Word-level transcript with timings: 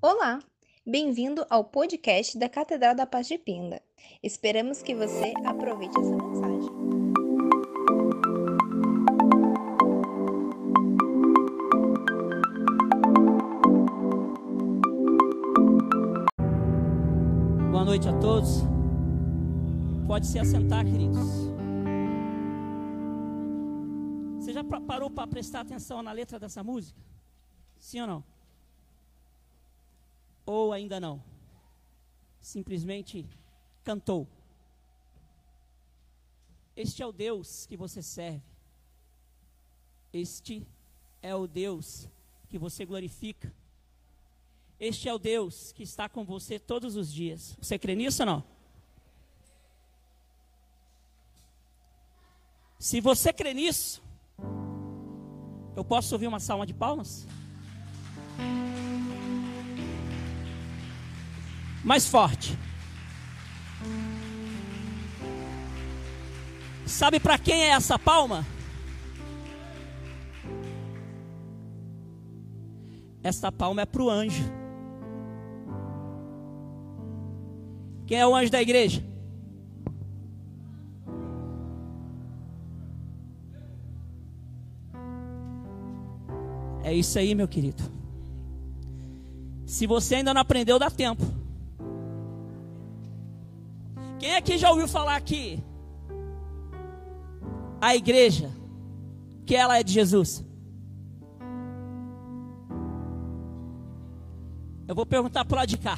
Olá, 0.00 0.38
bem-vindo 0.86 1.44
ao 1.50 1.64
podcast 1.64 2.38
da 2.38 2.48
Catedral 2.48 2.94
da 2.94 3.06
Paz 3.06 3.26
de 3.28 3.38
Pinda. 3.38 3.80
Esperamos 4.22 4.82
que 4.82 4.94
você 4.94 5.32
aproveite 5.44 5.98
essa 5.98 6.16
mensagem. 6.16 6.86
Boa 17.70 17.84
noite 17.84 18.08
a 18.08 18.12
todos. 18.18 18.62
Pode 20.06 20.26
se 20.26 20.38
assentar, 20.38 20.84
queridos. 20.84 21.18
Você 24.38 24.52
já 24.52 24.62
pa- 24.62 24.80
parou 24.80 25.10
para 25.10 25.26
prestar 25.26 25.60
atenção 25.60 26.02
na 26.02 26.12
letra 26.12 26.38
dessa 26.38 26.62
música? 26.62 27.00
Sim 27.78 28.02
ou 28.02 28.06
não? 28.06 28.24
Ou 30.46 30.72
ainda 30.72 31.00
não? 31.00 31.22
Simplesmente 32.40 33.26
cantou. 33.82 34.28
Este 36.76 37.02
é 37.02 37.06
o 37.06 37.12
Deus 37.12 37.66
que 37.66 37.76
você 37.76 38.00
serve. 38.00 38.42
Este 40.12 40.66
é 41.20 41.34
o 41.34 41.46
Deus 41.46 42.08
que 42.48 42.58
você 42.58 42.86
glorifica. 42.86 43.52
Este 44.78 45.08
é 45.08 45.14
o 45.14 45.18
Deus 45.18 45.72
que 45.72 45.82
está 45.82 46.08
com 46.08 46.24
você 46.24 46.58
todos 46.58 46.96
os 46.96 47.12
dias. 47.12 47.56
Você 47.60 47.78
crê 47.78 47.94
nisso 47.94 48.22
ou 48.22 48.26
não? 48.26 48.44
Se 52.78 53.00
você 53.00 53.32
crê 53.32 53.54
nisso, 53.54 54.02
eu 55.74 55.84
posso 55.84 56.14
ouvir 56.14 56.26
uma 56.26 56.38
salva 56.38 56.66
de 56.66 56.74
palmas? 56.74 57.26
Mais 61.86 62.04
forte. 62.04 62.58
Sabe 66.84 67.20
para 67.20 67.38
quem 67.38 67.62
é 67.62 67.68
essa 67.68 67.96
palma? 67.96 68.44
Essa 73.22 73.52
palma 73.52 73.82
é 73.82 73.86
para 73.86 74.02
o 74.02 74.10
anjo. 74.10 74.42
Quem 78.04 78.18
é 78.18 78.26
o 78.26 78.34
anjo 78.34 78.50
da 78.50 78.60
igreja? 78.60 79.04
É 86.82 86.92
isso 86.92 87.16
aí, 87.16 87.32
meu 87.32 87.46
querido. 87.46 87.80
Se 89.64 89.86
você 89.86 90.16
ainda 90.16 90.34
não 90.34 90.40
aprendeu, 90.40 90.80
dá 90.80 90.90
tempo. 90.90 91.45
Quem 94.26 94.34
aqui 94.34 94.58
já 94.58 94.70
ouviu 94.70 94.88
falar 94.88 95.20
que 95.20 95.62
a 97.80 97.94
igreja, 97.94 98.50
que 99.46 99.54
ela 99.54 99.78
é 99.78 99.84
de 99.84 99.92
Jesus? 99.92 100.44
Eu 104.88 104.96
vou 104.96 105.06
perguntar 105.06 105.44
para 105.44 105.58
lado 105.58 105.68
de 105.68 105.78
cá. 105.78 105.96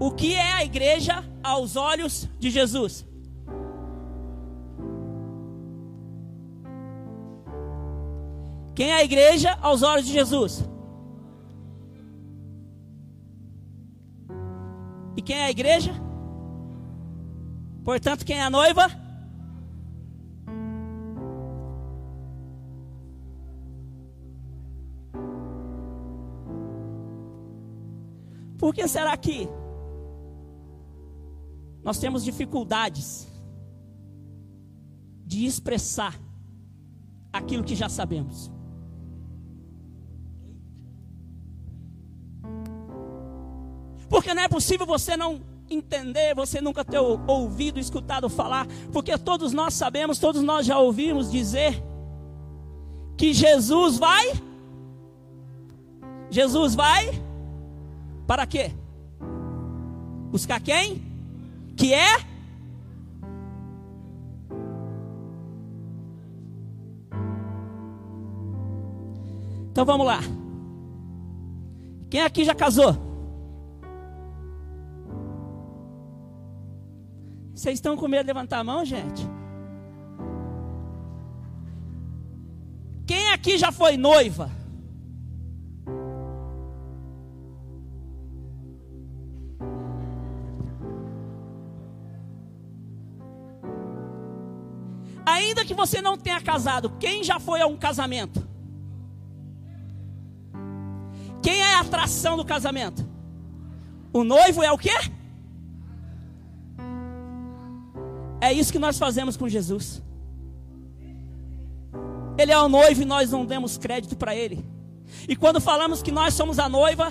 O 0.00 0.10
que 0.12 0.32
é 0.32 0.50
a 0.52 0.64
igreja 0.64 1.22
aos 1.42 1.76
olhos 1.76 2.26
de 2.38 2.48
Jesus? 2.48 3.06
Quem 8.74 8.92
é 8.92 8.94
a 8.94 9.04
igreja 9.04 9.58
aos 9.60 9.82
olhos 9.82 10.06
de 10.06 10.12
Jesus? 10.14 10.64
E 15.14 15.20
quem 15.20 15.36
é 15.36 15.44
a 15.44 15.50
igreja? 15.50 16.03
Portanto, 17.84 18.24
quem 18.24 18.38
é 18.38 18.42
a 18.42 18.48
noiva? 18.48 18.88
Por 28.58 28.74
que 28.74 28.88
será 28.88 29.14
que 29.18 29.46
nós 31.82 31.98
temos 31.98 32.24
dificuldades 32.24 33.28
de 35.26 35.44
expressar 35.44 36.18
aquilo 37.30 37.62
que 37.62 37.74
já 37.74 37.90
sabemos? 37.90 38.50
Porque 44.08 44.32
não 44.32 44.42
é 44.42 44.48
possível 44.48 44.86
você 44.86 45.18
não 45.18 45.53
entender, 45.70 46.34
você 46.34 46.60
nunca 46.60 46.84
ter 46.84 46.98
ou- 46.98 47.20
ouvido, 47.26 47.80
escutado 47.80 48.28
falar, 48.28 48.66
porque 48.92 49.16
todos 49.18 49.52
nós 49.52 49.74
sabemos, 49.74 50.18
todos 50.18 50.42
nós 50.42 50.66
já 50.66 50.78
ouvimos 50.78 51.30
dizer 51.30 51.82
que 53.16 53.32
Jesus 53.32 53.98
vai 53.98 54.32
Jesus 56.30 56.74
vai 56.74 57.22
para 58.26 58.44
quê? 58.46 58.72
Buscar 60.32 60.60
quem? 60.60 61.00
Que 61.76 61.94
é? 61.94 62.16
Então 69.70 69.84
vamos 69.84 70.06
lá. 70.06 70.20
Quem 72.10 72.20
aqui 72.22 72.44
já 72.44 72.54
casou? 72.54 72.96
Vocês 77.54 77.74
estão 77.74 77.96
com 77.96 78.08
medo 78.08 78.22
de 78.22 78.32
levantar 78.32 78.58
a 78.58 78.64
mão, 78.64 78.84
gente? 78.84 79.22
Quem 83.06 83.30
aqui 83.30 83.56
já 83.56 83.70
foi 83.70 83.96
noiva? 83.96 84.50
Ainda 95.24 95.64
que 95.64 95.74
você 95.74 96.02
não 96.02 96.18
tenha 96.18 96.40
casado, 96.40 96.90
quem 96.98 97.22
já 97.22 97.38
foi 97.38 97.60
a 97.60 97.66
um 97.66 97.76
casamento? 97.76 98.46
Quem 101.42 101.60
é 101.60 101.74
a 101.74 101.80
atração 101.80 102.36
do 102.36 102.44
casamento? 102.44 103.06
O 104.12 104.24
noivo 104.24 104.62
é 104.62 104.72
o 104.72 104.78
quê? 104.78 104.90
É 108.44 108.52
isso 108.52 108.70
que 108.70 108.78
nós 108.78 108.98
fazemos 108.98 109.38
com 109.38 109.48
Jesus. 109.48 110.02
Ele 112.36 112.52
é 112.52 112.58
o 112.60 112.68
noivo 112.68 113.00
e 113.00 113.06
nós 113.06 113.30
não 113.30 113.46
demos 113.46 113.78
crédito 113.78 114.16
para 114.16 114.36
ele. 114.36 114.62
E 115.26 115.34
quando 115.34 115.62
falamos 115.62 116.02
que 116.02 116.12
nós 116.12 116.34
somos 116.34 116.58
a 116.58 116.68
noiva, 116.68 117.10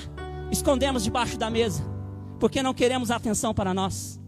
escondemos 0.51 1.03
debaixo 1.03 1.35
da 1.35 1.49
mesa, 1.49 1.83
porque 2.39 2.61
não 2.61 2.71
queremos 2.71 3.09
atenção 3.09 3.51
para 3.51 3.73
nós. 3.73 4.19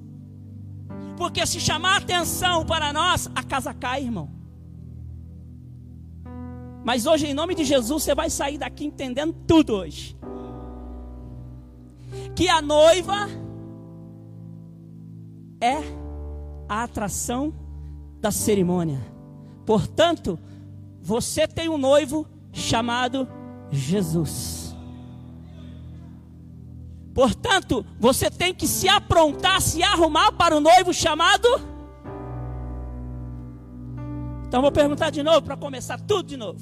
Porque 1.16 1.45
se 1.45 1.59
chamar 1.59 1.97
atenção 1.97 2.66
para 2.66 2.91
nós, 2.91 3.29
a 3.35 3.43
casa 3.43 3.72
cai, 3.72 4.01
irmão. 4.01 4.27
Mas 6.83 7.05
hoje, 7.05 7.27
em 7.27 7.35
nome 7.35 7.53
de 7.53 7.66
Jesus, 7.66 8.01
você 8.01 8.16
vai 8.16 8.31
sair 8.31 8.57
daqui 8.57 8.83
entendendo 8.83 9.31
tudo 9.45 9.75
hoje. 9.75 10.17
Que 12.35 12.49
a 12.49 12.63
noiva 12.63 13.29
é 15.61 16.04
a 16.67 16.83
atração 16.83 17.53
da 18.19 18.31
cerimônia. 18.31 18.99
Portanto, 19.65 20.39
você 21.01 21.47
tem 21.47 21.69
um 21.69 21.77
noivo 21.77 22.27
chamado 22.51 23.27
Jesus. 23.71 24.75
Portanto, 27.13 27.85
você 27.99 28.29
tem 28.29 28.53
que 28.53 28.67
se 28.67 28.90
aprontar, 28.90 29.61
se 29.61 29.81
arrumar 29.81 30.31
para 30.34 30.55
o 30.57 30.59
noivo 30.59 30.93
chamado. 30.93 31.47
Então 34.47 34.61
vou 34.61 34.72
perguntar 34.72 35.09
de 35.09 35.23
novo 35.23 35.41
para 35.41 35.55
começar 35.55 35.99
tudo 35.99 36.28
de 36.28 36.37
novo. 36.37 36.59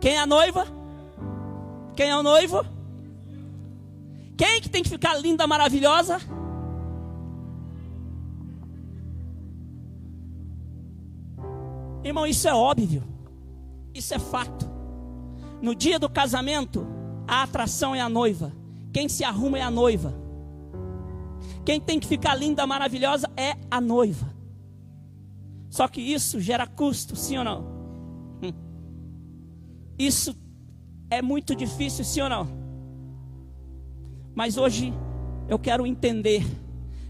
Quem 0.00 0.16
é 0.16 0.18
a 0.18 0.26
noiva? 0.26 0.66
Quem 1.96 2.10
é 2.10 2.16
o 2.16 2.22
noivo? 2.22 2.64
Quem 4.36 4.60
que 4.60 4.68
tem 4.68 4.82
que 4.82 4.88
ficar 4.88 5.14
linda, 5.14 5.46
maravilhosa? 5.46 6.18
Irmão, 12.04 12.26
isso 12.26 12.46
é 12.46 12.54
óbvio. 12.54 13.02
Isso 13.94 14.12
é 14.12 14.18
fato. 14.18 14.70
No 15.62 15.74
dia 15.74 15.98
do 15.98 16.08
casamento, 16.08 16.86
a 17.26 17.42
atração 17.42 17.94
é 17.94 18.00
a 18.00 18.08
noiva. 18.08 18.52
Quem 18.92 19.08
se 19.08 19.24
arruma 19.24 19.58
é 19.58 19.62
a 19.62 19.70
noiva. 19.70 20.14
Quem 21.64 21.80
tem 21.80 21.98
que 21.98 22.06
ficar 22.06 22.34
linda, 22.34 22.66
maravilhosa 22.66 23.30
é 23.36 23.56
a 23.70 23.80
noiva. 23.80 24.34
Só 25.70 25.88
que 25.88 26.00
isso 26.00 26.38
gera 26.38 26.66
custo, 26.66 27.16
sim 27.16 27.38
ou 27.38 27.44
não? 27.44 27.62
Hum. 28.42 28.52
Isso 29.98 30.36
é 31.10 31.22
muito 31.22 31.54
difícil, 31.54 32.04
sim 32.04 32.20
ou 32.20 32.28
não? 32.28 32.46
Mas 34.34 34.56
hoje 34.56 34.92
eu 35.48 35.58
quero 35.58 35.86
entender, 35.86 36.44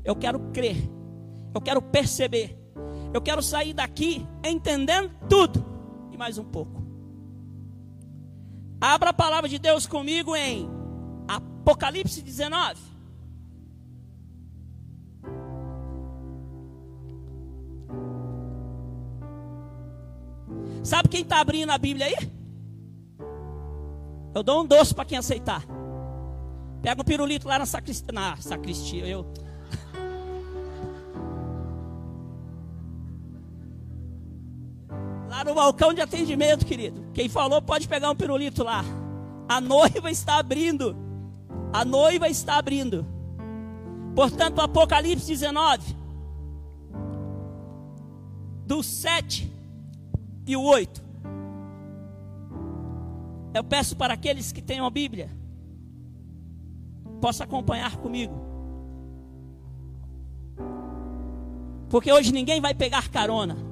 eu 0.04 0.14
quero 0.14 0.38
crer, 0.52 0.76
eu 1.54 1.60
quero 1.60 1.82
perceber, 1.82 2.58
eu 3.14 3.22
quero 3.22 3.40
sair 3.40 3.72
daqui 3.72 4.26
entendendo 4.44 5.08
tudo 5.30 5.64
e 6.10 6.16
mais 6.16 6.36
um 6.36 6.44
pouco. 6.44 6.82
Abra 8.80 9.10
a 9.10 9.14
palavra 9.14 9.48
de 9.48 9.56
Deus 9.56 9.86
comigo 9.86 10.34
em 10.34 10.68
Apocalipse 11.28 12.20
19. 12.20 12.80
Sabe 20.82 21.08
quem 21.08 21.22
está 21.22 21.40
abrindo 21.40 21.70
a 21.70 21.78
Bíblia 21.78 22.06
aí? 22.06 22.16
Eu 24.34 24.42
dou 24.42 24.62
um 24.62 24.66
doce 24.66 24.92
para 24.92 25.04
quem 25.04 25.16
aceitar. 25.16 25.64
Pega 26.82 27.00
um 27.00 27.04
pirulito 27.04 27.46
lá 27.46 27.60
na 27.60 27.64
sacristia. 27.64 28.12
Na 28.12 28.36
sacristia, 28.36 29.06
eu. 29.06 29.24
Lá 35.34 35.42
no 35.42 35.52
balcão 35.52 35.92
de 35.92 36.00
atendimento, 36.00 36.64
querido. 36.64 37.06
Quem 37.12 37.28
falou 37.28 37.60
pode 37.60 37.88
pegar 37.88 38.08
um 38.08 38.14
pirulito 38.14 38.62
lá. 38.62 38.84
A 39.48 39.60
noiva 39.60 40.08
está 40.08 40.38
abrindo. 40.38 40.96
A 41.72 41.84
noiva 41.84 42.28
está 42.28 42.56
abrindo. 42.56 43.04
Portanto, 44.14 44.60
Apocalipse 44.60 45.26
19, 45.26 45.96
do 48.64 48.80
7 48.80 49.52
e 50.46 50.56
o 50.56 50.62
8. 50.62 51.02
Eu 53.54 53.64
peço 53.64 53.96
para 53.96 54.14
aqueles 54.14 54.52
que 54.52 54.62
tenham 54.62 54.86
a 54.86 54.90
Bíblia, 54.90 55.28
possa 57.20 57.42
acompanhar 57.42 57.96
comigo. 57.96 58.40
Porque 61.90 62.12
hoje 62.12 62.32
ninguém 62.32 62.60
vai 62.60 62.72
pegar 62.72 63.08
carona. 63.08 63.63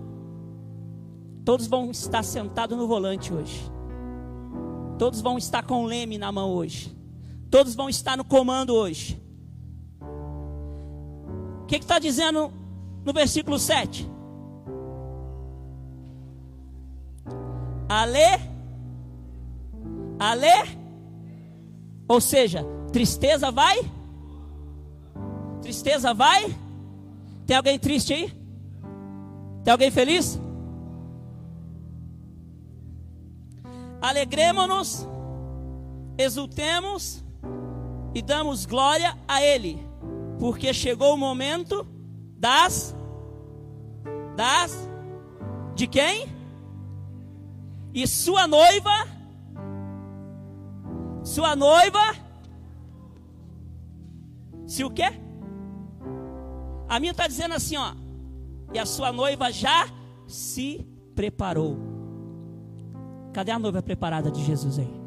Todos 1.45 1.67
vão 1.67 1.91
estar 1.91 2.23
sentados 2.23 2.77
no 2.77 2.87
volante 2.87 3.33
hoje. 3.33 3.71
Todos 4.99 5.21
vão 5.21 5.37
estar 5.37 5.65
com 5.65 5.83
o 5.83 5.87
leme 5.87 6.17
na 6.17 6.31
mão 6.31 6.51
hoje. 6.51 6.97
Todos 7.51 7.75
vão 7.75 7.89
estar 7.89 8.17
no 8.17 8.25
comando 8.25 8.75
hoje. 8.75 9.21
O 11.63 11.67
que 11.67 11.77
está 11.77 11.99
dizendo 11.99 12.53
no 13.05 13.13
versículo 13.13 13.59
7? 13.59 14.09
Ale, 17.89 18.41
ale, 20.19 20.79
ou 22.09 22.21
seja, 22.21 22.65
tristeza 22.93 23.51
vai, 23.51 23.81
tristeza 25.61 26.15
vai. 26.15 26.57
Tem 27.47 27.57
alguém 27.57 27.79
triste 27.79 28.15
aí? 28.15 28.33
Tem 29.65 29.73
alguém 29.73 29.91
feliz? 29.91 30.41
Alegremos-nos, 34.03 35.07
exultemos 36.19 37.23
e 38.13 38.21
damos 38.21 38.67
glória 38.67 39.17
a 39.29 39.41
Ele, 39.41 39.79
porque 40.41 40.75
chegou 40.75 41.15
o 41.15 41.17
momento 41.17 41.87
das, 42.37 42.97
das, 44.37 44.77
de 45.77 45.87
quem? 45.87 46.27
E 47.95 48.05
sua 48.09 48.49
noiva, 48.49 49.07
sua 51.23 51.55
noiva, 51.55 52.17
se 54.67 54.83
o 54.83 54.91
quê? 54.91 55.13
A 56.89 56.99
minha 56.99 57.13
está 57.13 57.29
dizendo 57.29 57.55
assim, 57.55 57.77
ó. 57.77 57.95
E 58.75 58.79
a 58.81 58.85
sua 58.85 59.13
noiva 59.13 59.53
já 59.53 59.87
se 60.27 60.85
preparou. 61.15 61.92
Cadê 63.33 63.51
a 63.51 63.59
noiva 63.59 63.83
preparada 63.83 64.31
de 64.31 64.45
Jesus 64.45 64.79
aí? 64.79 65.03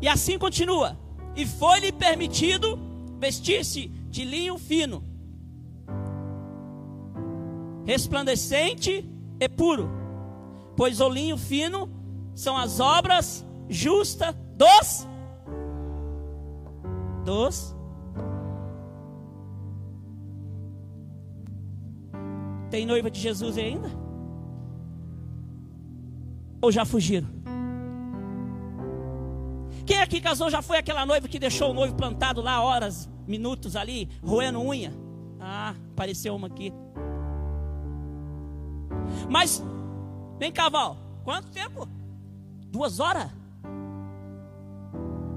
E 0.00 0.08
assim 0.08 0.38
continua. 0.38 0.98
E 1.36 1.46
foi-lhe 1.46 1.92
permitido 1.92 2.78
vestir-se 3.18 3.88
de 4.10 4.24
linho 4.24 4.58
fino 4.58 5.02
resplandecente 7.84 9.08
e 9.40 9.48
puro, 9.48 9.90
pois 10.76 11.00
o 11.00 11.08
linho 11.08 11.36
fino 11.36 11.90
são 12.34 12.56
as 12.56 12.80
obras 12.80 13.44
justas 13.68 14.34
dos 14.56 15.08
dos 17.24 17.74
Tem 22.72 22.86
noiva 22.86 23.10
de 23.10 23.20
Jesus 23.20 23.58
ainda? 23.58 23.90
Ou 26.58 26.72
já 26.72 26.86
fugiram? 26.86 27.28
Quem 29.84 30.00
aqui 30.00 30.22
casou 30.22 30.48
já 30.48 30.62
foi 30.62 30.78
aquela 30.78 31.04
noiva 31.04 31.28
que 31.28 31.38
deixou 31.38 31.70
o 31.70 31.74
noivo 31.74 31.94
plantado 31.94 32.40
lá 32.40 32.62
horas, 32.62 33.10
minutos 33.26 33.76
ali, 33.76 34.08
roendo 34.24 34.58
unha? 34.58 34.90
Ah, 35.38 35.74
apareceu 35.90 36.34
uma 36.34 36.46
aqui. 36.46 36.72
Mas, 39.28 39.62
vem 40.38 40.50
cá, 40.50 40.70
Val, 40.70 40.96
quanto 41.24 41.50
tempo? 41.50 41.86
Duas 42.70 43.00
horas? 43.00 43.30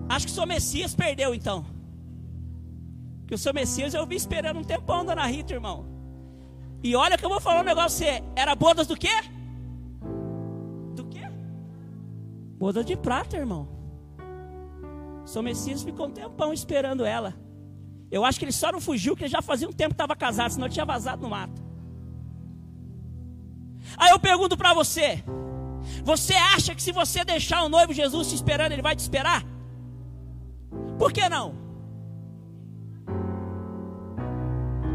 Acho 0.07 0.25
que 0.25 0.31
o 0.31 0.35
seu 0.35 0.47
Messias 0.47 0.95
perdeu 0.95 1.35
então. 1.35 1.65
Que 3.27 3.35
o 3.35 3.37
seu 3.37 3.53
Messias 3.53 3.93
eu 3.93 4.07
vi 4.07 4.15
esperando 4.15 4.61
um 4.61 4.63
tempão, 4.63 5.03
dona 5.03 5.25
Rita, 5.25 5.53
irmão. 5.53 5.94
E 6.85 6.95
olha 6.95 7.17
que 7.17 7.25
eu 7.25 7.29
vou 7.29 7.41
falar 7.41 7.61
um 7.61 7.63
negócio 7.63 7.97
você. 7.97 8.23
Era 8.35 8.53
bodas 8.53 8.85
do 8.85 8.95
quê? 8.95 9.09
Do 10.93 11.03
quê? 11.05 11.23
Boda 12.59 12.83
de 12.83 12.95
prata, 12.95 13.35
irmão. 13.35 13.67
O 15.23 15.27
seu 15.27 15.41
Messias 15.41 15.81
ficou 15.81 16.05
um 16.05 16.11
tempão 16.11 16.53
esperando 16.53 17.03
ela. 17.03 17.33
Eu 18.11 18.23
acho 18.23 18.37
que 18.37 18.45
ele 18.45 18.51
só 18.51 18.71
não 18.71 18.79
fugiu, 18.79 19.15
porque 19.15 19.27
já 19.27 19.41
fazia 19.41 19.67
um 19.67 19.73
tempo 19.73 19.95
que 19.95 19.95
estava 19.95 20.15
casado, 20.15 20.51
senão 20.51 20.69
tinha 20.69 20.85
vazado 20.85 21.23
no 21.23 21.29
mato. 21.31 21.59
Aí 23.97 24.11
eu 24.11 24.19
pergunto 24.19 24.55
para 24.55 24.71
você: 24.75 25.23
você 26.03 26.35
acha 26.35 26.75
que 26.75 26.83
se 26.83 26.91
você 26.91 27.25
deixar 27.25 27.63
o 27.63 27.69
noivo 27.69 27.93
Jesus 27.93 28.29
te 28.29 28.35
esperando, 28.35 28.73
ele 28.73 28.83
vai 28.83 28.95
te 28.95 28.99
esperar? 28.99 29.43
Por 30.99 31.11
que 31.11 31.27
não? 31.27 31.64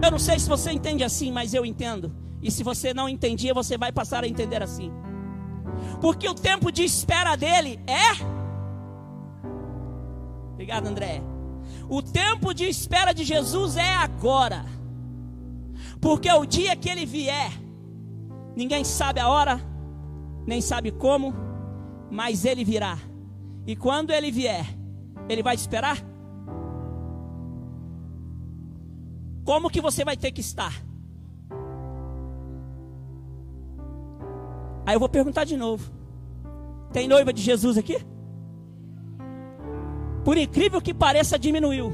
Eu 0.03 0.11
não 0.11 0.19
sei 0.19 0.39
se 0.39 0.49
você 0.49 0.73
entende 0.73 1.05
assim, 1.05 1.31
mas 1.31 1.55
eu 1.55 1.65
entendo. 1.65 2.15
E 2.43 2.51
se 2.51 2.63
você 2.63 2.95
não 2.95 3.09
entendia, 3.09 3.53
você 3.53 3.77
vai 3.77 3.93
passar 3.93 4.25
a 4.25 4.29
entender 4.29 4.63
assim. 4.63 4.91
Porque 6.01 6.29
o 6.29 6.35
tempo 6.35 6.73
de 6.73 6.85
espera 6.85 7.37
dele 7.37 7.79
é. 7.87 8.23
Obrigado, 10.53 10.87
André. 10.87 11.23
O 11.89 12.03
tempo 12.03 12.55
de 12.55 12.65
espera 12.65 13.13
de 13.13 13.25
Jesus 13.25 13.77
é 13.77 13.95
agora. 13.95 14.65
Porque 16.01 16.31
o 16.33 16.47
dia 16.47 16.75
que 16.77 16.89
ele 16.89 17.05
vier, 17.05 17.53
Ninguém 18.57 18.85
sabe 18.85 19.21
a 19.21 19.29
hora, 19.29 19.61
nem 20.47 20.61
sabe 20.61 20.91
como, 20.91 21.35
mas 22.11 22.45
ele 22.45 22.65
virá. 22.65 22.99
E 23.67 23.77
quando 23.77 24.11
ele 24.11 24.31
vier, 24.31 24.67
ele 25.29 25.43
vai 25.43 25.57
te 25.57 25.61
esperar? 25.61 25.99
Como 29.45 29.71
que 29.71 29.81
você 29.81 30.05
vai 30.05 30.17
ter 30.17 30.31
que 30.31 30.41
estar? 30.41 30.73
Aí 34.87 34.95
eu 34.95 35.01
vou 35.01 35.09
perguntar 35.09 35.45
de 35.45 35.57
novo: 35.57 35.91
tem 36.93 37.07
noiva 37.09 37.33
de 37.33 37.43
Jesus 37.43 37.79
aqui? 37.79 37.99
Por 40.25 40.37
incrível 40.37 40.81
que 40.81 40.93
pareça, 40.93 41.39
diminuiu. 41.39 41.93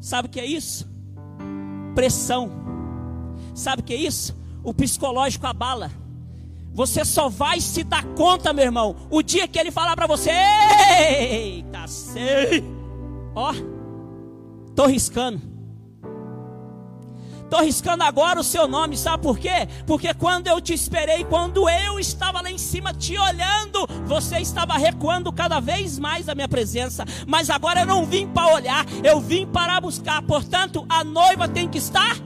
Sabe 0.00 0.28
o 0.28 0.30
que 0.30 0.40
é 0.40 0.46
isso? 0.46 0.88
Pressão. 1.94 2.50
Sabe 3.54 3.82
o 3.82 3.84
que 3.84 3.94
é 3.94 3.96
isso? 3.96 4.36
O 4.62 4.72
psicológico 4.72 5.46
abala. 5.46 5.90
Você 6.72 7.04
só 7.04 7.28
vai 7.28 7.60
se 7.60 7.84
dar 7.84 8.04
conta, 8.14 8.52
meu 8.52 8.64
irmão, 8.64 8.96
o 9.10 9.22
dia 9.22 9.46
que 9.46 9.58
ele 9.58 9.70
falar 9.70 9.94
para 9.94 10.06
você: 10.06 10.30
Eita, 10.98 11.86
sei. 11.86 12.64
Ó, 13.34 13.52
tô 14.74 14.86
riscando. 14.86 15.54
Tô 17.50 17.60
riscando 17.60 18.02
agora 18.02 18.40
o 18.40 18.44
seu 18.44 18.66
nome, 18.66 18.96
sabe 18.96 19.22
por 19.22 19.38
quê? 19.38 19.68
Porque 19.86 20.12
quando 20.14 20.48
eu 20.48 20.60
te 20.60 20.72
esperei, 20.72 21.24
quando 21.24 21.68
eu 21.68 22.00
estava 22.00 22.40
lá 22.40 22.50
em 22.50 22.58
cima 22.58 22.92
te 22.92 23.16
olhando, 23.16 23.86
você 24.06 24.38
estava 24.38 24.76
recuando 24.76 25.32
cada 25.32 25.60
vez 25.60 25.98
mais 25.98 26.28
a 26.28 26.34
minha 26.34 26.48
presença. 26.48 27.04
Mas 27.26 27.50
agora 27.50 27.82
eu 27.82 27.86
não 27.86 28.04
vim 28.04 28.26
para 28.26 28.52
olhar, 28.54 28.84
eu 29.04 29.20
vim 29.20 29.46
para 29.46 29.80
buscar. 29.80 30.20
Portanto, 30.22 30.84
a 30.88 31.04
noiva 31.04 31.46
tem 31.46 31.68
que 31.68 31.78
estar 31.78 32.16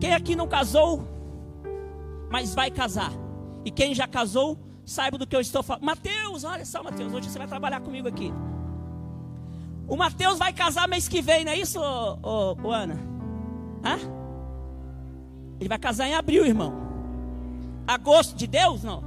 Quem 0.00 0.14
aqui 0.14 0.34
não 0.34 0.48
casou, 0.48 1.06
mas 2.30 2.54
vai 2.54 2.70
casar? 2.70 3.12
E 3.66 3.70
quem 3.70 3.94
já 3.94 4.08
casou, 4.08 4.58
saiba 4.84 5.18
do 5.18 5.26
que 5.26 5.34
eu 5.34 5.40
estou 5.40 5.62
falando. 5.62 5.84
Mateus, 5.84 6.44
olha 6.44 6.64
só, 6.64 6.82
Mateus, 6.82 7.12
hoje 7.12 7.30
você 7.30 7.38
vai 7.38 7.46
trabalhar 7.46 7.80
comigo 7.80 8.08
aqui. 8.08 8.32
O 9.86 9.96
Mateus 9.96 10.38
vai 10.38 10.52
casar 10.52 10.88
mês 10.88 11.08
que 11.08 11.20
vem, 11.20 11.44
não 11.44 11.52
é 11.52 11.58
isso, 11.58 11.80
ô, 11.80 12.18
ô, 12.22 12.68
ô 12.68 12.70
Ana? 12.70 12.96
Hã? 13.84 13.98
Ele 15.58 15.68
vai 15.68 15.78
casar 15.78 16.06
em 16.06 16.14
abril, 16.14 16.46
irmão. 16.46 16.72
Agosto 17.86 18.36
de 18.36 18.46
Deus, 18.46 18.82
não. 18.82 19.02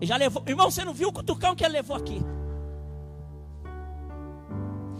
Ele 0.00 0.06
já 0.06 0.16
levou. 0.16 0.42
Irmão, 0.46 0.70
você 0.70 0.84
não 0.84 0.94
viu 0.94 1.08
o 1.08 1.12
cutucão 1.12 1.56
que 1.56 1.64
ele 1.64 1.74
levou 1.74 1.96
aqui? 1.96 2.22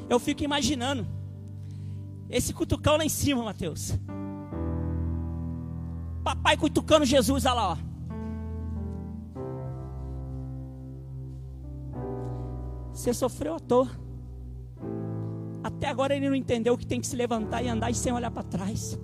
Eu 0.09 0.19
fico 0.19 0.43
imaginando 0.43 1.07
esse 2.29 2.53
cutucão 2.53 2.97
lá 2.97 3.05
em 3.05 3.09
cima, 3.09 3.43
Mateus. 3.43 3.99
Papai 6.25 6.57
cutucando 6.57 7.05
Jesus, 7.07 7.47
olha 7.47 7.55
lá, 7.55 7.73
ó. 7.73 7.88
Você 12.99 13.15
sofreu 13.15 13.55
à 13.55 13.61
toa. 13.61 13.89
Até 15.63 15.87
agora 15.87 16.17
ele 16.17 16.29
não 16.29 16.35
entendeu 16.35 16.77
que 16.77 16.85
tem 16.85 17.01
que 17.01 17.07
se 17.07 17.15
levantar 17.15 17.63
e 17.63 17.69
andar 17.69 17.95
sem 17.95 18.13
olhar 18.13 18.29
para 18.29 18.43
trás. 18.43 18.99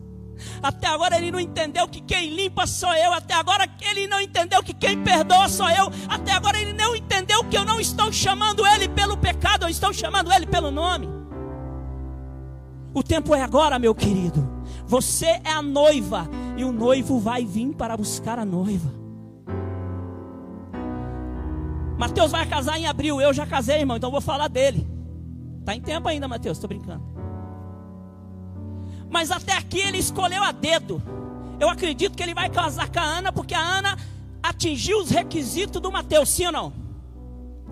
Até 0.61 0.89
agora 0.89 1.17
ele 1.17 1.31
não 1.31 1.39
entendeu 1.39 1.87
que 1.87 2.01
quem 2.01 2.35
limpa 2.35 2.67
sou 2.67 2.93
eu. 2.93 3.13
Até 3.13 3.35
agora 3.35 3.71
ele 3.83 4.09
não 4.09 4.21
entendeu 4.21 4.65
que 4.65 4.75
quem 4.75 5.01
perdoa 5.05 5.49
sou 5.49 5.71
eu. 5.71 5.93
Até 6.09 6.33
agora 6.33 6.61
ele 6.61 6.73
não 6.73 6.97
entendeu 6.97 7.45
que 7.45 7.57
eu 7.57 7.65
não 7.65 7.79
estou 7.79 8.13
chamando 8.13 8.67
ele 8.67 8.89
pelo 8.89 9.17
pecado, 9.17 9.63
eu 9.63 9.69
estou 9.69 9.93
chamando 9.93 10.33
ele 10.33 10.47
pelo 10.49 10.73
nome. 10.73 11.09
O 12.93 13.01
tempo 13.01 13.33
é 13.33 13.43
agora, 13.43 13.79
meu 13.79 13.95
querido. 13.95 14.45
Você 14.87 15.41
é 15.45 15.53
a 15.53 15.63
noiva 15.63 16.29
e 16.57 16.65
o 16.65 16.73
noivo 16.73 17.21
vai 17.21 17.45
vir 17.45 17.73
para 17.77 17.97
buscar 17.97 18.41
a 18.41 18.45
noiva. 18.45 19.04
Mateus 21.99 22.33
vai 22.33 22.47
casar 22.47 22.79
em 22.79 22.87
abril, 22.87 23.21
eu 23.21 23.33
já 23.33 23.47
casei, 23.47 23.81
irmão, 23.81 23.97
então 23.97 24.11
vou 24.11 24.21
falar 24.21 24.49
dele. 24.49 24.87
Tá 25.65 25.75
em 25.75 25.81
tempo 25.81 26.09
ainda, 26.09 26.29
Mateus, 26.29 26.59
estou 26.59 26.69
brincando. 26.69 27.03
Mas 29.09 29.31
até 29.31 29.53
aqui 29.53 29.79
ele 29.79 29.99
escolheu 29.99 30.43
a 30.43 30.53
dedo. 30.53 31.01
Eu 31.61 31.69
acredito 31.69 32.17
que 32.17 32.23
ele 32.23 32.35
vai 32.35 32.51
casar 32.51 32.91
com 32.91 32.99
a 32.99 33.03
Ana, 33.03 33.33
porque 33.33 33.55
a 33.55 33.61
Ana 33.61 33.97
atingiu 34.43 34.99
os 34.99 35.11
requisitos 35.11 35.81
do 35.81 35.91
Mateus, 35.91 36.29
sim 36.29 36.47
ou 36.47 36.53
não? 36.53 36.73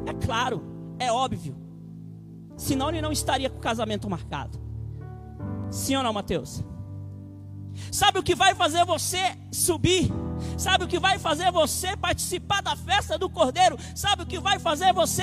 É 0.07 0.15
claro, 0.15 0.63
é 0.99 1.13
óbvio. 1.13 1.57
Senão 2.57 2.89
ele 2.89 3.03
não 3.03 3.13
estaria 3.13 3.51
com 3.51 3.59
o 3.59 3.61
casamento 3.61 4.09
marcado. 4.09 4.59
Sim 5.71 5.97
ou 5.97 6.03
não, 6.03 6.13
Mateus? 6.13 6.65
Sabe 7.93 8.19
o 8.19 8.23
que 8.23 8.35
vai 8.35 8.55
fazer 8.55 8.87
você 8.87 9.37
subir? 9.53 10.11
Sabe 10.57 10.85
o 10.85 10.89
que 10.89 10.99
vai 10.99 11.19
fazer 11.19 11.53
você 11.53 11.95
participar 11.95 12.63
da 12.63 12.75
festa 12.75 13.19
do 13.19 13.29
Cordeiro? 13.29 13.77
Sabe 13.95 14.23
o 14.23 14.27
que 14.27 14.41
vai 14.41 14.59
fazer 14.59 14.95
você 14.95 15.23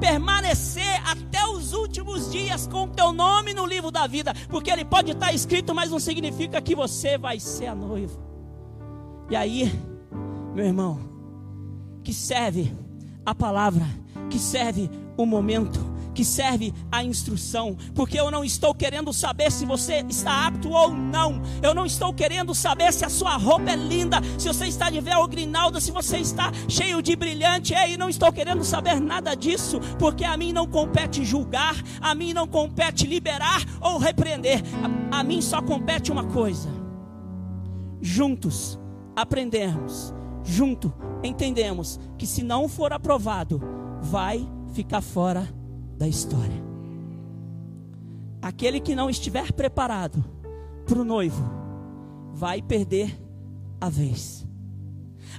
permanecer 0.00 1.00
até 1.08 1.46
os 1.46 1.72
últimos 1.72 2.32
dias 2.32 2.66
com 2.66 2.82
o 2.82 2.88
teu 2.88 3.12
nome 3.12 3.54
no 3.54 3.64
livro 3.64 3.92
da 3.92 4.08
vida? 4.08 4.34
Porque 4.48 4.72
ele 4.72 4.84
pode 4.84 5.12
estar 5.12 5.32
escrito, 5.32 5.72
mas 5.72 5.88
não 5.88 6.00
significa 6.00 6.60
que 6.60 6.74
você 6.74 7.16
vai 7.16 7.38
ser 7.38 7.66
a 7.66 7.76
noiva. 7.76 8.20
E 9.30 9.36
aí, 9.36 9.72
meu 10.52 10.66
irmão, 10.66 10.98
que 12.02 12.12
serve 12.12 12.76
a 13.24 13.32
palavra, 13.32 13.86
que 14.28 14.38
serve 14.38 14.90
o 15.16 15.24
momento, 15.24 15.78
que 16.20 16.24
serve 16.26 16.74
a 16.92 17.02
instrução, 17.02 17.74
porque 17.94 18.20
eu 18.20 18.30
não 18.30 18.44
estou 18.44 18.74
querendo 18.74 19.10
saber 19.10 19.50
se 19.50 19.64
você 19.64 20.04
está 20.06 20.48
apto 20.48 20.68
ou 20.68 20.90
não, 20.90 21.40
eu 21.62 21.72
não 21.72 21.86
estou 21.86 22.12
querendo 22.12 22.54
saber 22.54 22.92
se 22.92 23.06
a 23.06 23.08
sua 23.08 23.38
roupa 23.38 23.70
é 23.70 23.76
linda, 23.76 24.18
se 24.38 24.46
você 24.46 24.66
está 24.66 24.90
de 24.90 25.00
véu 25.00 25.26
grinalda, 25.26 25.80
se 25.80 25.90
você 25.90 26.18
está 26.18 26.52
cheio 26.68 27.00
de 27.00 27.16
brilhante, 27.16 27.72
e 27.72 27.96
não 27.96 28.10
estou 28.10 28.30
querendo 28.30 28.62
saber 28.62 29.00
nada 29.00 29.34
disso, 29.34 29.80
porque 29.98 30.22
a 30.22 30.36
mim 30.36 30.52
não 30.52 30.66
compete 30.66 31.24
julgar, 31.24 31.74
a 32.02 32.14
mim 32.14 32.34
não 32.34 32.46
compete 32.46 33.06
liberar 33.06 33.64
ou 33.80 33.96
repreender, 33.96 34.62
a, 35.10 35.20
a 35.20 35.24
mim 35.24 35.40
só 35.40 35.62
compete 35.62 36.12
uma 36.12 36.24
coisa: 36.24 36.68
juntos 38.02 38.78
aprendermos, 39.16 40.12
junto 40.44 40.92
entendemos 41.24 41.98
que 42.18 42.26
se 42.26 42.42
não 42.42 42.68
for 42.68 42.92
aprovado, 42.92 43.58
vai 44.02 44.46
ficar 44.74 45.00
fora 45.00 45.48
da 46.00 46.08
história. 46.08 46.64
Aquele 48.40 48.80
que 48.80 48.94
não 48.94 49.10
estiver 49.10 49.52
preparado 49.52 50.24
para 50.86 50.98
o 50.98 51.04
noivo 51.04 51.44
vai 52.32 52.62
perder 52.62 53.22
a 53.78 53.90
vez. 53.90 54.48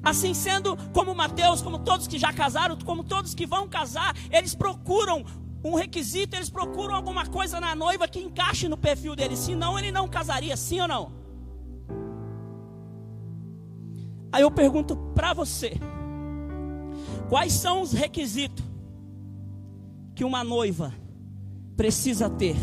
Assim 0.03 0.36
sendo, 0.36 0.77
como 0.94 1.15
Mateus, 1.15 1.63
como 1.63 1.80
todos 1.80 2.08
que 2.08 2.20
já 2.20 2.32
casaram, 2.32 2.77
como 2.86 3.03
todos 3.03 3.34
que 3.34 3.48
vão 3.48 3.68
casar, 3.68 4.15
eles 4.30 4.53
procuram 4.53 5.25
um 5.63 5.74
requisito, 5.74 6.36
eles 6.36 6.50
procuram 6.50 6.94
alguma 6.94 7.25
coisa 7.25 7.60
na 7.60 7.74
noiva 7.74 8.08
que 8.08 8.20
encaixe 8.20 8.70
no 8.70 8.77
perfil 8.77 9.15
dele, 9.15 9.36
senão 9.36 9.80
ele 9.80 9.91
não 9.91 10.08
casaria, 10.08 10.56
sim 10.56 10.80
ou 10.80 10.88
não? 10.88 11.12
Aí 14.32 14.44
eu 14.44 14.51
pergunto 14.51 14.96
para 15.15 15.34
você: 15.34 15.74
quais 17.30 17.51
são 17.51 17.82
os 17.82 17.94
requisitos 17.94 18.70
que 20.21 20.25
uma 20.25 20.43
noiva 20.43 20.93
precisa 21.75 22.29
ter 22.29 22.55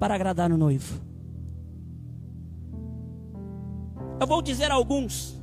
para 0.00 0.16
agradar 0.16 0.50
o 0.50 0.56
noivo? 0.56 1.00
Eu 4.18 4.26
vou 4.26 4.42
dizer 4.42 4.72
alguns 4.72 5.40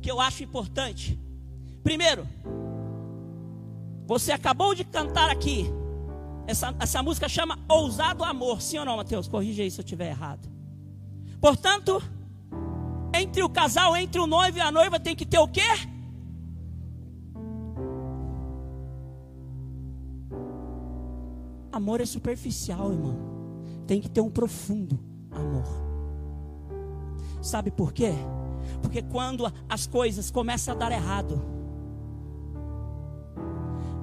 que 0.00 0.08
eu 0.08 0.20
acho 0.20 0.44
importante. 0.44 1.18
Primeiro, 1.82 2.28
você 4.06 4.30
acabou 4.30 4.72
de 4.72 4.84
cantar 4.84 5.30
aqui. 5.30 5.66
Essa, 6.46 6.72
essa 6.78 7.02
música 7.02 7.28
chama 7.28 7.58
Ousado 7.68 8.22
Amor. 8.22 8.62
Sim 8.62 8.78
ou 8.78 8.84
não, 8.84 8.96
Mateus? 8.98 9.26
Corrija 9.26 9.64
aí 9.64 9.70
se 9.72 9.80
eu 9.80 9.84
estiver 9.84 10.10
errado. 10.10 10.48
Portanto, 11.40 12.00
entre 13.12 13.42
o 13.42 13.48
casal, 13.48 13.96
entre 13.96 14.20
o 14.20 14.28
noivo 14.28 14.58
e 14.58 14.60
a 14.60 14.70
noiva, 14.70 15.00
tem 15.00 15.16
que 15.16 15.26
ter 15.26 15.40
o 15.40 15.48
quê? 15.48 15.66
Amor 21.74 22.00
é 22.00 22.06
superficial, 22.06 22.92
irmão. 22.92 23.18
Tem 23.84 24.00
que 24.00 24.08
ter 24.08 24.20
um 24.20 24.30
profundo 24.30 24.96
amor. 25.28 25.64
Sabe 27.42 27.72
por 27.72 27.92
quê? 27.92 28.12
Porque 28.80 29.02
quando 29.02 29.52
as 29.68 29.84
coisas 29.84 30.30
começam 30.30 30.72
a 30.72 30.78
dar 30.78 30.92
errado, 30.92 31.42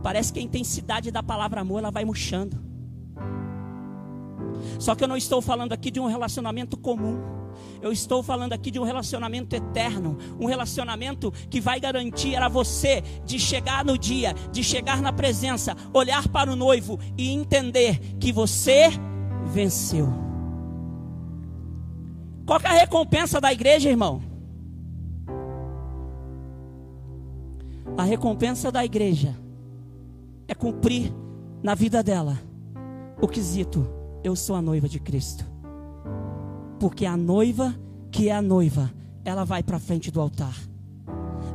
parece 0.03 0.33
que 0.33 0.39
a 0.39 0.43
intensidade 0.43 1.11
da 1.11 1.23
palavra 1.23 1.61
amor 1.61 1.79
ela 1.79 1.91
vai 1.91 2.03
murchando. 2.03 2.61
Só 4.77 4.93
que 4.93 5.05
eu 5.05 5.07
não 5.07 5.15
estou 5.15 5.41
falando 5.41 5.71
aqui 5.71 5.89
de 5.89 5.99
um 6.01 6.07
relacionamento 6.07 6.75
comum. 6.75 7.21
Eu 7.81 7.91
estou 7.91 8.21
falando 8.21 8.53
aqui 8.53 8.71
de 8.71 8.79
um 8.79 8.83
relacionamento 8.83 9.55
eterno, 9.55 10.17
um 10.39 10.45
relacionamento 10.45 11.31
que 11.49 11.59
vai 11.59 11.79
garantir 11.79 12.35
a 12.35 12.47
você 12.47 13.01
de 13.25 13.39
chegar 13.39 13.83
no 13.83 13.97
dia, 13.97 14.33
de 14.51 14.63
chegar 14.63 15.01
na 15.01 15.11
presença, 15.11 15.75
olhar 15.93 16.27
para 16.27 16.51
o 16.51 16.55
noivo 16.55 16.99
e 17.17 17.31
entender 17.31 17.99
que 18.19 18.31
você 18.31 18.89
venceu. 19.45 20.07
Qual 22.45 22.59
é 22.63 22.67
a 22.67 22.73
recompensa 22.73 23.39
da 23.39 23.51
igreja, 23.51 23.89
irmão? 23.89 24.21
A 27.97 28.03
recompensa 28.03 28.71
da 28.71 28.83
igreja 28.83 29.37
é 30.47 30.55
cumprir 30.55 31.13
na 31.61 31.75
vida 31.75 32.01
dela 32.01 32.39
o 33.21 33.27
quesito: 33.27 33.87
eu 34.23 34.35
sou 34.35 34.55
a 34.55 34.61
noiva 34.61 34.87
de 34.87 34.99
Cristo 34.99 35.50
porque 36.81 37.05
a 37.05 37.15
noiva, 37.15 37.75
que 38.09 38.27
é 38.27 38.31
a 38.31 38.41
noiva, 38.41 38.91
ela 39.23 39.43
vai 39.43 39.61
para 39.61 39.77
frente 39.77 40.09
do 40.09 40.19
altar. 40.19 40.57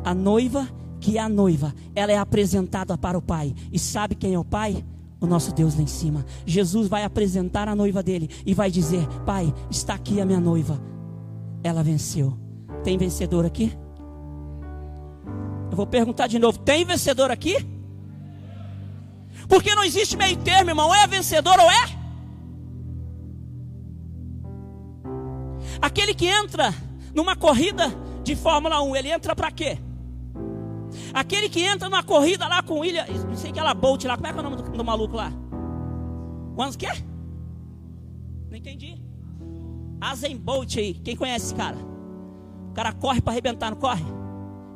A 0.05 0.15
noiva, 0.15 0.69
que 1.01 1.19
é 1.19 1.21
a 1.21 1.29
noiva, 1.29 1.75
ela 1.97 2.13
é 2.13 2.17
apresentada 2.17 2.97
para 2.97 3.19
o 3.19 3.21
Pai. 3.21 3.53
E 3.73 3.77
sabe 3.77 4.15
quem 4.15 4.35
é 4.35 4.39
o 4.39 4.45
Pai? 4.45 4.85
O 5.21 5.27
nosso 5.27 5.53
Deus 5.53 5.75
lá 5.75 5.83
em 5.83 5.89
cima. 5.89 6.25
Jesus 6.47 6.87
vai 6.87 7.03
apresentar 7.03 7.67
a 7.67 7.75
noiva 7.75 8.05
dele 8.05 8.31
e 8.47 8.55
vai 8.55 8.71
dizer: 8.71 9.05
Pai, 9.25 9.53
está 9.69 9.95
aqui 9.95 10.21
a 10.21 10.25
minha 10.25 10.39
noiva. 10.39 10.81
Ela 11.65 11.83
venceu. 11.83 12.39
Tem 12.85 12.97
vencedor 12.97 13.45
aqui? 13.45 13.77
Eu 15.73 15.77
vou 15.77 15.89
perguntar 15.89 16.29
de 16.29 16.39
novo: 16.39 16.57
tem 16.61 16.85
vencedor 16.85 17.33
aqui? 17.33 17.57
Porque 19.49 19.75
não 19.75 19.83
existe 19.83 20.17
meio 20.17 20.37
termo, 20.37 20.71
irmão. 20.71 20.87
Ou 20.87 20.95
é 20.95 21.05
vencedor 21.09 21.59
ou 21.59 21.69
é 21.69 21.96
Aquele 25.81 26.15
que 26.15 26.27
entra 26.27 26.75
numa 27.15 27.37
corrida 27.37 27.93
de 28.23 28.35
Fórmula 28.35 28.83
1, 28.83 28.97
ele 28.97 29.11
entra 29.11 29.35
para 29.35 29.51
quê? 29.51 29.79
Aquele 31.13 31.49
que 31.49 31.63
entra 31.63 31.89
numa 31.89 32.03
corrida 32.03 32.47
lá 32.47 32.63
com 32.63 32.81
William, 32.81 33.05
não 33.29 33.37
sei 33.37 33.53
que 33.53 33.59
ela 33.59 33.75
Bolt 33.75 34.05
lá, 34.05 34.17
como 34.17 34.27
é 34.27 34.33
que 34.33 34.39
é 34.39 34.41
o 34.41 34.45
nome 34.45 34.57
do, 34.57 34.63
do 34.63 34.85
maluco 34.85 35.17
lá? 35.17 35.33
Once 36.57 36.77
quê? 36.77 36.89
Não 38.51 38.57
entendi. 38.57 39.01
Azen 40.01 40.37
Bolt 40.37 40.77
aí, 40.77 40.95
quem 40.95 41.17
conhece 41.17 41.47
esse 41.47 41.55
cara? 41.55 41.77
O 42.71 42.73
cara 42.73 42.93
corre 42.93 43.21
para 43.21 43.33
arrebentar, 43.33 43.71
não 43.71 43.79
corre? 43.79 44.05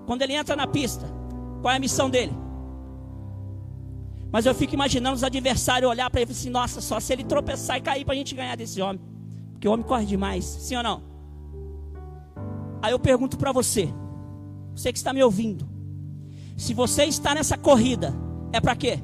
Quando 0.07 0.23
ele 0.23 0.35
entra 0.35 0.57
na 0.57 0.67
pista, 0.67 1.07
qual 1.61 1.73
é 1.73 1.77
a 1.77 1.81
missão 1.81 2.09
dele? 2.09 2.33
Mas 4.33 4.47
eu 4.47 4.55
fico 4.55 4.75
imaginando 4.75 5.17
os 5.17 5.25
adversários 5.25 5.91
olhar 5.91 6.09
para 6.09 6.21
ele 6.21 6.31
e 6.31 6.35
falar 6.35 6.41
assim: 6.41 6.51
nossa, 6.51 6.81
só 6.81 7.01
se 7.01 7.13
ele 7.13 7.25
tropeçar 7.25 7.79
e 7.79 7.81
cair 7.81 8.05
para 8.05 8.15
a 8.15 8.17
gente 8.17 8.35
ganhar 8.35 8.57
desse 8.57 8.81
homem. 8.81 9.01
Porque 9.61 9.69
o 9.69 9.73
homem 9.73 9.85
corre 9.85 10.07
demais, 10.07 10.43
sim 10.43 10.75
ou 10.75 10.83
não? 10.83 11.03
Aí 12.81 12.93
eu 12.93 12.99
pergunto 12.99 13.37
para 13.37 13.53
você, 13.53 13.93
você 14.75 14.91
que 14.91 14.97
está 14.97 15.13
me 15.13 15.23
ouvindo, 15.23 15.69
se 16.57 16.73
você 16.73 17.05
está 17.05 17.35
nessa 17.35 17.59
corrida, 17.59 18.15
é 18.55 18.59
para 18.59 18.75
quê? 18.75 18.99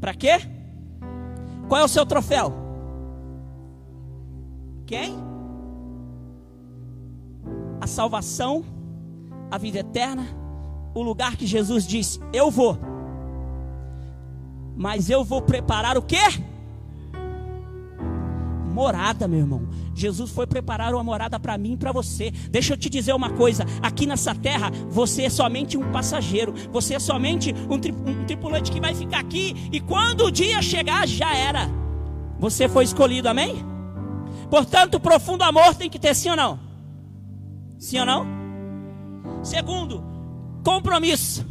Para 0.00 0.14
quê? 0.14 0.38
Qual 1.68 1.78
é 1.78 1.84
o 1.84 1.88
seu 1.88 2.06
troféu? 2.06 2.54
Quem? 4.86 5.14
A 7.78 7.86
salvação, 7.86 8.64
a 9.50 9.58
vida 9.58 9.80
eterna, 9.80 10.26
o 10.94 11.02
lugar 11.02 11.36
que 11.36 11.46
Jesus 11.46 11.86
disse: 11.86 12.18
Eu 12.32 12.50
vou. 12.50 12.78
Mas 14.74 15.10
eu 15.10 15.22
vou 15.22 15.42
preparar 15.42 15.98
o 15.98 16.02
quê? 16.02 16.45
Morada, 18.76 19.26
meu 19.26 19.38
irmão. 19.38 19.66
Jesus 19.94 20.30
foi 20.30 20.46
preparar 20.46 20.92
uma 20.92 21.02
morada 21.02 21.40
para 21.40 21.56
mim 21.56 21.72
e 21.72 21.76
para 21.78 21.92
você. 21.92 22.30
Deixa 22.50 22.74
eu 22.74 22.76
te 22.76 22.90
dizer 22.90 23.14
uma 23.14 23.30
coisa: 23.30 23.64
aqui 23.80 24.04
nessa 24.04 24.34
terra, 24.34 24.70
você 24.90 25.22
é 25.22 25.30
somente 25.30 25.78
um 25.78 25.90
passageiro, 25.90 26.52
você 26.70 26.96
é 26.96 26.98
somente 26.98 27.54
um, 27.70 27.78
tri 27.78 27.90
um 27.90 28.26
tripulante 28.26 28.70
que 28.70 28.78
vai 28.78 28.94
ficar 28.94 29.20
aqui, 29.20 29.54
e 29.72 29.80
quando 29.80 30.26
o 30.26 30.30
dia 30.30 30.60
chegar, 30.60 31.08
já 31.08 31.34
era. 31.34 31.70
Você 32.38 32.68
foi 32.68 32.84
escolhido, 32.84 33.30
amém? 33.30 33.64
Portanto, 34.50 35.00
profundo 35.00 35.42
amor 35.42 35.74
tem 35.74 35.88
que 35.88 35.98
ter 35.98 36.14
sim 36.14 36.28
ou 36.28 36.36
não? 36.36 36.60
Sim 37.78 38.00
ou 38.00 38.04
não? 38.04 38.26
Segundo, 39.42 40.04
compromisso. 40.62 41.46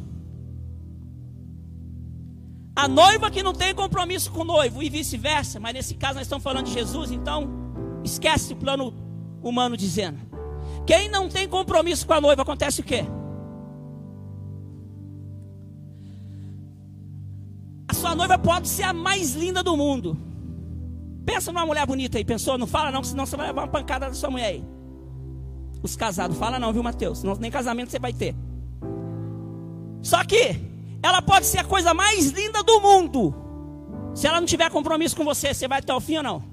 A 2.75 2.87
noiva 2.89 3.31
que 3.31 3.41
não 3.41 3.53
tem 3.53 3.73
compromisso 3.73 4.29
com 4.31 4.41
o 4.41 4.45
noivo 4.45 4.83
e 4.83 4.89
vice-versa, 4.89 5.59
mas 5.59 5.73
nesse 5.73 5.95
caso 5.95 6.15
nós 6.15 6.23
estamos 6.23 6.43
falando 6.43 6.65
de 6.65 6.73
Jesus, 6.73 7.09
então 7.09 7.47
esquece 8.03 8.51
o 8.51 8.55
plano 8.55 8.93
humano 9.41 9.77
dizendo. 9.77 10.19
Quem 10.85 11.07
não 11.07 11.29
tem 11.29 11.47
compromisso 11.47 12.05
com 12.05 12.13
a 12.13 12.21
noiva, 12.21 12.41
acontece 12.41 12.81
o 12.81 12.83
quê? 12.83 13.05
A 17.87 17.93
sua 17.93 18.13
noiva 18.13 18.37
pode 18.37 18.67
ser 18.67 18.83
a 18.83 18.91
mais 18.93 19.33
linda 19.35 19.63
do 19.63 19.77
mundo. 19.77 20.17
Pensa 21.25 21.53
numa 21.53 21.65
mulher 21.65 21.87
bonita 21.87 22.17
aí, 22.17 22.25
pensou? 22.25 22.57
Não 22.57 22.67
fala 22.67 22.91
não, 22.91 23.03
senão 23.03 23.25
você 23.25 23.37
vai 23.37 23.47
levar 23.47 23.63
uma 23.63 23.67
pancada 23.67 24.07
da 24.07 24.13
sua 24.13 24.29
mulher 24.29 24.47
aí. 24.47 24.65
Os 25.81 25.95
casados, 25.95 26.37
fala 26.37 26.59
não, 26.59 26.73
viu, 26.73 26.83
Mateus? 26.83 27.19
Senão 27.19 27.35
nem 27.35 27.49
casamento 27.49 27.89
você 27.89 27.99
vai 27.99 28.11
ter. 28.11 28.35
Só 30.01 30.23
que 30.23 30.74
ela 31.05 31.21
pode 31.21 31.45
ser 31.45 31.59
a 31.59 31.63
coisa 31.63 31.93
mais 31.93 32.31
linda 32.31 32.63
do 32.63 32.81
mundo. 32.81 33.35
Se 34.15 34.25
ela 34.25 34.39
não 34.39 34.47
tiver 34.47 34.71
compromisso 34.71 35.15
com 35.15 35.23
você, 35.23 35.53
você 35.53 35.67
vai 35.67 35.77
até 35.77 35.93
o 35.93 36.01
fim 36.01 36.17
ou 36.17 36.23
não? 36.23 36.43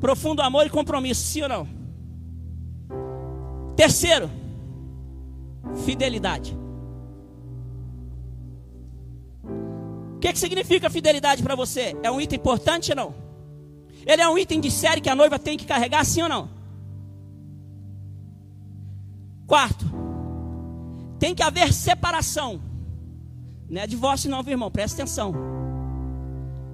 Profundo 0.00 0.40
amor 0.40 0.64
e 0.64 0.70
compromisso, 0.70 1.22
sim 1.22 1.42
ou 1.42 1.48
não? 1.50 1.68
Terceiro, 3.76 4.30
fidelidade. 5.84 6.56
O 10.16 10.18
que, 10.18 10.32
que 10.32 10.38
significa 10.38 10.88
fidelidade 10.88 11.42
para 11.42 11.54
você? 11.54 11.94
É 12.02 12.10
um 12.10 12.18
item 12.18 12.38
importante 12.38 12.90
ou 12.92 12.96
não? 12.96 13.14
Ele 14.06 14.22
é 14.22 14.28
um 14.28 14.38
item 14.38 14.60
de 14.60 14.70
série 14.70 15.02
que 15.02 15.10
a 15.10 15.14
noiva 15.14 15.38
tem 15.38 15.58
que 15.58 15.66
carregar, 15.66 16.06
sim 16.06 16.22
ou 16.22 16.28
não? 16.28 16.48
Quarto, 19.46 19.99
tem 21.20 21.34
que 21.34 21.42
haver 21.42 21.72
separação. 21.72 22.60
Não 23.68 23.82
é 23.82 23.86
divórcio, 23.86 24.28
não, 24.28 24.42
viu, 24.42 24.54
irmão? 24.54 24.70
Presta 24.70 25.02
atenção. 25.02 25.34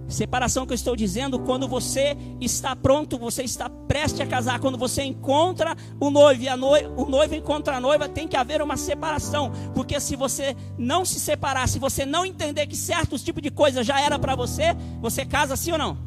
Separação 0.09 0.65
que 0.65 0.73
eu 0.73 0.77
estou 0.77 0.95
dizendo 0.95 1.41
quando 1.41 1.67
você 1.67 2.17
está 2.41 2.77
pronto, 2.77 3.19
você 3.19 3.43
está 3.43 3.69
prestes 3.69 4.21
a 4.21 4.27
casar, 4.27 4.61
quando 4.61 4.79
você 4.79 5.03
encontra 5.03 5.77
o 5.99 6.11
noivo 6.11 6.45
e 6.45 6.57
noiva, 6.57 6.89
o 6.97 7.07
noivo 7.07 7.35
encontra 7.35 7.77
a 7.77 7.81
noiva, 7.81 8.09
tem 8.09 8.29
que 8.29 8.37
haver 8.37 8.63
uma 8.63 8.77
separação, 8.77 9.51
porque 9.75 9.99
se 9.99 10.15
você 10.15 10.57
não 10.79 11.05
se 11.05 11.19
separar, 11.19 11.69
se 11.69 11.81
você 11.81 12.07
não 12.07 12.25
entender 12.25 12.69
que 12.69 12.77
certos 12.77 13.25
tipos 13.25 13.43
de 13.43 13.51
coisa 13.51 13.83
já 13.83 14.01
era 14.01 14.17
para 14.17 14.37
você, 14.37 14.77
você 15.01 15.27
casa 15.27 15.57
sim 15.57 15.73
ou 15.73 15.79
não? 15.79 15.99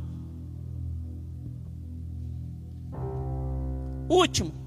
Último, 4.07 4.58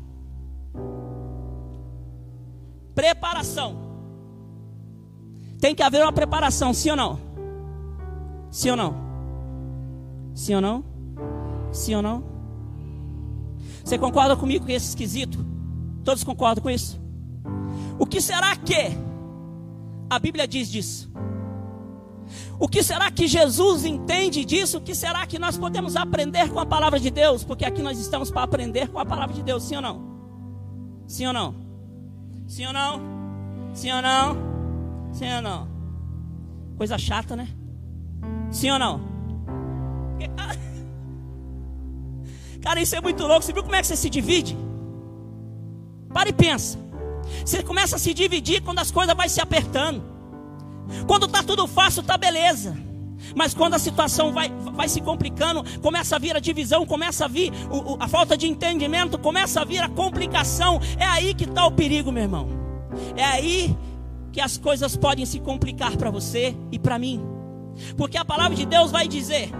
Preparação. 2.95 3.77
Tem 5.61 5.75
que 5.75 5.83
haver 5.83 6.03
uma 6.03 6.13
preparação, 6.13 6.75
sim 6.75 6.91
ou 6.91 6.97
não? 6.97 7.19
Sim 8.51 8.71
ou 8.71 8.77
não? 8.77 8.95
Sim 10.35 10.55
ou 10.57 10.61
não? 10.61 10.85
Sim 11.73 11.95
ou 11.95 12.03
não? 12.03 12.25
Você 13.85 13.99
concorda 13.99 14.37
comigo 14.37 14.67
com 14.67 14.73
esse 14.73 14.89
esquisito? 14.89 15.45
Todos 16.05 16.25
concordam 16.25 16.63
com 16.63 16.71
isso? 16.71 17.01
O 17.99 18.07
que 18.07 18.21
será 18.21 18.57
que 18.57 18.97
a 20.11 20.19
Bíblia 20.19 20.47
diz 20.47 20.69
disso? 20.69 21.11
O 22.59 22.69
que 22.69 22.83
será 22.83 23.11
que 23.11 23.27
Jesus 23.27 23.85
entende 23.85 24.45
disso? 24.45 24.79
O 24.79 24.81
que 24.81 24.95
será 24.95 25.27
que 25.27 25.39
nós 25.39 25.57
podemos 25.57 25.97
aprender 25.97 26.51
com 26.51 26.61
a 26.61 26.67
palavra 26.67 26.99
de 26.99 27.11
Deus? 27.11 27.45
Porque 27.45 27.65
aqui 27.65 27.83
nós 27.83 27.99
estamos 27.99 28.31
para 28.31 28.43
aprender 28.43 28.89
com 28.89 28.99
a 28.99 29.05
palavra 29.05 29.35
de 29.35 29.43
Deus, 29.43 29.63
sim 29.65 29.77
ou 29.77 29.83
não? 29.83 30.03
Sim 31.07 31.27
ou 31.27 31.33
não? 31.33 31.62
Sim 32.53 32.67
ou 32.67 32.73
não? 32.75 33.01
Sim 33.73 33.93
ou 33.93 34.03
não? 34.03 34.37
Sim 35.15 35.37
ou 35.37 35.41
não? 35.41 35.67
Coisa 36.77 36.99
chata, 36.99 37.35
né? 37.35 37.49
Sim 38.51 38.73
ou 38.73 38.79
não? 38.79 39.01
Cara, 42.61 42.79
isso 42.79 42.95
é 42.95 43.01
muito 43.01 43.27
louco. 43.27 43.41
Você 43.41 43.55
viu 43.55 43.63
como 43.63 43.75
é 43.75 43.81
que 43.81 43.87
você 43.87 43.97
se 43.97 44.11
divide? 44.11 44.55
Para 46.13 46.29
e 46.29 46.33
pensa. 46.35 46.79
Você 47.43 47.63
começa 47.63 47.97
a 47.97 47.99
se 47.99 48.13
dividir 48.13 48.61
quando 48.61 48.81
as 48.81 48.91
coisas 48.91 49.17
vão 49.17 49.29
se 49.31 49.41
apertando. 49.41 50.03
Quando 51.07 51.25
está 51.25 51.43
tudo 51.43 51.67
fácil, 51.67 52.03
tá 52.03 52.19
beleza. 52.19 52.77
Mas 53.35 53.55
quando 53.55 53.75
a 53.75 53.79
situação 53.79 54.33
vai, 54.33 54.51
vai 54.75 54.89
se 54.89 55.01
complicando, 55.01 55.65
começa 55.81 56.17
a 56.17 56.19
vir 56.19 56.37
a 56.37 56.41
divisão, 56.41 56.85
começa 56.87 57.25
a 57.25 57.29
vir 57.29 57.53
o, 57.71 57.93
o, 57.93 57.97
a 58.01 58.09
falta 58.09 58.37
de 58.37 58.47
entendimento, 58.47 59.19
começa 59.19 59.61
a 59.61 59.65
vir 59.65 59.83
a 59.83 59.89
complicação. 59.89 60.81
É 60.99 61.05
aí 61.05 61.35
que 61.35 61.45
está 61.45 61.67
o 61.67 61.73
perigo, 61.73 62.13
meu 62.13 62.23
irmão. 62.23 62.49
É 63.17 63.25
aí 63.25 63.77
que 64.33 64.41
as 64.41 64.57
coisas 64.57 64.97
podem 64.97 65.25
se 65.27 65.39
complicar 65.41 65.97
para 65.97 66.11
você 66.11 66.57
e 66.71 66.79
para 66.79 66.99
mim. 66.99 67.23
Porque 67.97 68.17
a 68.17 68.25
palavra 68.25 68.57
de 68.57 68.67
Deus 68.67 68.91
vai 68.91 69.07
dizer: 69.09 69.51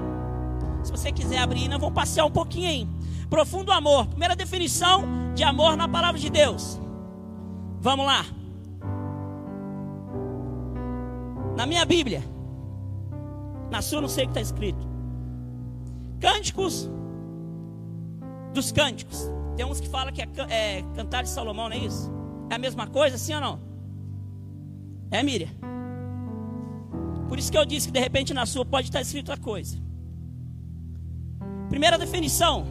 se 0.83 0.91
você 0.91 1.13
quiser 1.13 1.39
abrir, 1.39 1.69
nós 1.69 1.81
vamos 1.81 1.95
passear 1.95 2.25
um 2.25 2.31
pouquinho 2.31 2.69
aí. 2.69 2.89
Profundo 3.29 3.73
amor. 3.73 4.07
Primeira 4.07 4.37
definição 4.37 5.05
de 5.35 5.43
amor 5.43 5.77
na 5.77 5.89
palavra 5.89 6.21
de 6.21 6.29
Deus. 6.29 6.81
Vamos 7.81 8.07
lá. 8.07 8.25
Na 11.57 11.67
minha 11.67 11.85
Bíblia, 11.85 12.23
na 13.73 13.81
sua 13.81 14.03
não 14.03 14.09
sei 14.09 14.25
o 14.25 14.27
que 14.29 14.33
está 14.33 14.41
escrito. 14.41 14.87
Cânticos 16.21 16.89
dos 18.53 18.71
cânticos. 18.71 19.19
Tem 19.57 19.65
uns 19.65 19.81
que 19.81 19.89
falam 19.89 20.13
que 20.13 20.21
é, 20.21 20.29
é 20.51 20.83
cantar 20.95 21.23
de 21.23 21.31
Salomão, 21.31 21.71
não 21.71 21.77
é 21.77 21.79
isso? 21.79 22.13
É 22.51 22.55
a 22.55 22.59
mesma 22.59 22.87
coisa, 22.87 23.17
sim 23.17 23.35
ou 23.35 23.41
não? 23.41 23.61
É, 25.11 25.23
Miriam? 25.23 25.49
Por 27.29 27.39
isso 27.39 27.51
que 27.51 27.57
eu 27.57 27.65
disse 27.65 27.87
que 27.87 27.93
de 27.93 27.99
repente 27.99 28.35
na 28.35 28.45
sua 28.45 28.65
pode 28.65 28.89
estar 28.89 29.01
escrito 29.01 29.31
outra 29.31 29.43
coisa. 29.43 29.79
Primeira 31.71 31.97
definição. 31.97 32.67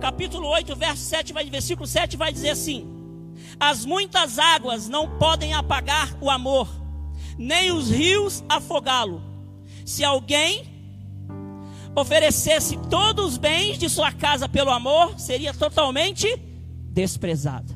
Capítulo 0.00 0.48
8, 0.48 0.74
verso 0.74 1.02
7, 1.04 1.32
vai, 1.32 1.48
versículo 1.48 1.86
7 1.86 2.16
vai 2.16 2.32
dizer 2.32 2.50
assim: 2.50 2.84
As 3.60 3.84
muitas 3.84 4.40
águas 4.40 4.88
não 4.88 5.08
podem 5.18 5.54
apagar 5.54 6.16
o 6.20 6.28
amor 6.28 6.81
nem 7.42 7.72
os 7.72 7.90
rios 7.90 8.44
afogá-lo. 8.48 9.20
Se 9.84 10.04
alguém 10.04 10.64
oferecesse 11.94 12.78
todos 12.88 13.32
os 13.32 13.36
bens 13.36 13.76
de 13.76 13.88
sua 13.88 14.12
casa 14.12 14.48
pelo 14.48 14.70
amor, 14.70 15.18
seria 15.18 15.52
totalmente 15.52 16.26
desprezado. 16.88 17.74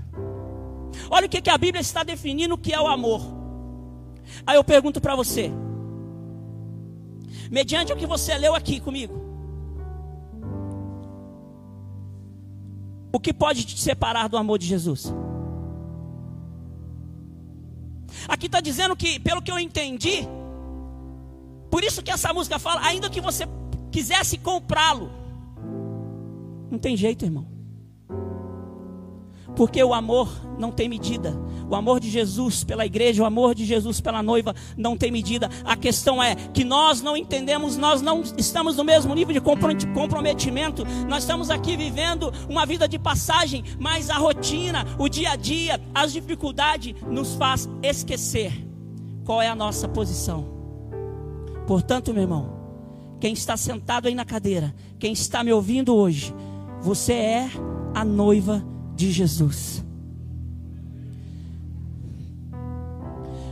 Olha 1.10 1.26
o 1.26 1.28
que, 1.28 1.42
que 1.42 1.50
a 1.50 1.58
Bíblia 1.58 1.80
está 1.80 2.04
definindo 2.04 2.56
que 2.56 2.72
é 2.72 2.80
o 2.80 2.86
amor. 2.86 3.20
Aí 4.46 4.56
eu 4.56 4.62
pergunto 4.62 5.00
para 5.00 5.16
você, 5.16 5.50
mediante 7.50 7.92
o 7.92 7.96
que 7.96 8.06
você 8.06 8.38
leu 8.38 8.54
aqui 8.54 8.78
comigo, 8.78 9.20
o 13.12 13.18
que 13.18 13.32
pode 13.32 13.64
te 13.64 13.80
separar 13.80 14.28
do 14.28 14.36
amor 14.36 14.58
de 14.58 14.66
Jesus? 14.66 15.12
Aqui 18.28 18.46
está 18.46 18.60
dizendo 18.60 18.96
que, 18.96 19.20
pelo 19.20 19.42
que 19.42 19.50
eu 19.50 19.58
entendi, 19.58 20.26
Por 21.70 21.84
isso 21.84 22.02
que 22.02 22.10
essa 22.10 22.32
música 22.32 22.58
fala, 22.58 22.80
ainda 22.86 23.10
que 23.10 23.20
você 23.20 23.44
quisesse 23.90 24.38
comprá-lo, 24.38 25.10
não 26.70 26.78
tem 26.78 26.96
jeito, 26.96 27.24
irmão. 27.24 27.55
Porque 29.56 29.82
o 29.82 29.94
amor 29.94 30.28
não 30.58 30.70
tem 30.70 30.88
medida. 30.88 31.36
O 31.68 31.74
amor 31.74 31.98
de 31.98 32.08
Jesus 32.08 32.62
pela 32.62 32.86
igreja, 32.86 33.22
o 33.22 33.26
amor 33.26 33.54
de 33.54 33.64
Jesus 33.64 34.00
pela 34.00 34.22
noiva 34.22 34.54
não 34.76 34.96
tem 34.96 35.10
medida. 35.10 35.50
A 35.64 35.76
questão 35.76 36.22
é 36.22 36.34
que 36.34 36.62
nós 36.62 37.02
não 37.02 37.16
entendemos, 37.16 37.76
nós 37.76 38.00
não 38.00 38.22
estamos 38.36 38.76
no 38.76 38.84
mesmo 38.84 39.14
nível 39.14 39.32
de 39.32 39.40
comprometimento. 39.40 40.84
Nós 41.08 41.24
estamos 41.24 41.50
aqui 41.50 41.76
vivendo 41.76 42.32
uma 42.48 42.64
vida 42.64 42.86
de 42.86 42.98
passagem, 42.98 43.64
mas 43.80 44.10
a 44.10 44.18
rotina, 44.18 44.86
o 44.98 45.08
dia 45.08 45.30
a 45.30 45.36
dia, 45.36 45.80
as 45.94 46.12
dificuldades 46.12 46.94
nos 47.02 47.34
faz 47.34 47.68
esquecer 47.82 48.52
qual 49.24 49.42
é 49.42 49.48
a 49.48 49.56
nossa 49.56 49.88
posição. 49.88 50.46
Portanto, 51.66 52.12
meu 52.12 52.22
irmão, 52.22 52.56
quem 53.18 53.32
está 53.32 53.56
sentado 53.56 54.06
aí 54.06 54.14
na 54.14 54.24
cadeira, 54.24 54.72
quem 55.00 55.12
está 55.12 55.42
me 55.42 55.52
ouvindo 55.52 55.96
hoje, 55.96 56.32
você 56.80 57.12
é 57.12 57.50
a 57.92 58.04
noiva 58.04 58.58
de 58.58 58.75
Jesus. 59.10 59.84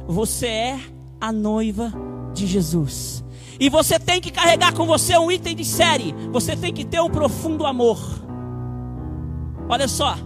Você 0.07 0.46
é 0.46 0.80
a 1.20 1.33
noiva 1.33 1.92
de 2.33 2.46
Jesus. 2.46 3.24
E 3.59 3.68
você 3.68 3.98
tem 3.98 4.20
que 4.20 4.30
carregar 4.30 4.74
com 4.74 4.87
você 4.87 5.16
um 5.16 5.30
item 5.30 5.54
de 5.54 5.64
série. 5.64 6.12
Você 6.33 6.57
tem 6.57 6.72
que 6.72 6.85
ter 6.85 7.00
um 7.00 7.11
profundo 7.11 7.64
amor. 7.64 7.98
Olha 9.68 9.88
só. 9.88 10.16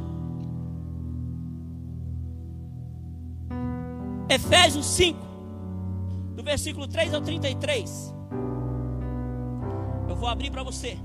Efésios 4.28 4.86
5, 4.86 5.18
do 6.36 6.42
versículo 6.42 6.86
3 6.86 7.14
ao 7.14 7.20
33. 7.20 8.14
Eu 10.08 10.16
vou 10.16 10.28
abrir 10.28 10.50
para 10.50 10.62
você. 10.62 10.98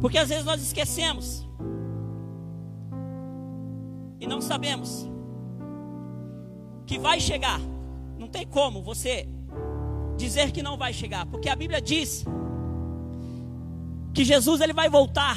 Porque 0.00 0.18
às 0.18 0.28
vezes 0.28 0.44
nós 0.44 0.60
esquecemos 0.62 1.46
e 4.20 4.26
não 4.26 4.40
sabemos 4.40 5.08
que 6.86 6.98
vai 6.98 7.20
chegar. 7.20 7.60
Não 8.18 8.28
tem 8.28 8.46
como 8.46 8.82
você 8.82 9.28
dizer 10.16 10.52
que 10.52 10.62
não 10.62 10.76
vai 10.76 10.92
chegar, 10.92 11.26
porque 11.26 11.48
a 11.48 11.56
Bíblia 11.56 11.80
diz 11.80 12.24
que 14.12 14.24
Jesus 14.24 14.60
ele 14.60 14.72
vai 14.72 14.88
voltar. 14.88 15.36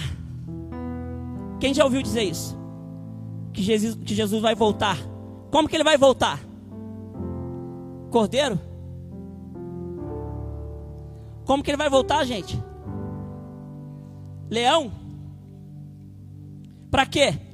Quem 1.59 1.73
já 1.73 1.83
ouviu 1.83 2.01
dizer 2.01 2.23
isso? 2.23 2.55
Que 3.51 3.63
Jesus, 3.63 3.95
que 3.95 4.13
Jesus 4.13 4.41
vai 4.41 4.53
voltar. 4.53 4.97
Como 5.49 5.67
que 5.67 5.75
ele 5.75 5.83
vai 5.83 5.97
voltar? 5.97 6.39
Cordeiro? 8.11 8.59
Como 11.45 11.63
que 11.63 11.71
ele 11.71 11.77
vai 11.77 11.89
voltar, 11.89 12.23
gente? 12.25 12.61
Leão? 14.49 14.91
Para 16.91 17.05
quê? 17.05 17.46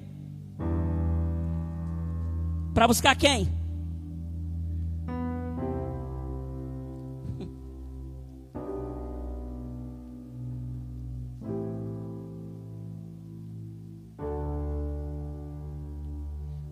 Para 2.73 2.87
buscar 2.87 3.15
quem? 3.15 3.47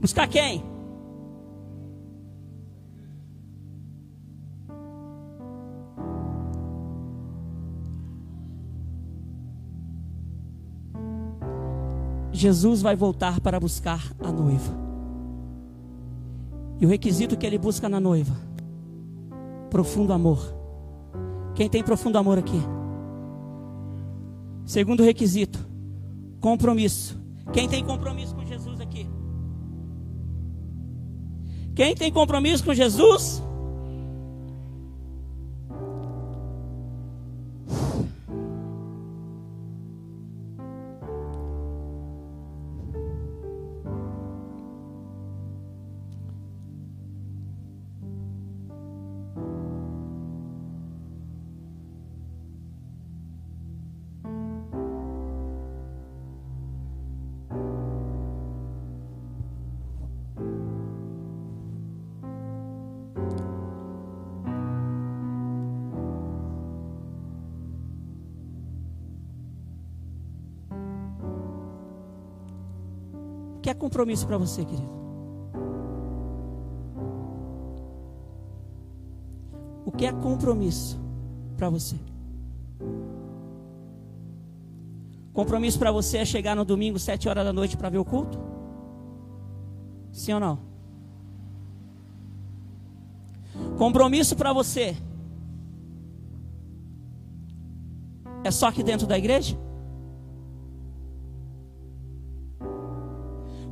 Buscar 0.02 0.28
quem? 0.28 0.64
Jesus 12.34 12.82
vai 12.82 12.96
voltar 12.96 13.40
para 13.40 13.60
buscar 13.60 14.02
a 14.20 14.32
noiva. 14.32 14.91
E 16.82 16.86
o 16.86 16.90
requisito 16.90 17.38
que 17.38 17.46
ele 17.46 17.60
busca 17.60 17.88
na 17.88 18.00
noiva: 18.00 18.36
profundo 19.70 20.12
amor. 20.12 20.40
Quem 21.54 21.70
tem 21.70 21.84
profundo 21.84 22.18
amor 22.18 22.40
aqui? 22.40 22.60
Segundo 24.66 25.04
requisito: 25.04 25.60
compromisso. 26.40 27.22
Quem 27.54 27.70
tem 27.70 27.86
compromisso 27.86 28.34
com 28.34 28.44
Jesus 28.44 28.82
aqui? 28.82 29.08
Quem 31.76 31.94
tem 31.94 32.12
compromisso 32.12 32.64
com 32.64 32.74
Jesus? 32.74 33.44
Compromisso 73.92 74.26
para 74.26 74.38
você, 74.38 74.64
querido? 74.64 74.90
O 79.86 79.92
que 79.92 80.06
é 80.06 80.14
compromisso 80.14 80.98
para 81.58 81.70
você? 81.70 81.98
Compromisso 85.34 85.78
para 85.78 85.92
você 85.92 86.20
é 86.20 86.26
chegar 86.26 86.56
no 86.56 86.64
domingo, 86.64 86.98
sete 86.98 87.28
horas 87.28 87.44
da 87.44 87.52
noite, 87.52 87.76
para 87.76 87.90
ver 87.90 87.98
o 87.98 88.06
culto? 88.06 88.40
Sim 90.14 90.34
ou 90.34 90.40
não? 90.40 90.60
Compromisso 93.78 94.38
para 94.38 94.54
você 94.54 94.96
é 98.42 98.52
só 98.52 98.68
aqui 98.68 98.84
dentro 98.84 99.06
da 99.06 99.18
igreja? 99.18 99.58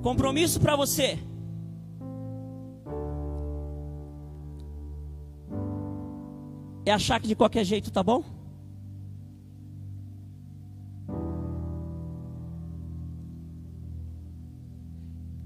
Compromisso 0.01 0.59
para 0.59 0.75
você. 0.75 1.19
É 6.85 6.91
achar 6.91 7.19
que 7.19 7.27
de 7.27 7.35
qualquer 7.35 7.63
jeito 7.63 7.91
tá 7.91 8.01
bom? 8.01 8.23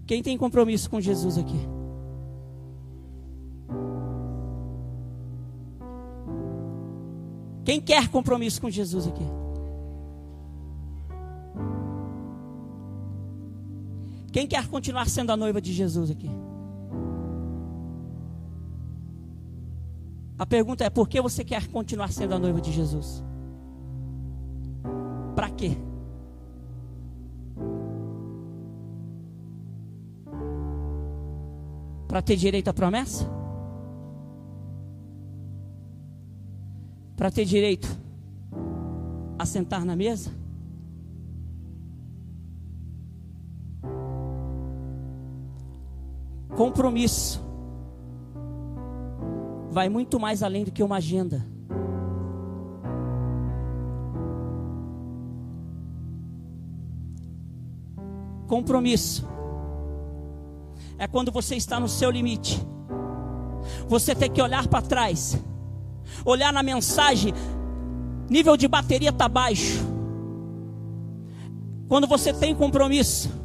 Quem 0.06 0.22
tem 0.22 0.38
compromisso 0.38 0.90
com 0.90 1.02
Jesus 1.02 1.38
aqui? 1.38 1.60
Quem 7.66 7.82
quer 7.82 8.10
compromisso 8.10 8.62
com 8.62 8.70
Jesus 8.70 9.08
aqui? 9.08 9.43
Quem 14.34 14.48
quer 14.48 14.68
continuar 14.68 15.08
sendo 15.08 15.32
a 15.32 15.38
noiva 15.38 15.62
de 15.62 15.72
Jesus 15.72 16.10
aqui? 16.10 16.28
A 20.40 20.46
pergunta 20.46 20.84
é: 20.84 20.90
por 20.90 21.08
que 21.08 21.22
você 21.22 21.44
quer 21.44 21.68
continuar 21.68 22.12
sendo 22.12 22.34
a 22.34 22.40
noiva 22.40 22.60
de 22.60 22.72
Jesus? 22.72 23.24
Para 25.36 25.52
quê? 25.52 25.78
Para 32.08 32.24
ter 32.24 32.36
direito 32.36 32.70
à 32.70 32.74
promessa? 32.74 33.30
Para 37.16 37.30
ter 37.30 37.46
direito 37.46 37.88
a 39.38 39.46
sentar 39.46 39.86
na 39.86 39.96
mesa? 39.96 40.43
Compromisso 46.64 47.42
vai 49.70 49.90
muito 49.90 50.18
mais 50.18 50.42
além 50.42 50.64
do 50.64 50.72
que 50.72 50.82
uma 50.82 50.96
agenda. 50.96 51.46
Compromisso 58.48 59.28
é 60.98 61.06
quando 61.06 61.34
você 61.34 61.58
está 61.58 61.82
no 61.82 61.90
seu 61.90 62.10
limite. 62.10 62.66
Você 63.90 64.16
tem 64.16 64.32
que 64.32 64.42
olhar 64.42 64.66
para 64.70 64.82
trás 64.82 65.38
olhar 66.24 66.54
na 66.54 66.64
mensagem, 66.64 67.34
nível 68.30 68.56
de 68.56 68.70
bateria 68.70 69.10
está 69.10 69.28
baixo. 69.28 69.84
Quando 71.90 72.08
você 72.08 72.32
tem 72.32 72.56
compromisso, 72.56 73.43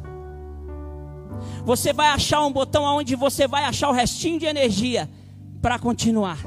você 1.69 1.93
vai 1.93 2.07
achar 2.07 2.43
um 2.43 2.51
botão 2.51 2.83
onde 2.83 3.15
você 3.15 3.47
vai 3.47 3.63
achar 3.63 3.89
o 3.89 3.93
restinho 3.93 4.39
de 4.39 4.45
energia 4.47 5.07
para 5.61 5.77
continuar. 5.77 6.39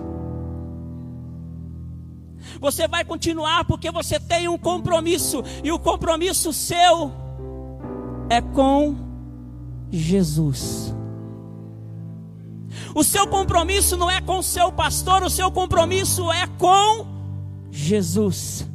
Você 2.58 2.88
vai 2.88 3.04
continuar 3.04 3.64
porque 3.64 3.88
você 3.92 4.18
tem 4.18 4.48
um 4.48 4.58
compromisso, 4.58 5.44
e 5.62 5.70
o 5.70 5.78
compromisso 5.78 6.52
seu 6.52 7.12
é 8.28 8.40
com 8.40 8.96
Jesus. 9.92 10.92
O 12.92 13.04
seu 13.04 13.24
compromisso 13.28 13.96
não 13.96 14.10
é 14.10 14.20
com 14.20 14.38
o 14.38 14.42
seu 14.42 14.72
pastor, 14.72 15.22
o 15.22 15.30
seu 15.30 15.52
compromisso 15.52 16.32
é 16.32 16.48
com 16.58 17.06
Jesus. 17.70 18.66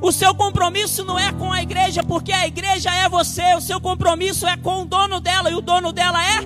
O 0.00 0.10
seu 0.10 0.34
compromisso 0.34 1.04
não 1.04 1.18
é 1.18 1.32
com 1.32 1.52
a 1.52 1.62
igreja, 1.62 2.02
porque 2.02 2.32
a 2.32 2.46
igreja 2.46 2.90
é 2.90 3.08
você. 3.08 3.54
O 3.54 3.60
seu 3.60 3.80
compromisso 3.80 4.46
é 4.46 4.56
com 4.56 4.82
o 4.82 4.84
dono 4.84 5.20
dela, 5.20 5.50
e 5.50 5.54
o 5.54 5.60
dono 5.60 5.92
dela 5.92 6.18
é. 6.24 6.40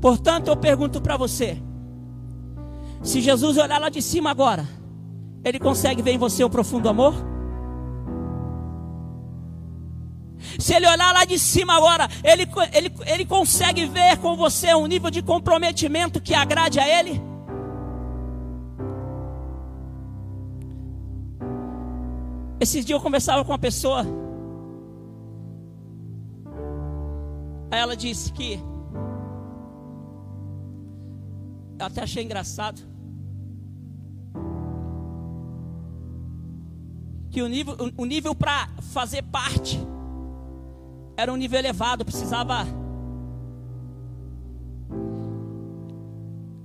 Portanto, 0.00 0.48
eu 0.48 0.56
pergunto 0.56 1.00
para 1.00 1.16
você: 1.16 1.60
se 3.02 3.20
Jesus 3.20 3.56
olhar 3.56 3.80
lá 3.80 3.88
de 3.88 4.02
cima 4.02 4.30
agora, 4.30 4.68
ele 5.44 5.58
consegue 5.58 6.02
ver 6.02 6.12
em 6.12 6.18
você 6.18 6.42
o 6.44 6.50
profundo 6.50 6.88
amor? 6.88 7.14
Se 10.58 10.74
ele 10.74 10.86
olhar 10.86 11.12
lá 11.12 11.24
de 11.24 11.38
cima 11.38 11.76
agora, 11.76 12.08
ele, 12.24 12.48
ele, 12.72 12.92
ele 13.06 13.24
consegue 13.24 13.86
ver 13.86 14.16
com 14.18 14.36
você 14.36 14.74
um 14.74 14.86
nível 14.86 15.10
de 15.10 15.22
comprometimento 15.22 16.20
que 16.20 16.34
agrade 16.34 16.80
a 16.80 16.88
ele? 16.88 17.20
Esses 22.60 22.84
dias 22.84 22.98
eu 22.98 23.02
conversava 23.02 23.44
com 23.44 23.52
uma 23.52 23.58
pessoa. 23.58 24.04
Aí 27.70 27.78
ela 27.78 27.96
disse 27.96 28.32
que. 28.32 28.58
Eu 31.78 31.86
até 31.86 32.02
achei 32.02 32.24
engraçado. 32.24 32.82
Que 37.30 37.42
o 37.42 37.48
nível, 37.48 37.76
o 37.96 38.04
nível 38.04 38.34
para 38.34 38.68
fazer 38.80 39.22
parte 39.22 39.78
era 41.16 41.32
um 41.32 41.36
nível 41.36 41.58
elevado, 41.58 42.04
precisava 42.04 42.64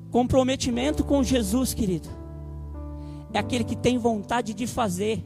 comprometimento 0.10 1.04
com 1.04 1.24
Jesus, 1.24 1.74
querido. 1.74 2.08
É 3.34 3.40
aquele 3.40 3.64
que 3.64 3.76
tem 3.76 3.98
vontade 3.98 4.54
de 4.54 4.68
fazer. 4.68 5.26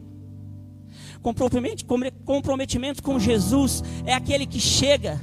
Comprometimento 1.21 3.03
com 3.03 3.19
Jesus 3.19 3.83
é 4.05 4.13
aquele 4.13 4.45
que 4.45 4.59
chega 4.59 5.21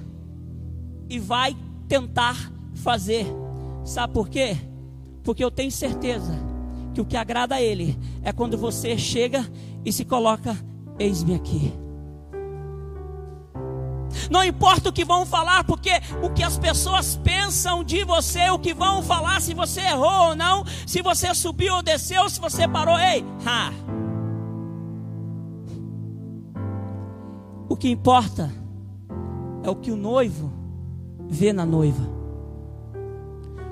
e 1.09 1.19
vai 1.19 1.57
tentar 1.89 2.53
fazer. 2.75 3.27
Sabe 3.85 4.13
por 4.13 4.29
quê? 4.29 4.57
Porque 5.23 5.45
eu 5.45 5.51
tenho 5.51 5.71
certeza 5.71 6.39
que 6.93 7.01
o 7.01 7.05
que 7.05 7.17
agrada 7.17 7.57
a 7.57 7.63
Ele 7.63 7.99
é 8.23 8.33
quando 8.33 8.57
você 8.57 8.97
chega 8.97 9.49
e 9.85 9.93
se 9.93 10.05
coloca: 10.05 10.57
Eis-me 10.99 11.35
aqui. 11.35 11.73
Não 14.31 14.45
importa 14.45 14.89
o 14.89 14.93
que 14.93 15.05
vão 15.05 15.27
falar, 15.27 15.65
porque 15.65 15.91
o 16.23 16.31
que 16.31 16.43
as 16.43 16.57
pessoas 16.57 17.17
pensam 17.17 17.85
de 17.85 18.05
você, 18.05 18.49
o 18.51 18.59
que 18.59 18.73
vão 18.73 19.03
falar, 19.03 19.41
se 19.41 19.53
você 19.55 19.81
errou 19.81 20.29
ou 20.29 20.37
não, 20.37 20.65
se 20.87 21.03
você 21.03 21.35
subiu 21.35 21.75
ou 21.75 21.83
desceu, 21.83 22.29
se 22.31 22.41
você 22.41 22.67
parou, 22.67 22.99
ei, 22.99 23.25
ha. 23.45 23.73
O 27.69 27.77
que 27.77 27.89
importa 27.89 28.51
é 29.63 29.71
o 29.71 29.77
que 29.77 29.91
o 29.91 29.97
noivo 29.97 30.51
vê 31.29 31.53
na 31.53 31.65
noiva. 31.65 32.03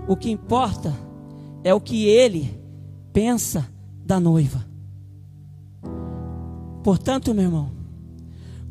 O 0.09 0.17
que 0.17 0.31
importa 0.31 0.93
é 1.63 1.73
o 1.75 1.81
que 1.81 2.07
ele 2.07 2.61
pensa 3.13 3.69
da 4.05 4.19
noiva. 4.19 4.65
Portanto, 6.83 7.33
meu 7.35 7.45
irmão, 7.45 7.71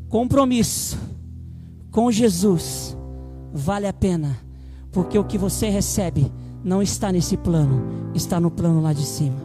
compromisso 0.10 0.98
com 1.92 2.12
Jesus 2.12 2.98
vale 3.54 3.88
a 3.88 3.94
pena, 3.94 4.38
porque 4.92 5.18
o 5.18 5.24
que 5.24 5.38
você 5.38 5.70
recebe 5.70 6.32
não 6.64 6.82
está 6.82 7.12
nesse 7.12 7.38
plano, 7.38 8.12
está 8.14 8.40
no 8.40 8.52
plano 8.52 8.82
lá 8.82 8.92
de 8.92 9.06
cima. 9.06 9.38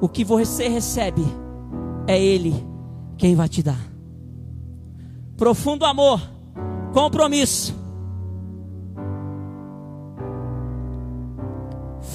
O 0.00 0.08
que 0.08 0.24
você 0.24 0.68
recebe 0.68 1.22
é 2.06 2.20
Ele 2.20 2.54
quem 3.16 3.34
vai 3.34 3.48
te 3.48 3.62
dar. 3.62 3.87
Profundo 5.38 5.86
amor, 5.86 6.20
compromisso, 6.92 7.72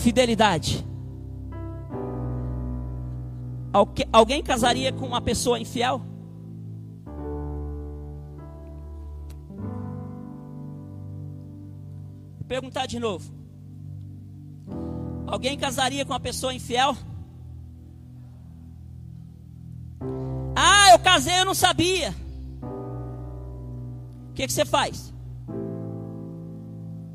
fidelidade. 0.01 0.85
Alguém 4.11 4.43
casaria 4.43 4.91
com 4.93 5.07
uma 5.07 5.21
pessoa 5.21 5.57
infiel? 5.57 6.01
perguntar 12.53 12.85
de 12.85 12.99
novo. 12.99 13.33
Alguém 15.25 15.57
casaria 15.57 16.05
com 16.05 16.13
uma 16.13 16.19
pessoa 16.19 16.53
infiel? 16.53 16.95
Ah, 20.55 20.91
eu 20.91 20.99
casei, 20.99 21.39
eu 21.39 21.45
não 21.45 21.55
sabia. 21.55 22.13
O 24.33 24.35
que, 24.35 24.47
que 24.47 24.51
você 24.51 24.65
faz? 24.65 25.13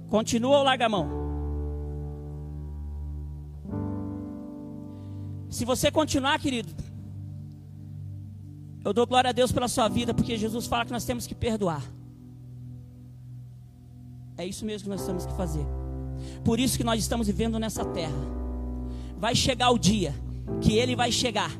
Continua 0.08 0.58
ou 0.58 0.62
larga 0.62 0.86
a 0.86 0.88
mão? 0.88 1.08
Se 5.50 5.64
você 5.64 5.90
continuar, 5.90 6.38
querido, 6.38 6.72
eu 8.84 8.92
dou 8.92 9.04
glória 9.04 9.30
a 9.30 9.32
Deus 9.32 9.50
pela 9.50 9.66
sua 9.66 9.88
vida, 9.88 10.14
porque 10.14 10.36
Jesus 10.36 10.68
fala 10.68 10.84
que 10.84 10.92
nós 10.92 11.04
temos 11.04 11.26
que 11.26 11.34
perdoar. 11.34 11.82
É 14.36 14.46
isso 14.46 14.64
mesmo 14.64 14.84
que 14.84 14.90
nós 14.90 15.04
temos 15.04 15.26
que 15.26 15.32
fazer. 15.32 15.66
Por 16.44 16.60
isso 16.60 16.78
que 16.78 16.84
nós 16.84 17.00
estamos 17.00 17.26
vivendo 17.26 17.58
nessa 17.58 17.84
terra. 17.84 18.14
Vai 19.18 19.34
chegar 19.34 19.70
o 19.70 19.78
dia 19.78 20.14
que 20.60 20.76
ele 20.76 20.94
vai 20.94 21.10
chegar 21.10 21.50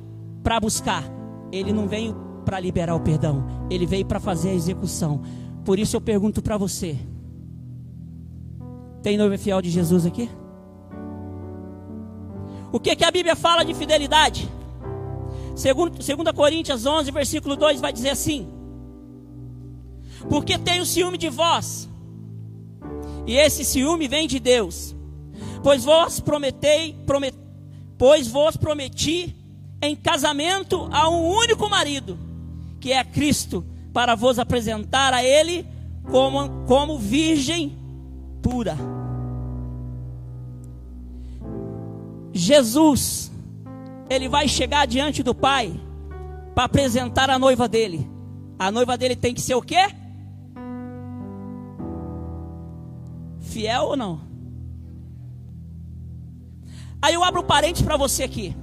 para 0.41 0.61
buscar. 0.61 1.03
Ele 1.51 1.73
não 1.73 1.89
veio 1.89 2.15
para 2.45 2.61
liberar 2.61 2.95
o 2.95 3.01
perdão, 3.01 3.45
ele 3.69 3.85
veio 3.85 4.07
para 4.07 4.21
fazer 4.21 4.51
a 4.51 4.55
execução. 4.55 5.21
Por 5.69 5.79
isso 5.79 5.95
eu 5.95 6.01
pergunto 6.01 6.41
para 6.41 6.57
você: 6.57 6.97
tem 9.03 9.19
noiva 9.19 9.37
fiel 9.37 9.61
de 9.61 9.69
Jesus 9.69 10.07
aqui? 10.07 10.31
O 12.73 12.81
que, 12.81 12.97
que 12.97 13.05
a 13.05 13.11
Bíblia 13.11 13.37
fala 13.37 13.67
de 13.67 13.75
fidelidade? 13.75 14.49
Segundo, 15.55 15.91
2 15.91 16.07
Coríntios 16.35 16.87
11, 16.87 17.11
versículo 17.11 17.55
2 17.55 17.83
vai 17.83 17.93
dizer 17.93 18.09
assim: 18.09 18.49
Porque 20.31 20.57
tenho 20.57 20.87
ciúme 20.87 21.19
de 21.19 21.29
vós, 21.29 21.87
e 23.27 23.37
esse 23.37 23.63
ciúme 23.63 24.09
vem 24.09 24.27
de 24.27 24.41
Deus. 24.41 24.97
Pois 25.63 25.85
vos 25.85 26.19
prometei, 26.19 26.95
promet, 27.05 27.35
pois 27.99 28.27
vos 28.27 28.57
prometi 28.57 29.37
em 29.83 29.95
casamento 29.95 30.89
a 30.91 31.11
um 31.11 31.29
único 31.29 31.69
marido, 31.69 32.19
que 32.81 32.91
é 32.91 33.05
Cristo, 33.05 33.63
para 33.99 34.15
vos 34.15 34.39
apresentar 34.39 35.13
a 35.13 35.25
ele 35.25 35.67
como, 36.09 36.65
como 36.69 37.01
virgem 37.01 37.77
pura. 38.41 38.77
Jesus, 42.33 43.33
ele 44.09 44.29
vai 44.29 44.47
chegar 44.47 44.87
diante 44.87 45.21
do 45.21 45.35
Pai 45.35 45.75
para 46.55 46.63
apresentar 46.63 47.29
a 47.29 47.41
noiva 47.41 47.67
dele. 47.67 48.09
A 48.57 48.71
noiva 48.71 48.97
dele 48.97 49.17
tem 49.17 49.35
que 49.35 49.41
ser 49.41 49.57
o 49.57 49.63
quê? 49.63 49.89
Fiel 53.41 53.83
ou 53.83 53.97
não? 53.97 54.21
Aí 57.03 57.15
eu 57.15 57.25
abro 57.25 57.41
um 57.41 57.45
parente 57.45 57.83
para 57.83 57.97
você 57.97 58.23
aqui. 58.23 58.57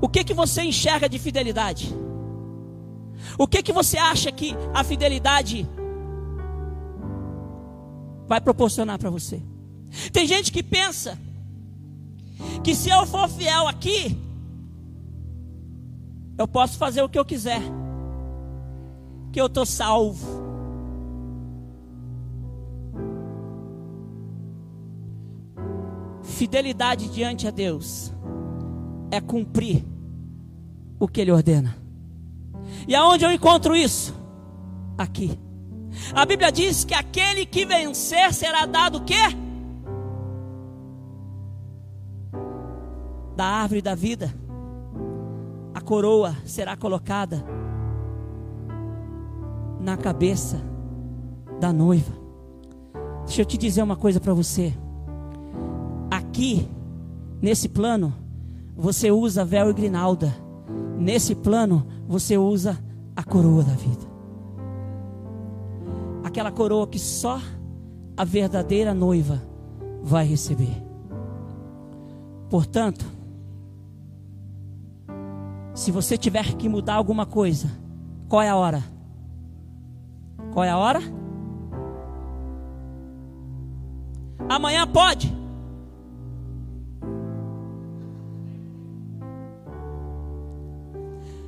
O 0.00 0.08
que 0.08 0.24
que 0.24 0.32
você 0.32 0.62
enxerga 0.62 1.10
de 1.10 1.18
fidelidade? 1.18 2.00
O 3.38 3.46
que 3.46 3.62
que 3.62 3.72
você 3.72 3.98
acha 3.98 4.30
que 4.30 4.54
a 4.74 4.82
fidelidade 4.84 5.68
vai 8.26 8.40
proporcionar 8.40 8.98
para 8.98 9.10
você? 9.10 9.42
Tem 10.12 10.26
gente 10.26 10.50
que 10.50 10.62
pensa 10.62 11.18
que 12.62 12.74
se 12.74 12.88
eu 12.88 13.06
for 13.06 13.28
fiel 13.28 13.68
aqui, 13.68 14.16
eu 16.38 16.48
posso 16.48 16.78
fazer 16.78 17.02
o 17.02 17.08
que 17.08 17.18
eu 17.18 17.24
quiser, 17.24 17.60
que 19.32 19.40
eu 19.40 19.46
estou 19.46 19.66
salvo. 19.66 20.42
Fidelidade 26.22 27.08
diante 27.08 27.46
a 27.46 27.50
Deus 27.50 28.12
é 29.10 29.20
cumprir 29.20 29.84
o 30.98 31.06
que 31.06 31.20
Ele 31.20 31.30
ordena. 31.30 31.81
E 32.86 32.94
aonde 32.94 33.24
eu 33.24 33.32
encontro 33.32 33.74
isso? 33.74 34.14
Aqui. 34.96 35.38
A 36.14 36.24
Bíblia 36.24 36.50
diz 36.50 36.84
que 36.84 36.94
aquele 36.94 37.44
que 37.44 37.64
vencer 37.64 38.32
será 38.32 38.66
dado 38.66 38.98
o 38.98 39.04
quê? 39.04 39.14
Da 43.36 43.44
árvore 43.44 43.82
da 43.82 43.94
vida. 43.94 44.32
A 45.74 45.80
coroa 45.80 46.36
será 46.44 46.76
colocada 46.76 47.44
na 49.80 49.96
cabeça 49.96 50.60
da 51.60 51.72
noiva. 51.72 52.12
Deixa 53.26 53.42
eu 53.42 53.46
te 53.46 53.56
dizer 53.56 53.82
uma 53.82 53.96
coisa 53.96 54.20
para 54.20 54.34
você. 54.34 54.74
Aqui, 56.10 56.68
nesse 57.40 57.68
plano, 57.68 58.12
você 58.76 59.10
usa 59.10 59.44
véu 59.44 59.70
e 59.70 59.72
grinalda. 59.72 60.34
Nesse 61.02 61.34
plano, 61.34 61.84
você 62.06 62.38
usa 62.38 62.78
a 63.16 63.24
coroa 63.24 63.64
da 63.64 63.72
vida. 63.72 64.06
Aquela 66.22 66.52
coroa 66.52 66.86
que 66.86 66.98
só 66.98 67.40
a 68.16 68.24
verdadeira 68.24 68.94
noiva 68.94 69.42
vai 70.00 70.24
receber. 70.24 70.80
Portanto, 72.48 73.04
se 75.74 75.90
você 75.90 76.16
tiver 76.16 76.54
que 76.54 76.68
mudar 76.68 76.94
alguma 76.94 77.26
coisa, 77.26 77.68
qual 78.28 78.40
é 78.40 78.48
a 78.48 78.54
hora? 78.54 78.84
Qual 80.52 80.64
é 80.64 80.70
a 80.70 80.78
hora? 80.78 81.00
Amanhã 84.48 84.86
pode. 84.86 85.41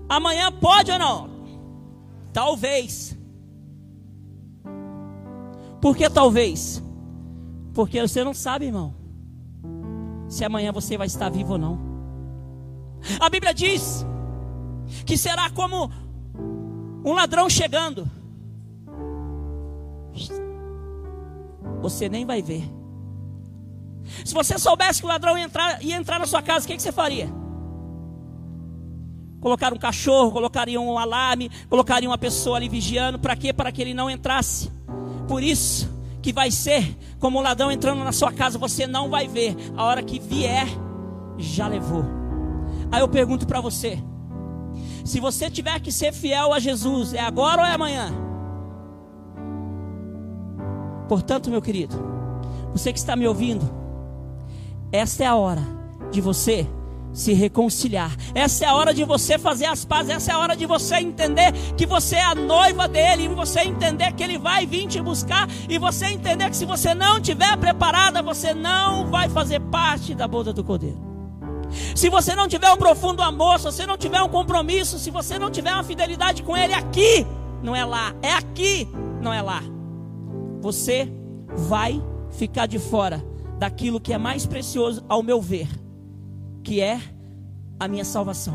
Amanhã 0.08 0.52
pode 0.52 0.90
ou 0.90 0.98
não? 0.98 1.30
Talvez. 2.32 3.16
Por 5.80 5.96
que 5.96 6.08
talvez? 6.08 6.82
Porque 7.74 8.00
você 8.00 8.22
não 8.24 8.32
sabe, 8.32 8.66
irmão, 8.66 8.94
se 10.28 10.44
amanhã 10.44 10.72
você 10.72 10.96
vai 10.96 11.06
estar 11.06 11.28
vivo 11.28 11.52
ou 11.52 11.58
não. 11.58 11.78
A 13.20 13.28
Bíblia 13.28 13.52
diz 13.52 14.04
que 15.04 15.16
será 15.16 15.50
como 15.50 15.90
um 17.04 17.12
ladrão 17.12 17.48
chegando. 17.50 18.10
Você 21.82 22.08
nem 22.08 22.24
vai 22.24 22.40
ver. 22.40 22.64
Se 24.24 24.32
você 24.32 24.58
soubesse 24.58 25.00
que 25.00 25.06
o 25.06 25.08
ladrão 25.08 25.36
ia 25.36 25.44
entrar, 25.44 25.82
ia 25.82 25.96
entrar 25.96 26.18
na 26.18 26.26
sua 26.26 26.40
casa, 26.40 26.64
o 26.64 26.68
que, 26.68 26.76
que 26.76 26.82
você 26.82 26.92
faria? 26.92 27.43
Colocar 29.44 29.74
um 29.74 29.76
cachorro, 29.76 30.32
colocaria 30.32 30.80
um 30.80 30.98
alarme, 30.98 31.50
colocaria 31.68 32.08
uma 32.08 32.16
pessoa 32.16 32.56
ali 32.56 32.66
vigiando. 32.66 33.18
Para 33.18 33.36
quê? 33.36 33.52
Para 33.52 33.70
que 33.70 33.82
ele 33.82 33.92
não 33.92 34.08
entrasse. 34.08 34.72
Por 35.28 35.42
isso 35.42 35.86
que 36.22 36.32
vai 36.32 36.50
ser 36.50 36.96
como 37.18 37.38
um 37.38 37.42
ladrão 37.42 37.70
entrando 37.70 38.02
na 38.02 38.10
sua 38.10 38.32
casa, 38.32 38.58
você 38.58 38.86
não 38.86 39.10
vai 39.10 39.28
ver. 39.28 39.54
A 39.76 39.84
hora 39.84 40.02
que 40.02 40.18
vier, 40.18 40.66
já 41.36 41.68
levou. 41.68 42.06
Aí 42.90 43.02
eu 43.02 43.08
pergunto 43.08 43.46
para 43.46 43.60
você: 43.60 44.02
se 45.04 45.20
você 45.20 45.50
tiver 45.50 45.78
que 45.78 45.92
ser 45.92 46.14
fiel 46.14 46.54
a 46.54 46.58
Jesus, 46.58 47.12
é 47.12 47.20
agora 47.20 47.60
ou 47.60 47.68
é 47.68 47.72
amanhã? 47.72 48.14
Portanto, 51.06 51.50
meu 51.50 51.60
querido, 51.60 51.94
você 52.72 52.94
que 52.94 52.98
está 52.98 53.14
me 53.14 53.28
ouvindo, 53.28 53.70
esta 54.90 55.22
é 55.22 55.26
a 55.26 55.34
hora 55.34 55.62
de 56.10 56.22
você 56.22 56.66
se 57.14 57.32
reconciliar. 57.32 58.14
Essa 58.34 58.64
é 58.64 58.68
a 58.68 58.74
hora 58.74 58.92
de 58.92 59.04
você 59.04 59.38
fazer 59.38 59.66
as 59.66 59.84
pazes. 59.84 60.10
Essa 60.10 60.32
é 60.32 60.34
a 60.34 60.38
hora 60.38 60.56
de 60.56 60.66
você 60.66 60.96
entender 60.96 61.52
que 61.76 61.86
você 61.86 62.16
é 62.16 62.24
a 62.24 62.34
noiva 62.34 62.88
dele. 62.88 63.24
E 63.24 63.28
você 63.28 63.60
entender 63.60 64.12
que 64.12 64.22
ele 64.22 64.36
vai 64.36 64.66
vir 64.66 64.88
te 64.88 65.00
buscar. 65.00 65.48
E 65.68 65.78
você 65.78 66.06
entender 66.06 66.50
que 66.50 66.56
se 66.56 66.66
você 66.66 66.92
não 66.92 67.18
estiver 67.18 67.56
preparada, 67.56 68.20
você 68.20 68.52
não 68.52 69.06
vai 69.06 69.28
fazer 69.28 69.60
parte 69.60 70.14
da 70.14 70.26
boda 70.26 70.52
do 70.52 70.64
cordeiro. 70.64 70.98
Se 71.94 72.08
você 72.08 72.34
não 72.34 72.48
tiver 72.48 72.70
um 72.72 72.76
profundo 72.76 73.22
amor, 73.22 73.58
se 73.58 73.64
você 73.64 73.86
não 73.86 73.96
tiver 73.96 74.20
um 74.20 74.28
compromisso, 74.28 74.98
se 74.98 75.10
você 75.10 75.38
não 75.38 75.50
tiver 75.50 75.72
uma 75.72 75.84
fidelidade 75.84 76.42
com 76.42 76.56
ele 76.56 76.74
aqui, 76.74 77.26
não 77.62 77.74
é 77.74 77.84
lá, 77.84 78.14
é 78.22 78.32
aqui, 78.32 78.88
não 79.20 79.32
é 79.32 79.40
lá. 79.40 79.62
Você 80.60 81.10
vai 81.68 82.02
ficar 82.30 82.66
de 82.66 82.78
fora 82.78 83.24
daquilo 83.58 84.00
que 84.00 84.12
é 84.12 84.18
mais 84.18 84.46
precioso 84.46 85.04
ao 85.08 85.22
meu 85.22 85.40
ver 85.40 85.83
que 86.64 86.80
é 86.80 87.00
a 87.78 87.86
minha 87.86 88.04
salvação. 88.04 88.54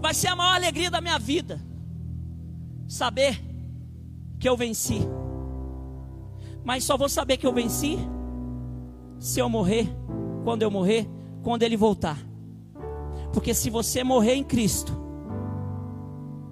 Vai 0.00 0.14
ser 0.14 0.28
a 0.28 0.36
maior 0.36 0.54
alegria 0.54 0.90
da 0.90 1.00
minha 1.00 1.18
vida 1.18 1.60
saber 2.86 3.40
que 4.38 4.48
eu 4.48 4.56
venci. 4.56 5.00
Mas 6.62 6.84
só 6.84 6.96
vou 6.96 7.08
saber 7.08 7.38
que 7.38 7.46
eu 7.46 7.52
venci 7.52 7.98
se 9.18 9.40
eu 9.40 9.48
morrer, 9.48 9.88
quando 10.44 10.62
eu 10.62 10.70
morrer, 10.70 11.08
quando 11.42 11.62
ele 11.62 11.76
voltar. 11.76 12.18
Porque 13.32 13.54
se 13.54 13.70
você 13.70 14.04
morrer 14.04 14.34
em 14.34 14.44
Cristo, 14.44 14.92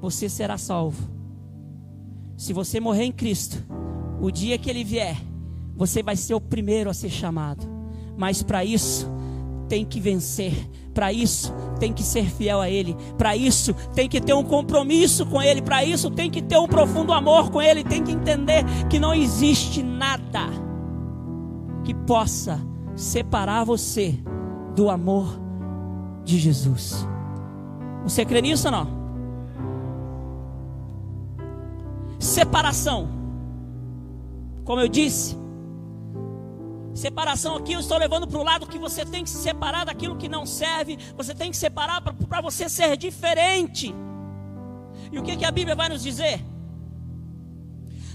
você 0.00 0.28
será 0.28 0.58
salvo. 0.58 1.10
Se 2.36 2.52
você 2.52 2.80
morrer 2.80 3.04
em 3.04 3.12
Cristo, 3.12 3.62
o 4.20 4.30
dia 4.30 4.58
que 4.58 4.68
ele 4.68 4.82
vier, 4.82 5.16
você 5.76 6.02
vai 6.02 6.16
ser 6.16 6.34
o 6.34 6.40
primeiro 6.40 6.90
a 6.90 6.94
ser 6.94 7.10
chamado. 7.10 7.66
Mas 8.16 8.42
para 8.42 8.64
isso, 8.64 9.06
tem 9.72 9.86
que 9.86 9.98
vencer. 9.98 10.52
Para 10.92 11.14
isso, 11.14 11.50
tem 11.80 11.94
que 11.94 12.02
ser 12.02 12.26
fiel 12.26 12.60
a 12.60 12.68
Ele. 12.68 12.94
Para 13.16 13.34
isso, 13.34 13.72
tem 13.94 14.06
que 14.06 14.20
ter 14.20 14.34
um 14.34 14.44
compromisso 14.44 15.24
com 15.24 15.40
Ele. 15.40 15.62
Para 15.62 15.82
isso, 15.82 16.10
tem 16.10 16.30
que 16.30 16.42
ter 16.42 16.58
um 16.58 16.68
profundo 16.68 17.10
amor 17.10 17.50
com 17.50 17.62
Ele. 17.62 17.82
Tem 17.82 18.04
que 18.04 18.12
entender 18.12 18.66
que 18.90 18.98
não 18.98 19.14
existe 19.14 19.82
nada 19.82 20.46
que 21.84 21.94
possa 21.94 22.60
separar 22.94 23.64
você 23.64 24.14
do 24.76 24.90
amor 24.90 25.40
de 26.22 26.38
Jesus. 26.38 27.08
Você 28.02 28.26
crê 28.26 28.42
nisso 28.42 28.68
ou 28.68 28.72
não? 28.72 28.88
Separação. 32.18 33.08
Como 34.66 34.82
eu 34.82 34.88
disse, 34.88 35.34
Separação 36.94 37.56
aqui 37.56 37.72
eu 37.72 37.80
estou 37.80 37.96
levando 37.96 38.26
para 38.26 38.38
o 38.38 38.44
lado 38.44 38.66
que 38.66 38.78
você 38.78 39.04
tem 39.04 39.24
que 39.24 39.30
se 39.30 39.38
separar 39.38 39.86
daquilo 39.86 40.16
que 40.16 40.28
não 40.28 40.44
serve, 40.44 40.98
você 41.16 41.34
tem 41.34 41.50
que 41.50 41.56
separar 41.56 42.02
para 42.02 42.40
você 42.40 42.68
ser 42.68 42.96
diferente. 42.96 43.94
E 45.10 45.18
o 45.18 45.22
que, 45.22 45.36
que 45.36 45.44
a 45.44 45.50
Bíblia 45.50 45.74
vai 45.74 45.88
nos 45.88 46.02
dizer? 46.02 46.44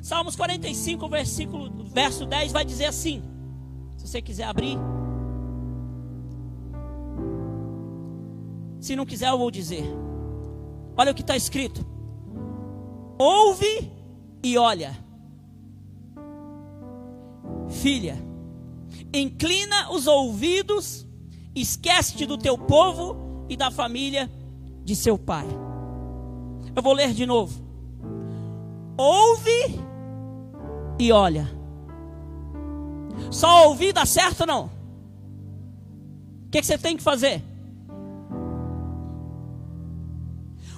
Salmos 0.04 0.36
45, 0.36 1.10
versículo, 1.10 1.84
verso 1.86 2.26
10 2.26 2.52
vai 2.52 2.64
dizer 2.64 2.86
assim: 2.86 3.24
se 3.98 4.08
você 4.08 4.22
quiser 4.22 4.44
abrir. 4.44 4.78
Se 8.80 8.96
não 8.96 9.06
quiser, 9.06 9.30
eu 9.30 9.38
vou 9.38 9.50
dizer. 9.50 9.84
Olha 10.96 11.12
o 11.12 11.16
que 11.16 11.22
está 11.22 11.36
escrito: 11.36 11.86
Ouve 13.18 13.92
e 14.44 14.56
olha, 14.58 14.96
filha 17.70 18.27
Inclina 19.18 19.92
os 19.92 20.06
ouvidos, 20.06 21.08
esquece-te 21.56 22.26
do 22.28 22.38
teu 22.38 22.56
povo 22.56 23.46
e 23.50 23.58
da 23.58 23.72
família 23.72 24.30
de 24.84 24.96
seu 24.96 25.18
pai. 25.18 25.48
Eu 26.76 26.84
vou 26.84 26.94
ler 26.94 27.14
de 27.14 27.26
novo. 27.26 27.60
Ouve 28.96 29.82
e 31.00 31.12
olha. 31.12 31.50
Só 33.32 33.70
ouvir 33.70 33.92
dá 33.92 34.06
certo 34.06 34.46
não? 34.46 34.66
O 36.46 36.50
que, 36.52 36.62
que 36.62 36.68
você 36.68 36.78
tem 36.78 36.96
que 36.96 37.02
fazer? 37.02 37.44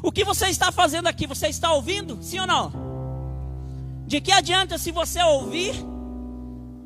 O 0.01 0.13
que 0.13 0.23
você 0.23 0.47
está 0.47 0.71
fazendo 0.71 1.07
aqui? 1.07 1.27
Você 1.27 1.49
está 1.49 1.73
ouvindo? 1.73 2.17
Sim 2.21 2.39
ou 2.39 2.47
não? 2.47 2.71
De 4.07 4.21
que 4.21 4.31
adianta 4.31 4.77
se 4.77 4.91
você 4.91 5.21
ouvir 5.21 5.75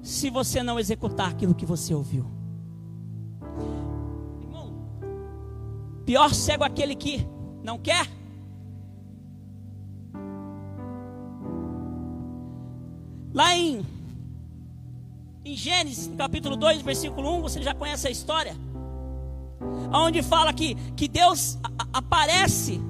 se 0.04 0.30
você 0.30 0.62
não 0.62 0.78
executar 0.78 1.30
aquilo 1.30 1.56
que 1.56 1.66
você 1.66 1.93
ouviu. 1.93 2.30
Irmão, 4.41 4.74
pior 6.06 6.34
cego 6.34 6.66
aquele 6.66 6.93
que 6.93 7.26
não 7.64 7.80
quer. 7.80 8.06
Lá 13.34 13.56
em, 13.56 13.84
em 15.45 15.56
Gênesis, 15.56 16.12
capítulo 16.18 16.58
2, 16.58 16.82
versículo 16.82 17.38
1, 17.38 17.41
você 17.41 17.62
já 17.64 17.74
conhece 17.74 18.06
a 18.06 18.12
história. 18.12 18.56
Onde 19.91 20.22
fala 20.22 20.51
que, 20.54 20.76
que 20.95 21.08
Deus 21.08 21.58
aparece 21.93 22.82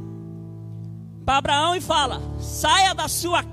para 1.24 1.38
Abraão 1.38 1.76
e 1.76 1.82
fala: 1.82 2.20
saia 2.40 2.96
da 2.96 3.08
sua 3.08 3.44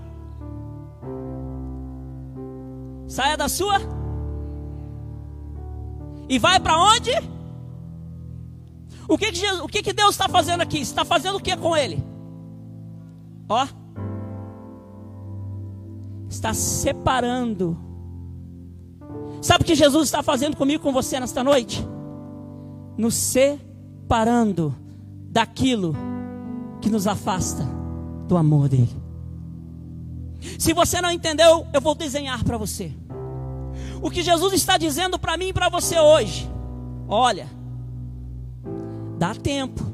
Saia 3.11 3.37
da 3.37 3.49
sua. 3.49 3.81
E 6.29 6.39
vai 6.39 6.61
para 6.61 6.81
onde? 6.81 7.11
O 9.09 9.19
que, 9.19 9.33
que, 9.33 9.39
Jesus, 9.39 9.61
o 9.63 9.67
que, 9.67 9.83
que 9.83 9.93
Deus 9.93 10.11
está 10.11 10.29
fazendo 10.29 10.61
aqui? 10.61 10.79
Está 10.79 11.05
fazendo 11.05 11.37
o 11.37 11.41
que 11.41 11.57
com 11.57 11.77
ele? 11.77 12.01
Ó, 13.49 13.67
está 16.29 16.55
separando. 16.55 17.77
Sabe 19.43 19.65
o 19.65 19.67
que 19.67 19.75
Jesus 19.75 20.05
está 20.05 20.23
fazendo 20.23 20.57
comigo, 20.57 20.81
com 20.81 20.93
você 20.93 21.19
nesta 21.19 21.43
noite? 21.43 21.85
Nos 22.97 23.15
separando 23.17 24.73
daquilo 25.29 25.97
que 26.81 26.89
nos 26.89 27.09
afasta 27.09 27.65
do 28.29 28.37
amor 28.37 28.69
dele. 28.69 29.10
Se 30.59 30.73
você 30.73 31.01
não 31.01 31.11
entendeu, 31.11 31.67
eu 31.73 31.81
vou 31.81 31.95
desenhar 31.95 32.43
para 32.45 32.57
você. 32.57 32.93
O 34.03 34.11
que 34.11 34.23
Jesus 34.23 34.55
está 34.55 34.79
dizendo 34.79 35.19
para 35.19 35.37
mim 35.37 35.49
e 35.49 35.53
para 35.53 35.69
você 35.69 35.99
hoje. 35.99 36.51
Olha, 37.07 37.49
dá 39.19 39.35
tempo. 39.35 39.85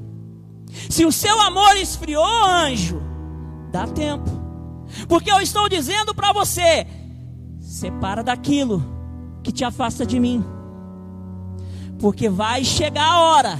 Se 0.88 1.04
o 1.04 1.12
seu 1.12 1.40
amor 1.40 1.76
esfriou, 1.76 2.24
anjo, 2.24 3.00
dá 3.72 3.86
tempo. 3.86 4.30
Porque 5.08 5.30
eu 5.30 5.40
estou 5.40 5.68
dizendo 5.68 6.14
para 6.14 6.32
você: 6.32 6.86
separa 7.60 8.22
daquilo 8.22 8.84
que 9.42 9.50
te 9.50 9.64
afasta 9.64 10.06
de 10.06 10.20
mim. 10.20 10.44
Porque 11.98 12.28
vai 12.28 12.62
chegar 12.64 13.06
a 13.06 13.20
hora 13.20 13.58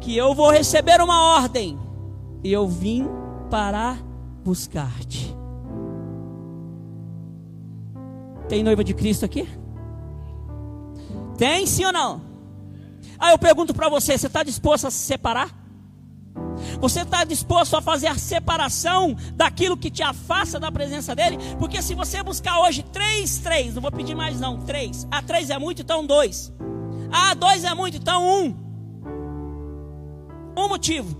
que 0.00 0.16
eu 0.16 0.34
vou 0.34 0.50
receber 0.50 1.00
uma 1.00 1.34
ordem 1.36 1.78
e 2.42 2.52
eu 2.52 2.66
vim 2.66 3.06
para 3.50 3.98
buscar-te. 4.42 5.39
Tem 8.50 8.64
noiva 8.64 8.82
de 8.82 8.92
Cristo 8.92 9.24
aqui? 9.24 9.48
Tem 11.38 11.64
sim 11.68 11.84
ou 11.84 11.92
não? 11.92 12.20
Aí 13.16 13.32
eu 13.32 13.38
pergunto 13.38 13.72
para 13.72 13.88
você: 13.88 14.18
você 14.18 14.26
está 14.26 14.42
disposto 14.42 14.88
a 14.88 14.90
se 14.90 14.98
separar? 14.98 15.56
Você 16.80 17.02
está 17.02 17.22
disposto 17.22 17.76
a 17.76 17.80
fazer 17.80 18.08
a 18.08 18.16
separação 18.16 19.16
daquilo 19.34 19.76
que 19.76 19.88
te 19.88 20.02
afasta 20.02 20.58
da 20.58 20.72
presença 20.72 21.14
dele? 21.14 21.38
Porque 21.60 21.80
se 21.80 21.94
você 21.94 22.24
buscar 22.24 22.58
hoje 22.62 22.82
três, 22.82 23.38
três, 23.38 23.72
não 23.74 23.80
vou 23.80 23.92
pedir 23.92 24.16
mais 24.16 24.40
não, 24.40 24.58
três. 24.58 25.06
Ah, 25.12 25.22
três 25.22 25.48
é 25.48 25.56
muito, 25.56 25.82
então 25.82 26.04
dois. 26.04 26.52
Ah, 27.12 27.34
dois 27.34 27.62
é 27.62 27.72
muito, 27.72 27.98
então 27.98 28.26
um. 28.26 28.56
Um 30.58 30.68
motivo 30.68 31.16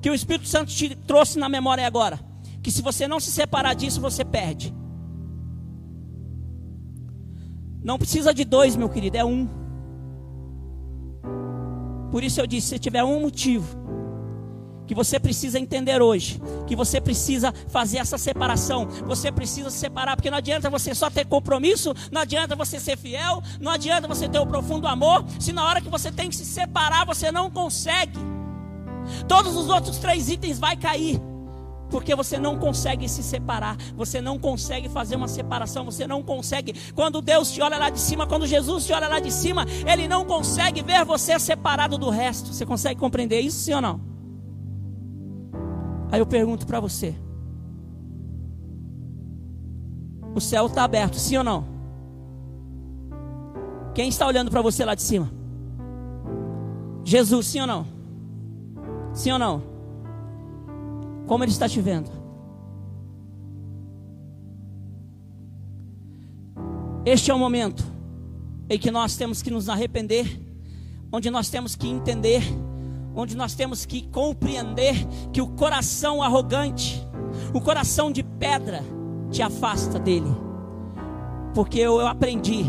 que 0.00 0.10
o 0.10 0.14
Espírito 0.14 0.48
Santo 0.48 0.72
te 0.72 0.96
trouxe 0.96 1.38
na 1.38 1.48
memória 1.48 1.86
agora. 1.86 2.18
Que 2.60 2.72
se 2.72 2.82
você 2.82 3.06
não 3.06 3.20
se 3.20 3.30
separar 3.30 3.74
disso, 3.74 4.00
você 4.00 4.24
perde. 4.24 4.81
Não 7.82 7.98
precisa 7.98 8.32
de 8.32 8.44
dois, 8.44 8.76
meu 8.76 8.88
querido, 8.88 9.16
é 9.16 9.24
um. 9.24 9.48
Por 12.10 12.22
isso 12.22 12.40
eu 12.40 12.46
disse: 12.46 12.68
se 12.68 12.78
tiver 12.78 13.02
um 13.02 13.20
motivo 13.20 13.82
que 14.86 14.94
você 14.94 15.18
precisa 15.18 15.58
entender 15.58 16.02
hoje, 16.02 16.40
que 16.66 16.76
você 16.76 17.00
precisa 17.00 17.52
fazer 17.68 17.98
essa 17.98 18.18
separação, 18.18 18.86
você 19.06 19.32
precisa 19.32 19.70
se 19.70 19.78
separar, 19.78 20.16
porque 20.16 20.30
não 20.30 20.38
adianta 20.38 20.68
você 20.68 20.94
só 20.94 21.08
ter 21.08 21.24
compromisso, 21.24 21.94
não 22.10 22.20
adianta 22.20 22.54
você 22.54 22.78
ser 22.78 22.98
fiel, 22.98 23.42
não 23.60 23.72
adianta 23.72 24.06
você 24.06 24.28
ter 24.28 24.38
o 24.38 24.46
profundo 24.46 24.86
amor, 24.86 25.24
se 25.38 25.52
na 25.52 25.64
hora 25.64 25.80
que 25.80 25.88
você 25.88 26.12
tem 26.12 26.28
que 26.28 26.36
se 26.36 26.44
separar 26.44 27.06
você 27.06 27.32
não 27.32 27.50
consegue. 27.50 28.18
Todos 29.26 29.56
os 29.56 29.68
outros 29.68 29.98
três 29.98 30.28
itens 30.28 30.58
vai 30.58 30.76
cair 30.76 31.20
porque 31.92 32.16
você 32.16 32.38
não 32.38 32.58
consegue 32.58 33.06
se 33.06 33.22
separar, 33.22 33.76
você 33.94 34.18
não 34.18 34.38
consegue 34.38 34.88
fazer 34.88 35.14
uma 35.14 35.28
separação, 35.28 35.84
você 35.84 36.06
não 36.06 36.22
consegue. 36.22 36.74
Quando 36.94 37.20
Deus 37.20 37.52
te 37.52 37.60
olha 37.60 37.76
lá 37.76 37.90
de 37.90 38.00
cima, 38.00 38.26
quando 38.26 38.46
Jesus 38.46 38.86
te 38.86 38.94
olha 38.94 39.06
lá 39.06 39.20
de 39.20 39.30
cima, 39.30 39.66
Ele 39.86 40.08
não 40.08 40.24
consegue 40.24 40.82
ver 40.82 41.04
você 41.04 41.38
separado 41.38 41.98
do 41.98 42.08
resto. 42.08 42.52
Você 42.52 42.64
consegue 42.64 42.98
compreender 42.98 43.40
isso, 43.40 43.58
sim 43.58 43.74
ou 43.74 43.82
não? 43.82 44.00
Aí 46.10 46.18
eu 46.18 46.26
pergunto 46.26 46.66
para 46.66 46.80
você: 46.80 47.14
o 50.34 50.40
céu 50.40 50.66
está 50.66 50.84
aberto, 50.84 51.16
sim 51.16 51.36
ou 51.36 51.44
não? 51.44 51.66
Quem 53.94 54.08
está 54.08 54.26
olhando 54.26 54.50
para 54.50 54.62
você 54.62 54.82
lá 54.82 54.94
de 54.94 55.02
cima? 55.02 55.30
Jesus, 57.04 57.48
sim 57.48 57.60
ou 57.60 57.66
não? 57.66 57.86
Sim 59.12 59.32
ou 59.32 59.38
não? 59.38 59.71
Como 61.26 61.44
Ele 61.44 61.50
está 61.50 61.68
te 61.68 61.80
vendo? 61.80 62.10
Este 67.04 67.30
é 67.30 67.34
o 67.34 67.38
momento 67.38 67.84
em 68.68 68.78
que 68.78 68.90
nós 68.90 69.16
temos 69.16 69.42
que 69.42 69.50
nos 69.50 69.68
arrepender, 69.68 70.40
onde 71.12 71.30
nós 71.30 71.50
temos 71.50 71.74
que 71.74 71.88
entender, 71.88 72.42
onde 73.14 73.36
nós 73.36 73.54
temos 73.54 73.84
que 73.84 74.02
compreender 74.02 74.94
que 75.32 75.40
o 75.40 75.48
coração 75.48 76.22
arrogante, 76.22 77.06
o 77.52 77.60
coração 77.60 78.10
de 78.10 78.22
pedra, 78.22 78.82
te 79.30 79.42
afasta 79.42 79.98
dele. 79.98 80.30
Porque 81.54 81.78
eu, 81.78 82.00
eu 82.00 82.06
aprendi 82.06 82.64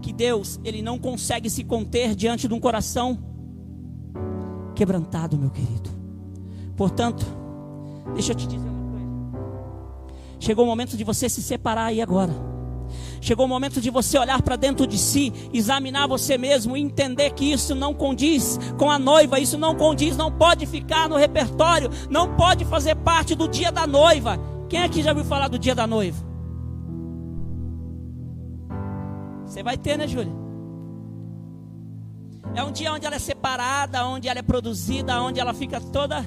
que 0.00 0.12
Deus, 0.12 0.58
ele 0.64 0.82
não 0.82 0.98
consegue 0.98 1.48
se 1.48 1.62
conter 1.62 2.14
diante 2.14 2.48
de 2.48 2.54
um 2.54 2.60
coração 2.60 3.18
quebrantado, 4.74 5.38
meu 5.38 5.50
querido. 5.50 5.88
Portanto, 6.76 7.24
Deixa 8.14 8.32
eu 8.32 8.36
te 8.36 8.46
dizer 8.46 8.68
uma 8.68 8.90
coisa. 8.90 9.06
Chegou 10.40 10.64
o 10.64 10.68
momento 10.68 10.96
de 10.96 11.04
você 11.04 11.28
se 11.28 11.42
separar 11.42 11.86
aí 11.86 12.00
agora. 12.00 12.32
Chegou 13.20 13.46
o 13.46 13.48
momento 13.48 13.80
de 13.80 13.88
você 13.88 14.18
olhar 14.18 14.42
para 14.42 14.56
dentro 14.56 14.86
de 14.86 14.98
si, 14.98 15.32
examinar 15.52 16.08
você 16.08 16.36
mesmo 16.36 16.76
e 16.76 16.80
entender 16.80 17.30
que 17.30 17.52
isso 17.52 17.74
não 17.74 17.94
condiz 17.94 18.58
com 18.76 18.90
a 18.90 18.98
noiva, 18.98 19.38
isso 19.38 19.56
não 19.56 19.76
condiz, 19.76 20.16
não 20.16 20.30
pode 20.30 20.66
ficar 20.66 21.08
no 21.08 21.16
repertório, 21.16 21.88
não 22.10 22.34
pode 22.36 22.64
fazer 22.64 22.96
parte 22.96 23.34
do 23.34 23.48
dia 23.48 23.70
da 23.70 23.86
noiva. 23.86 24.38
Quem 24.68 24.82
aqui 24.82 25.02
já 25.02 25.10
ouviu 25.10 25.24
falar 25.24 25.48
do 25.48 25.58
dia 25.58 25.74
da 25.74 25.86
noiva? 25.86 26.32
Você 29.46 29.62
vai 29.62 29.76
ter, 29.76 29.96
né, 29.96 30.08
Júlia? 30.08 30.32
É 32.54 32.64
um 32.64 32.72
dia 32.72 32.92
onde 32.92 33.06
ela 33.06 33.16
é 33.16 33.20
separada, 33.20 34.04
onde 34.06 34.28
ela 34.28 34.40
é 34.40 34.42
produzida, 34.42 35.22
onde 35.22 35.38
ela 35.38 35.54
fica 35.54 35.80
toda 35.80 36.26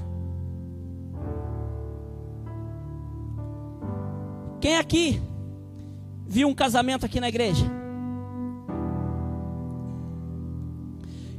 Quem 4.66 4.78
aqui 4.78 5.22
viu 6.26 6.48
um 6.48 6.56
casamento 6.56 7.06
aqui 7.06 7.20
na 7.20 7.30
igreja? 7.30 7.64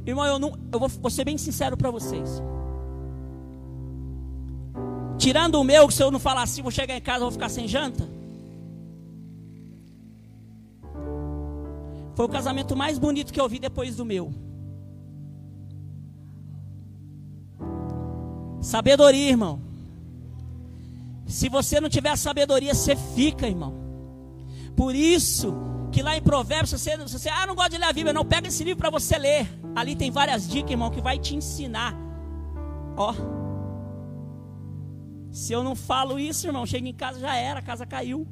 Irmão, 0.05 0.25
eu, 0.25 0.39
não, 0.39 0.57
eu 0.71 0.79
vou, 0.79 0.87
vou 0.87 1.11
ser 1.11 1.25
bem 1.25 1.37
sincero 1.37 1.75
para 1.75 1.91
vocês. 1.91 2.41
Tirando 5.17 5.55
o 5.55 5.63
meu, 5.65 5.91
se 5.91 6.01
eu 6.01 6.09
não 6.09 6.21
falar 6.21 6.43
assim, 6.43 6.61
vou 6.61 6.71
chegar 6.71 6.95
em 6.95 7.01
casa, 7.01 7.25
vou 7.25 7.31
ficar 7.31 7.49
sem 7.49 7.67
janta. 7.67 8.07
Foi 12.15 12.25
o 12.25 12.29
casamento 12.29 12.77
mais 12.77 12.97
bonito 12.97 13.33
que 13.33 13.41
eu 13.41 13.49
vi 13.49 13.59
depois 13.59 13.97
do 13.97 14.05
meu. 14.05 14.33
Sabedoria, 18.61 19.31
irmão. 19.31 19.66
Se 21.27 21.49
você 21.49 21.81
não 21.81 21.89
tiver 21.89 22.15
sabedoria, 22.15 22.73
você 22.73 22.95
fica, 22.95 23.45
irmão. 23.45 23.73
Por 24.75 24.95
isso 24.95 25.53
que 25.91 26.01
lá 26.01 26.15
em 26.15 26.21
Provérbios, 26.21 26.69
você, 26.71 26.95
você 26.95 27.29
ah, 27.29 27.45
não 27.45 27.53
gosta 27.53 27.71
de 27.71 27.77
ler 27.77 27.85
a 27.85 27.93
Bíblia, 27.93 28.13
não 28.13 28.25
pega 28.25 28.47
esse 28.47 28.63
livro 28.63 28.79
para 28.79 28.89
você 28.89 29.17
ler. 29.17 29.47
Ali 29.75 29.95
tem 29.95 30.09
várias 30.09 30.47
dicas, 30.47 30.71
irmão, 30.71 30.89
que 30.89 31.01
vai 31.01 31.19
te 31.19 31.35
ensinar. 31.35 31.93
Ó. 32.95 33.13
Se 35.31 35.51
eu 35.51 35.63
não 35.63 35.75
falo 35.75 36.17
isso, 36.17 36.47
irmão, 36.47 36.65
chega 36.65 36.87
em 36.87 36.93
casa 36.93 37.19
já 37.19 37.35
era, 37.35 37.59
a 37.59 37.63
casa 37.63 37.85
caiu. 37.85 38.25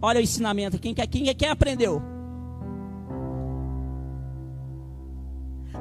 Olha 0.00 0.20
o 0.20 0.22
ensinamento, 0.22 0.78
quem 0.78 0.94
quer, 0.94 1.06
quem, 1.06 1.34
quem 1.34 1.48
aprendeu? 1.48 2.00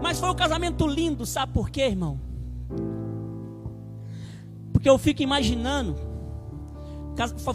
Mas 0.02 0.20
foi 0.20 0.30
um 0.30 0.36
casamento 0.36 0.88
lindo, 0.88 1.26
sabe 1.26 1.54
por 1.54 1.70
quê, 1.70 1.82
irmão? 1.82 2.20
Porque 4.84 4.90
eu 4.90 4.98
fico 4.98 5.24
imaginando. 5.24 5.96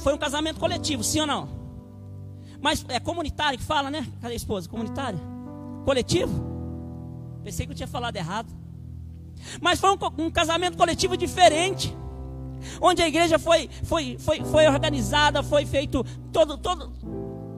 Foi 0.00 0.14
um 0.14 0.16
casamento 0.16 0.58
coletivo, 0.58 1.04
sim 1.04 1.20
ou 1.20 1.26
não? 1.26 1.46
Mas 2.58 2.82
é 2.88 2.98
comunitário 2.98 3.58
que 3.58 3.64
fala, 3.66 3.90
né? 3.90 4.06
Cadê 4.22 4.32
a 4.32 4.36
esposa? 4.36 4.66
Comunitário? 4.66 5.20
Coletivo? 5.84 6.32
Pensei 7.44 7.66
que 7.66 7.72
eu 7.72 7.76
tinha 7.76 7.86
falado 7.86 8.16
errado. 8.16 8.50
Mas 9.60 9.78
foi 9.78 9.90
um, 9.90 10.24
um 10.24 10.30
casamento 10.30 10.78
coletivo 10.78 11.18
diferente. 11.18 11.94
Onde 12.80 13.02
a 13.02 13.08
igreja 13.08 13.38
foi, 13.38 13.68
foi, 13.82 14.16
foi, 14.18 14.42
foi 14.42 14.66
organizada, 14.66 15.42
foi 15.42 15.66
feito 15.66 16.02
todo, 16.32 16.56
todo, 16.56 16.88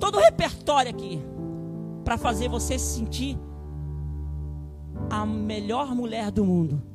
todo 0.01 0.19
o 0.19 0.21
repertório 0.21 0.91
aqui. 0.91 1.23
Para 2.05 2.19
fazer 2.19 2.49
você 2.49 2.77
se 2.77 2.99
sentir 2.99 3.39
a 5.09 5.25
melhor 5.25 5.95
mulher 5.95 6.33
do 6.33 6.45
mundo. 6.45 6.90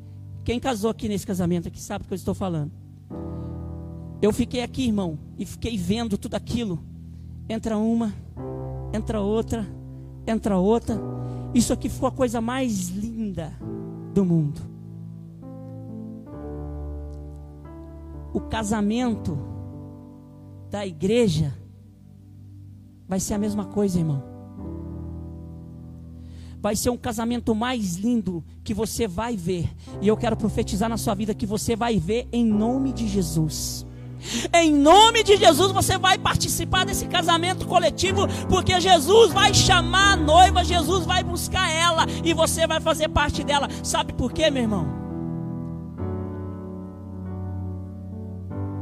Quem 0.46 0.60
casou 0.60 0.92
aqui 0.92 1.10
nesse 1.10 1.26
casamento 1.26 1.68
aqui 1.68 1.82
sabe 1.82 2.04
do 2.04 2.08
que 2.08 2.14
eu 2.14 2.18
estou 2.18 2.36
falando. 2.36 2.72
Eu 4.22 4.32
fiquei 4.32 4.62
aqui, 4.62 4.86
irmão, 4.86 5.18
e 5.40 5.46
fiquei 5.46 5.76
vendo 5.76 6.20
tudo 6.20 6.36
aquilo. 6.36 6.80
Entra 7.50 7.76
uma, 7.80 8.14
entra 8.94 9.20
outra, 9.20 9.66
entra 10.26 10.56
outra. 10.56 11.02
Isso 11.52 11.74
aqui 11.74 11.90
foi 11.90 12.10
a 12.10 12.12
coisa 12.12 12.40
mais 12.40 12.90
linda 12.90 13.52
do 14.14 14.24
mundo. 14.24 14.62
O 18.32 18.42
casamento 18.42 19.36
da 20.70 20.86
igreja 20.86 21.58
vai 23.08 23.20
ser 23.20 23.34
a 23.34 23.40
mesma 23.40 23.66
coisa, 23.66 23.98
irmão. 23.98 24.35
Vai 26.66 26.76
ser 26.76 26.90
um 26.90 26.98
casamento 26.98 27.54
mais 27.54 27.96
lindo 27.96 28.44
que 28.64 28.74
você 28.74 29.08
vai 29.08 29.38
ver. 29.38 29.70
E 30.02 30.08
eu 30.08 30.18
quero 30.18 30.36
profetizar 30.36 30.90
na 30.90 30.98
sua 30.98 31.14
vida 31.14 31.32
que 31.32 31.46
você 31.46 31.76
vai 31.76 32.00
ver 32.00 32.28
em 32.32 32.44
nome 32.44 32.92
de 32.92 33.08
Jesus. 33.08 33.86
Em 34.52 34.74
nome 34.74 35.22
de 35.22 35.38
Jesus 35.38 35.72
você 35.72 35.96
vai 36.00 36.18
participar 36.18 36.84
desse 36.84 37.06
casamento 37.06 37.68
coletivo, 37.68 38.28
porque 38.50 38.82
Jesus 38.82 39.32
vai 39.32 39.54
chamar 39.54 40.14
a 40.14 40.16
noiva, 40.16 40.64
Jesus 40.64 41.06
vai 41.06 41.24
buscar 41.24 41.70
ela 41.70 42.08
e 42.24 42.34
você 42.34 42.66
vai 42.66 42.82
fazer 42.82 43.10
parte 43.10 43.44
dela. 43.44 43.70
Sabe 43.84 44.14
por 44.14 44.34
quê, 44.34 44.50
meu 44.50 44.64
irmão? 44.64 44.88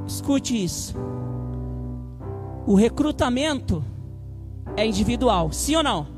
Escute 0.07 0.63
isso. 0.63 0.95
O 2.65 2.75
recrutamento 2.75 3.83
é 4.77 4.87
individual, 4.87 5.51
sim 5.51 5.75
ou 5.75 5.83
não? 5.83 6.12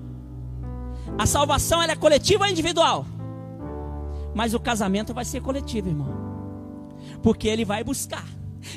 A 1.17 1.25
salvação 1.25 1.81
é 1.81 1.95
coletiva 1.95 2.45
ou 2.45 2.49
individual? 2.49 3.05
Mas 4.33 4.53
o 4.53 4.59
casamento 4.59 5.13
vai 5.13 5.25
ser 5.25 5.41
coletivo, 5.41 5.89
irmão. 5.89 6.09
Porque 7.21 7.47
ele 7.47 7.63
vai 7.63 7.83
buscar 7.83 8.25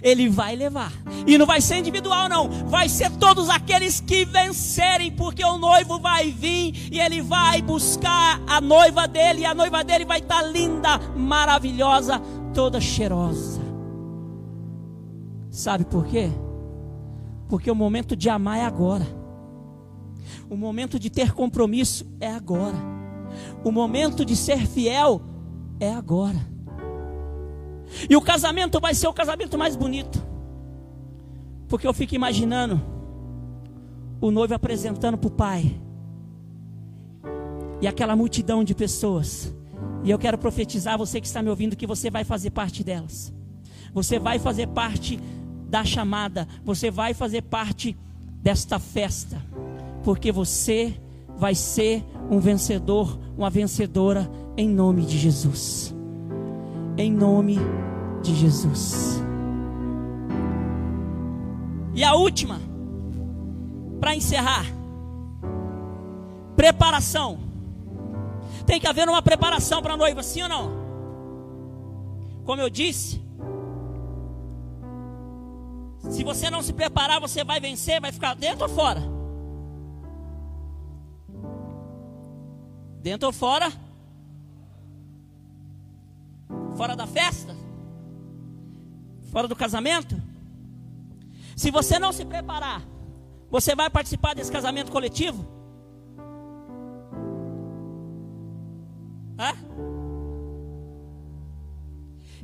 ele 0.02 0.28
vai 0.28 0.54
levar. 0.54 0.92
E 1.26 1.36
não 1.38 1.46
vai 1.46 1.60
ser 1.60 1.76
individual, 1.78 2.28
não. 2.28 2.48
Vai 2.66 2.88
ser 2.88 3.10
todos 3.12 3.48
aqueles 3.48 4.00
que 4.00 4.24
vencerem, 4.24 5.10
porque 5.10 5.44
o 5.44 5.58
noivo 5.58 5.98
vai 5.98 6.30
vir 6.30 6.88
e 6.92 7.00
ele 7.00 7.22
vai 7.22 7.62
buscar 7.62 8.40
a 8.46 8.60
noiva 8.60 9.06
dele. 9.08 9.40
E 9.40 9.46
a 9.46 9.54
noiva 9.54 9.82
dele 9.82 10.04
vai 10.04 10.18
estar 10.18 10.42
linda, 10.42 10.98
maravilhosa, 11.16 12.20
toda 12.54 12.80
cheirosa. 12.80 13.60
Sabe 15.50 15.84
por 15.84 16.06
quê? 16.06 16.30
Porque 17.48 17.70
o 17.70 17.74
momento 17.74 18.14
de 18.14 18.28
amar 18.28 18.58
é 18.58 18.64
agora. 18.64 19.17
O 20.50 20.56
momento 20.56 20.98
de 20.98 21.10
ter 21.10 21.32
compromisso 21.32 22.06
é 22.20 22.28
agora. 22.28 22.76
O 23.62 23.70
momento 23.70 24.24
de 24.24 24.34
ser 24.34 24.66
fiel 24.66 25.20
é 25.78 25.92
agora. 25.92 26.38
E 28.08 28.16
o 28.16 28.20
casamento 28.20 28.80
vai 28.80 28.94
ser 28.94 29.08
o 29.08 29.12
casamento 29.12 29.58
mais 29.58 29.76
bonito. 29.76 30.26
Porque 31.68 31.86
eu 31.86 31.92
fico 31.92 32.14
imaginando 32.14 32.80
o 34.20 34.30
noivo 34.30 34.54
apresentando 34.54 35.18
para 35.18 35.28
o 35.28 35.30
pai. 35.30 35.78
E 37.80 37.86
aquela 37.86 38.16
multidão 38.16 38.64
de 38.64 38.74
pessoas. 38.74 39.54
E 40.02 40.10
eu 40.10 40.18
quero 40.18 40.38
profetizar 40.38 40.96
você 40.96 41.20
que 41.20 41.26
está 41.26 41.42
me 41.42 41.50
ouvindo 41.50 41.76
que 41.76 41.86
você 41.86 42.10
vai 42.10 42.24
fazer 42.24 42.50
parte 42.50 42.82
delas. 42.82 43.32
Você 43.92 44.18
vai 44.18 44.38
fazer 44.38 44.66
parte 44.68 45.18
da 45.68 45.84
chamada. 45.84 46.48
Você 46.64 46.90
vai 46.90 47.14
fazer 47.14 47.42
parte 47.42 47.96
desta 48.42 48.78
festa. 48.78 49.40
Porque 50.02 50.32
você 50.32 50.94
vai 51.36 51.54
ser 51.54 52.04
um 52.30 52.40
vencedor, 52.40 53.18
uma 53.36 53.50
vencedora 53.50 54.30
em 54.56 54.68
nome 54.68 55.04
de 55.04 55.18
Jesus 55.18 55.94
em 56.98 57.12
nome 57.12 57.56
de 58.22 58.34
Jesus. 58.34 59.22
E 61.94 62.02
a 62.02 62.14
última, 62.14 62.60
para 64.00 64.14
encerrar, 64.14 64.66
preparação. 66.56 67.38
Tem 68.66 68.80
que 68.80 68.86
haver 68.86 69.08
uma 69.08 69.22
preparação 69.22 69.80
para 69.80 69.94
a 69.94 69.96
noiva, 69.96 70.22
sim 70.22 70.42
ou 70.42 70.48
não? 70.48 70.88
Como 72.44 72.60
eu 72.60 72.68
disse, 72.68 73.22
se 76.10 76.24
você 76.24 76.50
não 76.50 76.62
se 76.62 76.72
preparar, 76.72 77.20
você 77.20 77.44
vai 77.44 77.60
vencer, 77.60 78.00
vai 78.00 78.10
ficar 78.10 78.34
dentro 78.34 78.64
ou 78.64 78.68
fora? 78.68 79.17
Dentro 83.02 83.28
ou 83.28 83.32
fora? 83.32 83.72
Fora 86.76 86.94
da 86.94 87.06
festa? 87.06 87.54
Fora 89.30 89.46
do 89.46 89.56
casamento? 89.56 90.20
Se 91.56 91.70
você 91.70 91.98
não 91.98 92.12
se 92.12 92.24
preparar, 92.24 92.82
você 93.50 93.74
vai 93.74 93.90
participar 93.90 94.34
desse 94.34 94.50
casamento 94.50 94.92
coletivo? 94.92 95.44
Hã? 99.38 99.52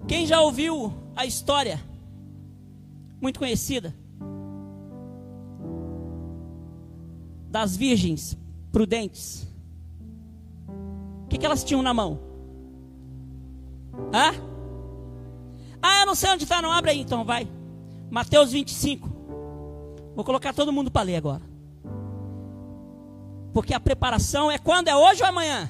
Quem 0.07 0.27
já 0.27 0.41
ouviu 0.41 0.93
a 1.17 1.25
história 1.25 1.81
muito 3.21 3.39
conhecida 3.39 3.95
das 7.51 7.77
virgens 7.77 8.37
prudentes? 8.71 9.54
Que, 11.35 11.39
que 11.39 11.47
elas 11.47 11.65
tinham 11.65 11.83
na 11.83 11.93
mão? 11.93 12.21
Hã? 14.15 14.33
Ah, 15.83 16.01
eu 16.03 16.07
não 16.07 16.15
sei 16.15 16.31
onde 16.31 16.45
está, 16.45 16.63
não 16.63 16.71
abre 16.71 16.93
aí 16.93 17.01
então, 17.01 17.25
vai. 17.25 17.49
Mateus 18.09 18.53
25. 18.53 19.09
Vou 20.15 20.25
colocar 20.25 20.55
todo 20.55 20.73
mundo 20.73 20.93
para 20.93 21.03
ler 21.03 21.17
agora. 21.17 21.43
Porque 23.53 23.75
a 23.75 23.81
preparação 23.81 24.49
é 24.49 24.59
quando? 24.59 24.87
É 24.87 24.95
hoje 24.95 25.23
ou 25.25 25.29
amanhã? 25.29 25.69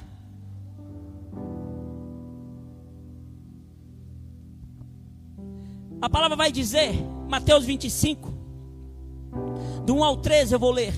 A 5.99 6.07
palavra 6.07 6.37
vai 6.37 6.51
dizer, 6.51 6.93
Mateus 7.27 7.65
25, 7.65 8.31
do 9.83 9.95
1 9.95 10.03
ao 10.03 10.17
13 10.17 10.53
eu 10.53 10.59
vou 10.59 10.69
ler. 10.69 10.93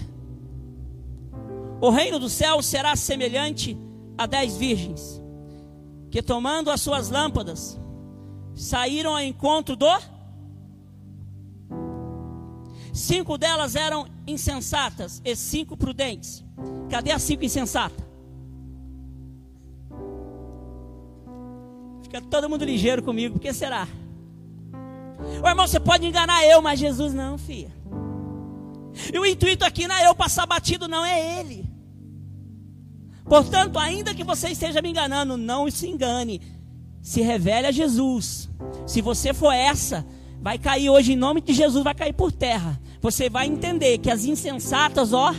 O 1.80 1.90
reino 1.90 2.20
do 2.20 2.28
céu 2.28 2.62
será 2.62 2.98
semelhante 2.98 3.87
a 4.18 4.26
dez 4.26 4.58
virgens 4.58 5.22
que 6.10 6.22
tomando 6.22 6.72
as 6.72 6.82
suas 6.82 7.10
lâmpadas, 7.10 7.80
saíram 8.56 9.12
ao 9.12 9.22
encontro 9.22 9.76
do. 9.76 9.88
Cinco 12.94 13.38
delas 13.38 13.76
eram 13.76 14.08
insensatas 14.26 15.22
e 15.24 15.36
cinco 15.36 15.78
prudentes. 15.78 16.44
Cadê 16.90 17.12
as 17.12 17.22
cinco 17.22 17.46
insensatas? 17.46 18.06
Fica 22.02 22.22
todo 22.22 22.50
mundo 22.50 22.64
ligeiro 22.64 23.04
comigo, 23.04 23.36
por 23.36 23.42
que 23.42 23.54
será? 23.54 23.88
O 25.44 25.48
irmão, 25.48 25.68
você 25.68 25.80
pode 25.80 26.06
enganar 26.06 26.44
eu, 26.46 26.62
mas 26.62 26.80
Jesus 26.80 27.14
não, 27.14 27.38
filha. 27.38 27.72
E 29.14 29.20
o 29.20 29.26
intuito 29.26 29.66
aqui 29.66 29.88
não 29.88 29.96
é 29.96 30.08
eu 30.08 30.16
passar 30.16 30.48
batido, 30.48 30.88
não, 30.88 31.06
é 31.06 31.40
Ele. 31.40 31.67
Portanto, 33.28 33.78
ainda 33.78 34.16
que 34.16 34.24
você 34.24 34.50
esteja 34.50 34.82
me 34.82 34.90
enganando, 34.90 35.36
não 35.36 35.70
se 35.70 35.88
engane. 35.88 36.42
Se 37.02 37.22
revele 37.22 37.68
a 37.68 37.72
Jesus. 37.72 38.50
Se 38.86 39.02
você 39.02 39.34
for 39.34 39.52
essa, 39.52 40.06
vai 40.42 40.58
cair 40.58 40.90
hoje 40.90 41.14
em 41.14 41.18
nome 41.18 41.42
de 41.42 41.54
Jesus, 41.54 41.84
vai 41.84 41.94
cair 41.94 42.14
por 42.14 42.32
terra. 42.32 42.80
Você 43.02 43.30
vai 43.30 43.48
entender 43.48 43.98
que 43.98 44.10
as 44.10 44.26
insensatas, 44.26 45.14
ó, 45.14 45.34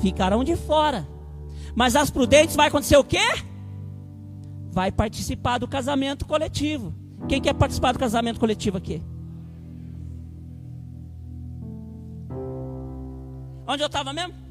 ficarão 0.00 0.42
de 0.42 0.56
fora. 0.56 1.06
Mas 1.74 1.94
as 1.94 2.10
prudentes 2.10 2.56
vai 2.56 2.68
acontecer 2.68 2.96
o 2.96 3.04
quê? 3.04 3.24
Vai 4.70 4.90
participar 4.90 5.58
do 5.58 5.68
casamento 5.68 6.26
coletivo. 6.26 6.94
Quem 7.28 7.40
quer 7.40 7.54
participar 7.54 7.92
do 7.92 7.98
casamento 7.98 8.40
coletivo 8.40 8.76
aqui? 8.76 9.02
Onde 13.66 13.82
eu 13.82 13.86
estava 13.86 14.12
mesmo? 14.12 14.45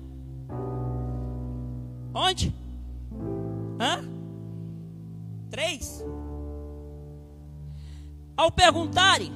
Onde? 2.15 2.55
Hã? 3.77 4.01
Três. 5.51 6.01
Ao 8.37 8.49
perguntarem, 8.49 9.33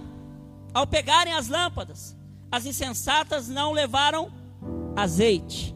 ao 0.74 0.88
pegarem 0.88 1.34
as 1.34 1.50
lâmpadas, 1.50 2.18
as 2.50 2.66
insensatas 2.66 3.50
não 3.50 3.74
levaram 3.74 4.32
azeite. 4.96 5.76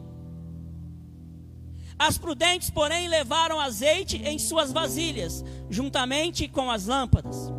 As 1.98 2.16
prudentes, 2.16 2.70
porém, 2.70 3.06
levaram 3.06 3.60
azeite 3.60 4.16
em 4.16 4.38
suas 4.38 4.72
vasilhas, 4.72 5.44
juntamente 5.68 6.48
com 6.48 6.70
as 6.70 6.86
lâmpadas. 6.86 7.52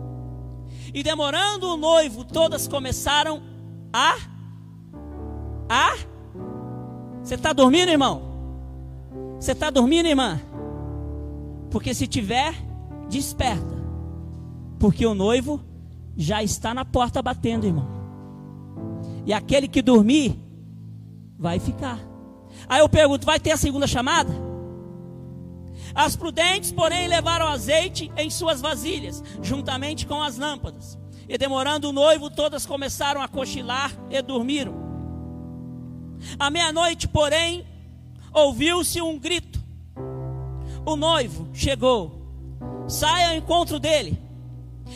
E 0.93 1.03
demorando 1.03 1.67
o 1.73 1.77
noivo, 1.77 2.25
todas 2.25 2.67
começaram 2.67 3.43
a. 3.93 4.15
A. 5.69 5.95
Você 7.23 7.35
está 7.35 7.53
dormindo, 7.53 7.89
irmão? 7.89 8.34
Você 9.45 9.51
está 9.51 9.69
dormindo, 9.69 10.07
irmã? 10.07 10.41
Porque 11.69 11.93
se 11.93 12.07
tiver, 12.07 12.51
desperta. 13.07 13.75
Porque 14.79 15.05
o 15.05 15.13
noivo 15.13 15.61
já 16.17 16.41
está 16.41 16.73
na 16.73 16.83
porta 16.83 17.21
batendo, 17.21 17.67
irmão. 17.67 17.87
E 19.23 19.31
aquele 19.31 19.67
que 19.67 19.83
dormir, 19.83 20.35
vai 21.37 21.59
ficar. 21.59 21.99
Aí 22.67 22.79
eu 22.79 22.89
pergunto: 22.89 23.23
vai 23.23 23.39
ter 23.39 23.51
a 23.51 23.57
segunda 23.57 23.85
chamada? 23.85 24.33
As 25.93 26.15
prudentes, 26.15 26.71
porém, 26.71 27.07
levaram 27.07 27.45
azeite 27.45 28.11
em 28.17 28.31
suas 28.31 28.59
vasilhas, 28.59 29.23
juntamente 29.43 30.07
com 30.07 30.23
as 30.23 30.39
lâmpadas. 30.39 30.97
E 31.29 31.37
demorando 31.37 31.89
o 31.89 31.93
noivo, 31.93 32.31
todas 32.31 32.65
começaram 32.65 33.21
a 33.21 33.27
cochilar 33.27 33.91
e 34.09 34.19
dormiram. 34.23 34.73
À 36.39 36.49
meia-noite, 36.49 37.07
porém, 37.07 37.63
ouviu-se 38.35 39.01
um 39.01 39.17
grito. 39.17 39.63
O 40.85 40.95
noivo 40.95 41.47
chegou. 41.53 42.21
Saia 42.87 43.29
ao 43.29 43.35
encontro 43.35 43.79
dele. 43.79 44.21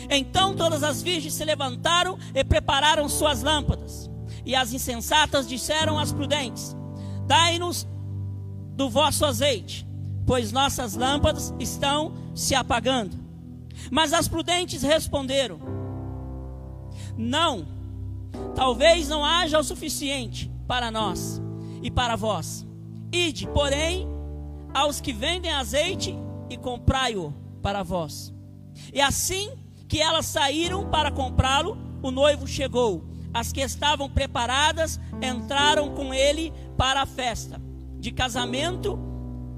Então 0.08 0.54
todas 0.54 0.84
as 0.84 1.02
virgens 1.02 1.34
se 1.34 1.44
levantaram 1.44 2.16
e 2.34 2.44
prepararam 2.44 3.08
suas 3.08 3.42
lâmpadas. 3.42 4.08
E 4.44 4.54
as 4.54 4.72
insensatas 4.72 5.48
disseram 5.48 5.98
às 5.98 6.12
prudentes: 6.12 6.76
Dai-nos 7.26 7.88
do 8.76 8.88
vosso 8.88 9.24
azeite, 9.24 9.86
pois 10.26 10.52
nossas 10.52 10.94
lâmpadas 10.94 11.52
estão 11.58 12.12
se 12.34 12.54
apagando. 12.54 13.18
Mas 13.90 14.12
as 14.12 14.28
prudentes 14.28 14.82
responderam: 14.82 15.58
Não, 17.16 17.66
talvez 18.54 19.08
não 19.08 19.24
haja 19.24 19.58
o 19.58 19.64
suficiente 19.64 20.50
para 20.68 20.90
nós 20.90 21.42
e 21.82 21.90
para 21.90 22.14
vós. 22.14 22.69
Ide, 23.12 23.46
porém, 23.48 24.06
aos 24.72 25.00
que 25.00 25.12
vendem 25.12 25.50
azeite 25.50 26.16
e 26.48 26.56
comprai-o 26.56 27.32
para 27.62 27.82
vós. 27.82 28.32
E 28.92 29.00
assim 29.00 29.50
que 29.88 30.00
elas 30.00 30.26
saíram 30.26 30.88
para 30.88 31.10
comprá-lo, 31.10 31.76
o 32.02 32.10
noivo 32.10 32.46
chegou. 32.46 33.04
As 33.34 33.52
que 33.52 33.60
estavam 33.60 34.08
preparadas 34.08 35.00
entraram 35.20 35.94
com 35.94 36.14
ele 36.14 36.52
para 36.76 37.02
a 37.02 37.06
festa 37.06 37.60
de 37.98 38.10
casamento 38.10 38.98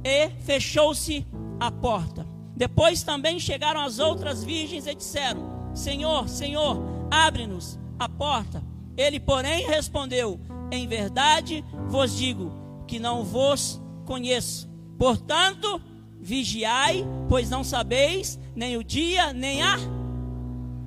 e 0.04 0.28
fechou-se 0.40 1.26
a 1.60 1.70
porta. 1.70 2.26
Depois 2.56 3.02
também 3.02 3.38
chegaram 3.38 3.80
as 3.80 3.98
outras 3.98 4.42
virgens 4.44 4.86
e 4.86 4.94
disseram: 4.94 5.70
Senhor, 5.74 6.28
Senhor, 6.28 6.82
abre-nos 7.10 7.78
a 7.98 8.08
porta. 8.08 8.62
Ele, 8.96 9.20
porém, 9.20 9.66
respondeu: 9.66 10.38
Em 10.70 10.86
verdade 10.86 11.64
vos 11.88 12.16
digo 12.16 12.61
que 12.92 12.98
não 12.98 13.24
vos 13.24 13.80
conheço. 14.04 14.68
Portanto, 14.98 15.80
vigiai, 16.20 17.02
pois 17.26 17.48
não 17.48 17.64
sabeis 17.64 18.38
nem 18.54 18.76
o 18.76 18.84
dia 18.84 19.32
nem 19.32 19.62
a 19.62 19.78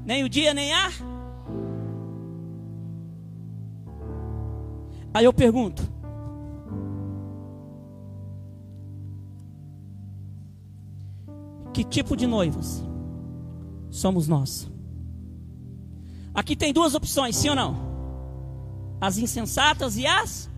nem 0.06 0.24
o 0.24 0.30
dia 0.30 0.54
nem 0.54 0.72
a 0.72 0.92
Aí 5.16 5.26
eu 5.26 5.34
pergunto: 5.34 5.82
Que 11.74 11.84
tipo 11.84 12.16
de 12.16 12.28
noivas 12.28 12.84
somos 13.90 14.28
nós? 14.28 14.70
Aqui 16.36 16.56
tem 16.56 16.72
duas 16.72 16.94
opções, 16.94 17.36
sim 17.36 17.50
ou 17.50 17.56
não? 17.56 17.76
As 19.02 19.18
insensatas 19.18 19.98
e 19.98 20.06
as 20.06 20.54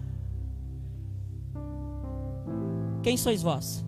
Quem 3.07 3.15
sois 3.15 3.41
vós? 3.41 3.85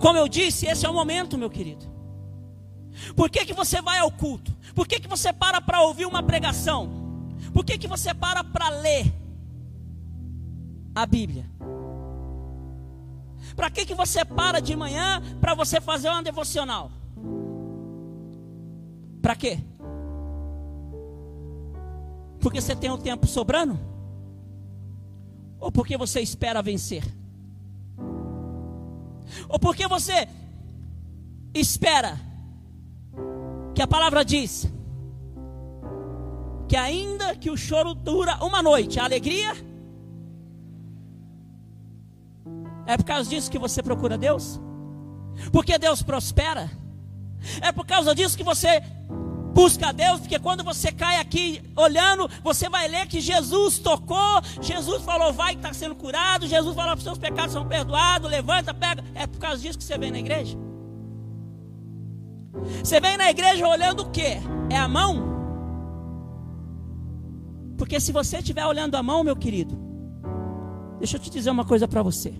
Como 0.00 0.16
eu 0.16 0.28
disse, 0.28 0.64
esse 0.64 0.86
é 0.86 0.88
o 0.88 0.94
momento, 0.94 1.36
meu 1.36 1.50
querido. 1.50 1.84
Por 3.16 3.28
que, 3.28 3.44
que 3.44 3.52
você 3.52 3.82
vai 3.82 3.98
ao 3.98 4.12
culto? 4.12 4.56
Por 4.76 4.86
que, 4.86 5.00
que 5.00 5.08
você 5.08 5.32
para 5.32 5.60
para 5.60 5.80
ouvir 5.80 6.06
uma 6.06 6.22
pregação? 6.22 6.88
Por 7.52 7.64
que, 7.64 7.76
que 7.76 7.88
você 7.88 8.14
para 8.14 8.44
para 8.44 8.68
ler 8.68 9.12
a 10.94 11.04
Bíblia? 11.04 11.50
Para 13.56 13.68
que, 13.68 13.84
que 13.84 13.96
você 13.96 14.24
para 14.24 14.60
de 14.60 14.76
manhã 14.76 15.20
para 15.40 15.52
você 15.52 15.80
fazer 15.80 16.10
uma 16.10 16.22
devocional? 16.22 16.92
Para 19.20 19.34
quê? 19.34 19.58
Porque 22.38 22.60
você 22.60 22.76
tem 22.76 22.88
o 22.88 22.94
um 22.94 22.98
tempo 22.98 23.26
sobrando? 23.26 23.91
Ou 25.62 25.70
porque 25.70 25.96
você 25.96 26.20
espera 26.20 26.60
vencer? 26.60 27.04
Ou 29.48 29.60
porque 29.60 29.86
você 29.86 30.28
espera 31.54 32.20
que 33.72 33.80
a 33.80 33.86
palavra 33.86 34.24
diz 34.24 34.66
que 36.68 36.76
ainda 36.76 37.36
que 37.36 37.48
o 37.48 37.56
choro 37.56 37.94
dura 37.94 38.44
uma 38.44 38.60
noite, 38.60 38.98
a 38.98 39.04
alegria 39.04 39.52
é 42.84 42.96
por 42.96 43.04
causa 43.04 43.30
disso 43.30 43.48
que 43.48 43.58
você 43.58 43.80
procura 43.84 44.18
Deus? 44.18 44.60
Porque 45.52 45.78
Deus 45.78 46.02
prospera? 46.02 46.68
É 47.60 47.70
por 47.70 47.86
causa 47.86 48.16
disso 48.16 48.36
que 48.36 48.42
você 48.42 48.82
busca 49.52 49.88
a 49.88 49.92
Deus, 49.92 50.20
porque 50.20 50.38
quando 50.38 50.64
você 50.64 50.90
cai 50.90 51.20
aqui 51.20 51.62
olhando, 51.76 52.28
você 52.42 52.68
vai 52.68 52.88
ler 52.88 53.06
que 53.06 53.20
Jesus 53.20 53.78
tocou, 53.78 54.40
Jesus 54.60 55.02
falou, 55.02 55.32
vai 55.32 55.52
que 55.54 55.60
está 55.60 55.72
sendo 55.72 55.94
curado, 55.94 56.46
Jesus 56.46 56.74
falou, 56.74 56.94
os 56.94 57.02
seus 57.02 57.18
pecados 57.18 57.52
são 57.52 57.66
perdoados, 57.66 58.30
levanta, 58.30 58.72
pega. 58.72 59.04
É 59.14 59.26
por 59.26 59.38
causa 59.38 59.60
disso 59.60 59.78
que 59.78 59.84
você 59.84 59.98
vem 59.98 60.10
na 60.10 60.18
igreja? 60.18 60.56
Você 62.82 63.00
vem 63.00 63.16
na 63.16 63.30
igreja 63.30 63.66
olhando 63.66 64.00
o 64.00 64.10
que? 64.10 64.38
É 64.70 64.76
a 64.76 64.88
mão? 64.88 65.30
Porque 67.76 67.98
se 68.00 68.12
você 68.12 68.38
estiver 68.38 68.64
olhando 68.64 68.94
a 68.94 69.02
mão, 69.02 69.24
meu 69.24 69.36
querido, 69.36 69.78
deixa 70.98 71.16
eu 71.16 71.20
te 71.20 71.30
dizer 71.30 71.50
uma 71.50 71.64
coisa 71.64 71.86
para 71.86 72.02
você. 72.02 72.32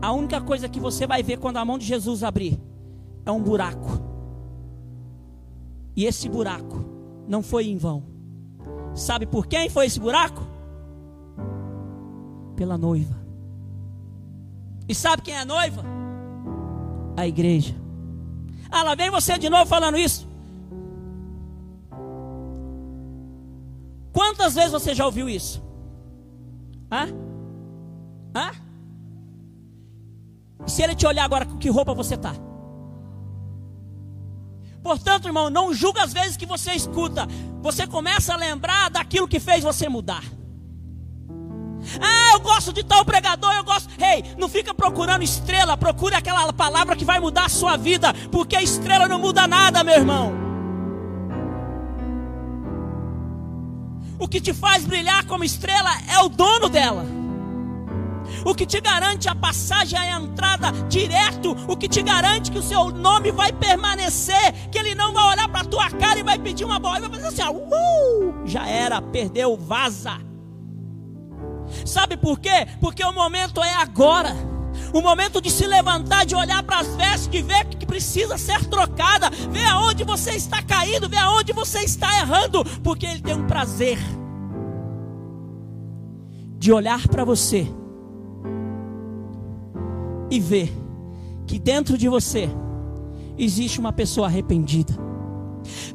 A 0.00 0.12
única 0.12 0.40
coisa 0.40 0.68
que 0.68 0.80
você 0.80 1.06
vai 1.06 1.22
ver 1.22 1.38
quando 1.38 1.56
a 1.56 1.64
mão 1.64 1.78
de 1.78 1.84
Jesus 1.84 2.22
abrir 2.22 2.60
é 3.24 3.30
um 3.30 3.42
buraco. 3.42 4.15
E 5.96 6.04
esse 6.04 6.28
buraco 6.28 6.84
não 7.26 7.42
foi 7.42 7.68
em 7.68 7.78
vão. 7.78 8.02
Sabe 8.94 9.26
por 9.26 9.46
quem 9.46 9.70
foi 9.70 9.86
esse 9.86 9.98
buraco? 9.98 10.46
Pela 12.54 12.76
noiva. 12.76 13.16
E 14.86 14.94
sabe 14.94 15.22
quem 15.22 15.34
é 15.34 15.40
a 15.40 15.44
noiva? 15.44 15.82
A 17.16 17.26
igreja. 17.26 17.74
Ah, 18.70 18.82
lá 18.82 18.94
vem 18.94 19.10
você 19.10 19.38
de 19.38 19.48
novo 19.48 19.64
falando 19.66 19.96
isso. 19.96 20.28
Quantas 24.12 24.54
vezes 24.54 24.72
você 24.72 24.94
já 24.94 25.04
ouviu 25.04 25.28
isso? 25.28 25.62
Hã? 26.90 27.06
Hã? 28.34 28.52
Se 30.66 30.82
ele 30.82 30.94
te 30.94 31.06
olhar 31.06 31.24
agora, 31.24 31.46
com 31.46 31.58
que 31.58 31.68
roupa 31.68 31.94
você 31.94 32.14
está? 32.14 32.34
Portanto, 34.86 35.26
irmão, 35.26 35.50
não 35.50 35.74
julga 35.74 36.04
as 36.04 36.12
vezes 36.12 36.36
que 36.36 36.46
você 36.46 36.70
escuta. 36.70 37.26
Você 37.60 37.88
começa 37.88 38.32
a 38.32 38.36
lembrar 38.36 38.88
daquilo 38.88 39.26
que 39.26 39.40
fez 39.40 39.64
você 39.64 39.88
mudar. 39.88 40.22
Ah, 42.00 42.34
eu 42.34 42.38
gosto 42.38 42.72
de 42.72 42.84
tal 42.84 43.04
pregador, 43.04 43.52
eu 43.54 43.64
gosto. 43.64 43.88
Ei, 44.00 44.20
hey, 44.20 44.24
não 44.38 44.48
fica 44.48 44.72
procurando 44.72 45.24
estrela, 45.24 45.76
procure 45.76 46.14
aquela 46.14 46.52
palavra 46.52 46.94
que 46.94 47.04
vai 47.04 47.18
mudar 47.18 47.46
a 47.46 47.48
sua 47.48 47.76
vida, 47.76 48.14
porque 48.30 48.56
estrela 48.60 49.08
não 49.08 49.18
muda 49.18 49.48
nada, 49.48 49.82
meu 49.82 49.96
irmão. 49.96 50.32
O 54.20 54.28
que 54.28 54.40
te 54.40 54.54
faz 54.54 54.84
brilhar 54.84 55.26
como 55.26 55.42
estrela 55.42 55.90
é 56.14 56.20
o 56.20 56.28
dono 56.28 56.68
dela. 56.68 57.04
O 58.46 58.54
que 58.54 58.64
te 58.64 58.80
garante 58.80 59.28
a 59.28 59.34
passagem, 59.34 59.98
a 59.98 60.20
entrada 60.20 60.70
direto, 60.88 61.50
o 61.66 61.76
que 61.76 61.88
te 61.88 62.00
garante 62.00 62.52
que 62.52 62.60
o 62.60 62.62
seu 62.62 62.90
nome 62.90 63.32
vai 63.32 63.52
permanecer, 63.52 64.52
que 64.70 64.78
ele 64.78 64.94
não 64.94 65.12
vai 65.12 65.32
olhar 65.32 65.48
para 65.48 65.62
a 65.62 65.64
tua 65.64 65.90
cara 65.90 66.20
e 66.20 66.22
vai 66.22 66.38
pedir 66.38 66.64
uma 66.64 66.78
bola 66.78 66.98
e 66.98 67.08
vai 67.08 67.20
fazer 67.20 67.42
assim, 67.42 67.56
uh, 67.56 68.46
já 68.46 68.64
era, 68.68 69.02
perdeu, 69.02 69.56
vaza. 69.56 70.20
Sabe 71.84 72.16
por 72.16 72.38
quê? 72.38 72.68
Porque 72.80 73.04
o 73.04 73.12
momento 73.12 73.60
é 73.64 73.74
agora. 73.74 74.32
O 74.94 75.00
momento 75.00 75.40
de 75.40 75.50
se 75.50 75.66
levantar, 75.66 76.24
de 76.24 76.36
olhar 76.36 76.62
para 76.62 76.78
as 76.78 76.94
vestes, 76.94 77.26
de 77.26 77.42
ver 77.42 77.64
que 77.64 77.84
precisa 77.84 78.38
ser 78.38 78.64
trocada, 78.66 79.28
ver 79.28 79.66
aonde 79.66 80.04
você 80.04 80.36
está 80.36 80.62
caído, 80.62 81.08
ver 81.08 81.18
aonde 81.18 81.52
você 81.52 81.80
está 81.80 82.20
errando, 82.20 82.64
porque 82.84 83.06
Ele 83.06 83.20
tem 83.20 83.34
um 83.34 83.48
prazer 83.48 83.98
de 86.56 86.72
olhar 86.72 87.08
para 87.08 87.24
você 87.24 87.68
e 90.30 90.40
ver 90.40 90.72
que 91.46 91.58
dentro 91.58 91.96
de 91.96 92.08
você 92.08 92.48
existe 93.38 93.78
uma 93.78 93.92
pessoa 93.92 94.26
arrependida. 94.26 94.94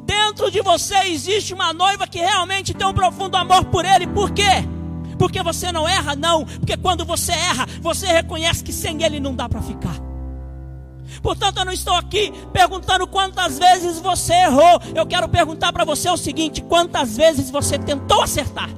Dentro 0.03 0.51
de 0.51 0.61
você 0.61 0.95
existe 1.07 1.53
uma 1.53 1.73
noiva 1.73 2.07
que 2.07 2.19
realmente 2.19 2.73
tem 2.73 2.85
um 2.85 2.93
profundo 2.93 3.37
amor 3.37 3.65
por 3.65 3.85
Ele. 3.85 4.07
Por 4.07 4.31
quê? 4.31 4.65
Porque 5.17 5.41
você 5.43 5.71
não 5.71 5.87
erra, 5.87 6.15
não. 6.15 6.45
Porque 6.45 6.77
quando 6.77 7.05
você 7.05 7.31
erra, 7.31 7.65
você 7.81 8.07
reconhece 8.07 8.63
que 8.63 8.73
sem 8.73 9.03
Ele 9.03 9.19
não 9.19 9.35
dá 9.35 9.47
para 9.47 9.61
ficar. 9.61 9.95
Portanto, 11.21 11.57
eu 11.57 11.65
não 11.65 11.71
estou 11.71 11.93
aqui 11.93 12.31
perguntando 12.53 13.05
quantas 13.07 13.57
vezes 13.59 13.99
você 13.99 14.33
errou. 14.33 14.81
Eu 14.95 15.05
quero 15.05 15.27
perguntar 15.27 15.73
para 15.73 15.85
você 15.85 16.09
o 16.09 16.17
seguinte: 16.17 16.61
quantas 16.61 17.17
vezes 17.17 17.49
você 17.49 17.77
tentou 17.77 18.21
acertar? 18.21 18.69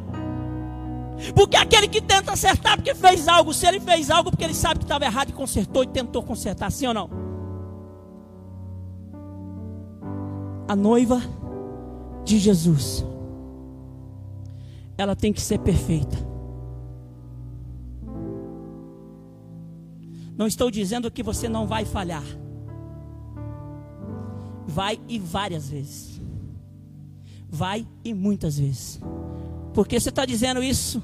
Porque 1.36 1.56
aquele 1.56 1.88
que 1.88 2.02
tenta 2.02 2.34
acertar 2.34 2.76
porque 2.76 2.94
fez 2.96 3.28
algo, 3.28 3.54
se 3.54 3.66
ele 3.66 3.80
fez 3.80 4.10
algo 4.10 4.32
porque 4.32 4.44
ele 4.44 4.54
sabe 4.54 4.80
que 4.80 4.86
estava 4.86 5.06
errado 5.06 5.30
e 5.30 5.34
consertou 5.34 5.84
e 5.84 5.88
tentou 5.88 6.24
consertar, 6.24 6.72
sim 6.72 6.88
ou 6.88 6.94
não? 6.94 7.10
A 10.68 10.76
noiva 10.76 11.22
de 12.24 12.40
Jesus, 12.40 13.06
ela 14.98 15.16
tem 15.16 15.32
que 15.32 15.42
ser 15.42 15.60
perfeita. 15.60 16.18
Não 20.36 20.48
estou 20.48 20.72
dizendo 20.72 21.12
que 21.12 21.22
você 21.22 21.48
não 21.48 21.68
vai 21.68 21.86
falhar. 21.86 22.24
Vai 24.66 25.00
e 25.08 25.20
várias 25.20 25.70
vezes. 25.70 26.22
Vai 27.48 27.88
e 28.04 28.14
muitas 28.14 28.58
vezes. 28.58 29.00
Porque 29.74 30.00
você 30.00 30.10
está 30.10 30.26
dizendo 30.26 30.62
isso? 30.62 31.02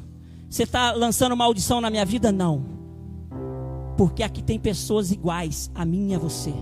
Você 0.49 0.63
está 0.63 0.91
lançando 0.91 1.35
maldição 1.35 1.81
na 1.81 1.89
minha 1.89 2.05
vida? 2.05 2.31
Não. 2.31 2.63
Porque 3.97 4.23
aqui 4.23 4.41
tem 4.41 4.59
pessoas 4.59 5.11
iguais 5.11 5.69
a 5.75 5.83
mim 5.85 6.11
e 6.11 6.15
a 6.15 6.19
você. 6.19 6.53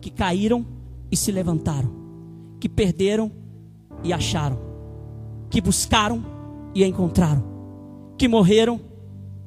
Que 0.00 0.10
caíram 0.10 0.66
e 1.10 1.16
se 1.16 1.30
levantaram. 1.30 1.90
Que 2.58 2.68
perderam 2.68 3.30
e 4.02 4.12
acharam. 4.12 4.58
Que 5.50 5.60
buscaram 5.60 6.24
e 6.74 6.84
encontraram. 6.84 7.44
Que 8.16 8.28
morreram 8.28 8.80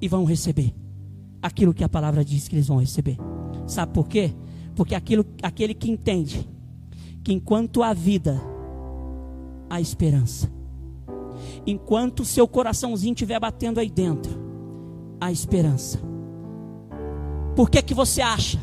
e 0.01 0.07
vão 0.07 0.25
receber 0.25 0.73
aquilo 1.43 1.73
que 1.73 1.83
a 1.83 1.89
palavra 1.89 2.23
diz 2.23 2.47
que 2.47 2.55
eles 2.55 2.67
vão 2.67 2.79
receber. 2.79 3.17
Sabe 3.67 3.91
por 3.91 4.07
quê? 4.07 4.33
Porque 4.75 4.95
aquilo, 4.95 5.25
aquele 5.41 5.73
que 5.73 5.91
entende 5.91 6.49
que 7.21 7.33
enquanto 7.33 7.83
há 7.83 7.93
vida, 7.93 8.41
há 9.69 9.81
esperança. 9.81 10.49
Enquanto 11.65 12.25
seu 12.25 12.47
coraçãozinho 12.47 13.13
estiver 13.13 13.39
batendo 13.39 13.79
aí 13.79 13.89
dentro, 13.89 14.31
há 15.19 15.31
esperança. 15.31 15.99
Por 17.55 17.69
que, 17.69 17.81
que 17.81 17.93
você 17.93 18.21
acha 18.21 18.59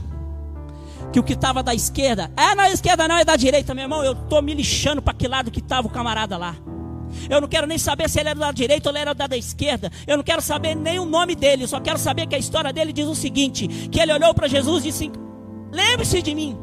que 1.13 1.19
o 1.19 1.23
que 1.23 1.33
estava 1.33 1.63
da 1.63 1.75
esquerda, 1.75 2.31
é 2.37 2.55
na 2.55 2.71
esquerda 2.71 3.09
não, 3.09 3.17
é 3.17 3.25
da 3.25 3.37
direita, 3.37 3.75
meu 3.75 3.85
irmão? 3.85 4.05
Eu 4.05 4.13
estou 4.13 4.43
me 4.43 4.55
lixando 4.55 5.01
para 5.01 5.15
que 5.15 5.29
lado 5.29 5.51
que 5.51 5.61
estava 5.61 5.87
o 5.87 5.91
camarada 5.91 6.37
lá. 6.37 6.57
Eu 7.29 7.41
não 7.41 7.49
quero 7.49 7.67
nem 7.67 7.79
saber 7.79 8.09
se 8.09 8.21
ele 8.21 8.29
era 8.29 8.39
da 8.39 8.53
direita 8.53 8.89
ou 8.89 8.95
ele 8.95 9.03
era 9.03 9.15
da 9.15 9.37
esquerda. 9.37 9.91
Eu 10.07 10.17
não 10.17 10.25
quero 10.25 10.41
saber 10.41 10.75
nem 10.75 10.99
o 10.99 11.05
nome 11.05 11.35
dele. 11.35 11.67
Só 11.67 11.81
quero 11.81 11.99
saber 11.99 12.27
que 12.27 12.35
a 12.35 12.39
história 12.39 12.73
dele 12.73 12.93
diz 12.93 13.07
o 13.07 13.15
seguinte: 13.15 13.67
que 13.89 14.01
ele 14.01 14.13
olhou 14.13 14.33
para 14.35 14.49
Jesus 14.49 14.85
e 14.85 14.89
disse: 14.89 15.11
Lembre-se 15.73 16.23
de 16.23 16.35
mim. 16.35 16.57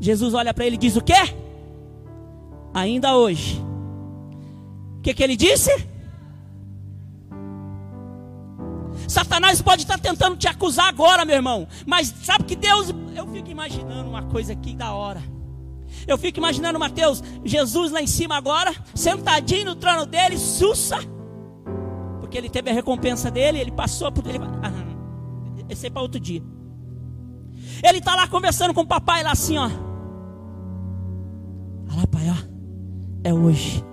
Jesus 0.00 0.34
olha 0.34 0.52
para 0.52 0.66
ele 0.66 0.76
e 0.76 0.78
diz 0.78 0.96
o 0.96 1.02
quê? 1.02 1.14
Ainda 2.74 3.16
hoje. 3.16 3.65
Que, 5.06 5.14
que 5.14 5.22
ele 5.22 5.36
disse? 5.36 5.70
Satanás 9.06 9.62
pode 9.62 9.82
estar 9.82 10.00
tentando 10.00 10.36
te 10.36 10.48
acusar 10.48 10.88
agora, 10.88 11.24
meu 11.24 11.36
irmão. 11.36 11.68
Mas 11.86 12.12
sabe 12.24 12.42
que 12.42 12.56
Deus. 12.56 12.92
Eu 13.14 13.24
fico 13.28 13.48
imaginando 13.48 14.10
uma 14.10 14.24
coisa 14.24 14.52
aqui 14.52 14.74
da 14.74 14.92
hora. 14.94 15.22
Eu 16.08 16.18
fico 16.18 16.38
imaginando 16.38 16.76
Mateus, 16.80 17.22
Jesus 17.44 17.92
lá 17.92 18.02
em 18.02 18.06
cima 18.08 18.36
agora, 18.36 18.74
sentadinho 18.96 19.66
no 19.66 19.76
trono 19.76 20.06
dele, 20.06 20.36
sussa. 20.36 20.98
Porque 22.18 22.36
ele 22.36 22.50
teve 22.50 22.70
a 22.70 22.74
recompensa 22.74 23.30
dele, 23.30 23.60
ele 23.60 23.70
passou 23.70 24.10
por. 24.10 24.26
Ele, 24.26 24.40
ah, 24.40 24.72
esse 25.68 25.86
é 25.86 25.90
para 25.90 26.02
outro 26.02 26.18
dia. 26.18 26.42
Ele 27.80 27.98
está 27.98 28.16
lá 28.16 28.26
conversando 28.26 28.74
com 28.74 28.80
o 28.80 28.86
papai 28.86 29.22
lá 29.22 29.30
assim, 29.30 29.56
ó. 29.56 29.66
Olha 31.90 31.96
lá, 31.96 32.06
pai, 32.08 32.28
ó. 32.28 32.36
É 33.22 33.32
hoje. 33.32 33.84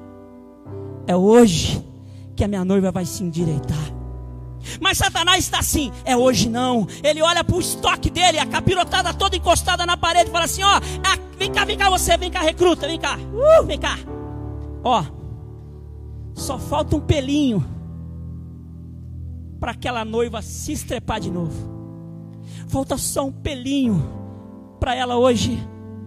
É 1.07 1.15
hoje 1.15 1.83
que 2.35 2.43
a 2.43 2.47
minha 2.47 2.63
noiva 2.65 2.91
vai 2.91 3.05
se 3.05 3.23
endireitar. 3.23 3.93
Mas 4.79 4.97
Satanás 4.97 5.39
está 5.39 5.59
assim, 5.59 5.91
é 6.05 6.15
hoje 6.15 6.49
não. 6.49 6.87
Ele 7.03 7.21
olha 7.21 7.43
para 7.43 7.55
o 7.55 7.59
estoque 7.59 8.09
dele, 8.09 8.39
a 8.39 8.45
capirotada 8.45 9.13
toda 9.13 9.35
encostada 9.35 9.85
na 9.85 9.97
parede, 9.97 10.31
fala 10.31 10.45
assim: 10.45 10.63
ó, 10.63 10.77
é, 10.77 11.37
vem 11.37 11.51
cá, 11.51 11.65
vem 11.65 11.77
cá 11.77 11.89
você, 11.89 12.17
vem 12.17 12.31
cá, 12.31 12.41
recruta, 12.41 12.87
vem 12.87 12.99
cá, 12.99 13.17
uh, 13.17 13.65
vem 13.65 13.77
cá. 13.77 13.97
Ó, 14.83 15.03
só 16.33 16.57
falta 16.57 16.95
um 16.95 17.01
pelinho 17.01 17.63
para 19.59 19.71
aquela 19.71 20.03
noiva 20.03 20.41
se 20.41 20.71
estrepar 20.71 21.19
de 21.19 21.29
novo. 21.29 21.71
Falta 22.67 22.97
só 22.97 23.25
um 23.25 23.31
pelinho 23.31 24.01
para 24.79 24.95
ela 24.95 25.17
hoje 25.17 25.57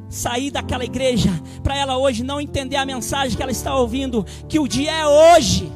sair 0.08 0.50
daquela 0.50 0.84
igreja, 0.84 1.30
para 1.62 1.76
ela 1.76 1.96
hoje 1.96 2.22
não 2.22 2.40
entender 2.40 2.76
a 2.76 2.86
mensagem 2.86 3.36
que 3.36 3.42
ela 3.42 3.52
está 3.52 3.74
ouvindo, 3.74 4.24
que 4.48 4.58
o 4.58 4.68
dia 4.68 4.92
é 4.92 5.06
hoje. 5.06 5.72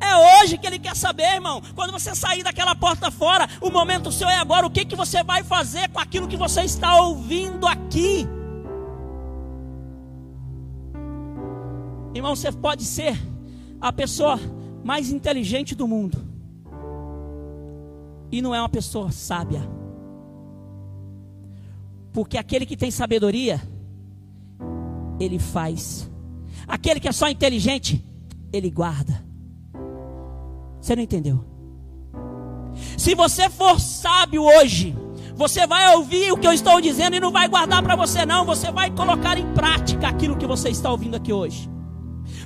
É 0.00 0.42
hoje 0.42 0.58
que 0.58 0.66
ele 0.66 0.78
quer 0.78 0.94
saber, 0.94 1.34
irmão. 1.34 1.60
Quando 1.74 1.92
você 1.92 2.14
sair 2.14 2.42
daquela 2.42 2.74
porta 2.74 3.10
fora, 3.10 3.48
o 3.60 3.70
momento 3.70 4.12
seu 4.12 4.28
é 4.28 4.36
agora. 4.36 4.66
O 4.66 4.70
que, 4.70 4.84
que 4.84 4.94
você 4.94 5.22
vai 5.22 5.42
fazer 5.42 5.88
com 5.88 5.98
aquilo 5.98 6.28
que 6.28 6.36
você 6.36 6.62
está 6.62 7.00
ouvindo 7.02 7.66
aqui? 7.66 8.26
Irmão, 12.14 12.34
você 12.34 12.50
pode 12.52 12.84
ser 12.84 13.18
a 13.80 13.92
pessoa 13.92 14.38
mais 14.84 15.10
inteligente 15.10 15.74
do 15.74 15.86
mundo. 15.86 16.26
E 18.30 18.42
não 18.42 18.54
é 18.54 18.60
uma 18.60 18.68
pessoa 18.68 19.10
sábia. 19.10 19.62
Porque 22.18 22.36
aquele 22.36 22.66
que 22.66 22.76
tem 22.76 22.90
sabedoria, 22.90 23.62
ele 25.20 25.38
faz. 25.38 26.10
Aquele 26.66 26.98
que 26.98 27.06
é 27.06 27.12
só 27.12 27.28
inteligente, 27.28 28.04
ele 28.52 28.68
guarda. 28.70 29.24
Você 30.80 30.96
não 30.96 31.02
entendeu? 31.04 31.44
Se 32.96 33.14
você 33.14 33.48
for 33.48 33.78
sábio 33.78 34.42
hoje, 34.42 34.96
você 35.36 35.64
vai 35.64 35.94
ouvir 35.94 36.32
o 36.32 36.36
que 36.36 36.48
eu 36.48 36.52
estou 36.52 36.80
dizendo 36.80 37.14
e 37.14 37.20
não 37.20 37.30
vai 37.30 37.46
guardar 37.46 37.84
para 37.84 37.94
você, 37.94 38.26
não. 38.26 38.44
Você 38.44 38.72
vai 38.72 38.90
colocar 38.90 39.38
em 39.38 39.54
prática 39.54 40.08
aquilo 40.08 40.36
que 40.36 40.44
você 40.44 40.70
está 40.70 40.90
ouvindo 40.90 41.14
aqui 41.14 41.32
hoje. 41.32 41.70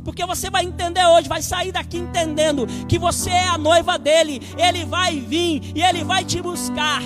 Porque 0.05 0.27
você 0.27 0.51
vai 0.51 0.67
entender 0.67 1.07
hoje, 1.07 1.31
vai 1.31 1.41
sair 1.41 1.73
daqui 1.73 1.97
entendendo 1.97 2.67
que 2.87 2.99
você 2.99 3.31
é 3.31 3.49
a 3.49 3.57
noiva 3.57 3.99
dele, 3.99 4.43
ele 4.59 4.85
vai 4.85 5.19
vir 5.19 5.73
e 5.75 5.83
ele 5.83 6.05
vai 6.05 6.27
te 6.27 6.43
buscar. 6.43 7.01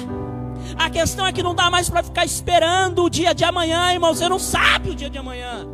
A 0.79 0.91
questão 0.91 1.27
é 1.27 1.33
que 1.33 1.43
não 1.43 1.55
dá 1.55 1.71
mais 1.71 1.89
para 1.89 2.03
ficar 2.03 2.25
esperando 2.25 3.05
o 3.05 3.11
dia 3.11 3.35
de 3.35 3.45
amanhã, 3.45 3.93
irmão. 3.93 4.15
Você 4.15 4.29
não 4.29 4.39
sabe 4.39 4.91
o 4.91 4.95
dia 4.95 5.09
de 5.09 5.19
amanhã. 5.19 5.67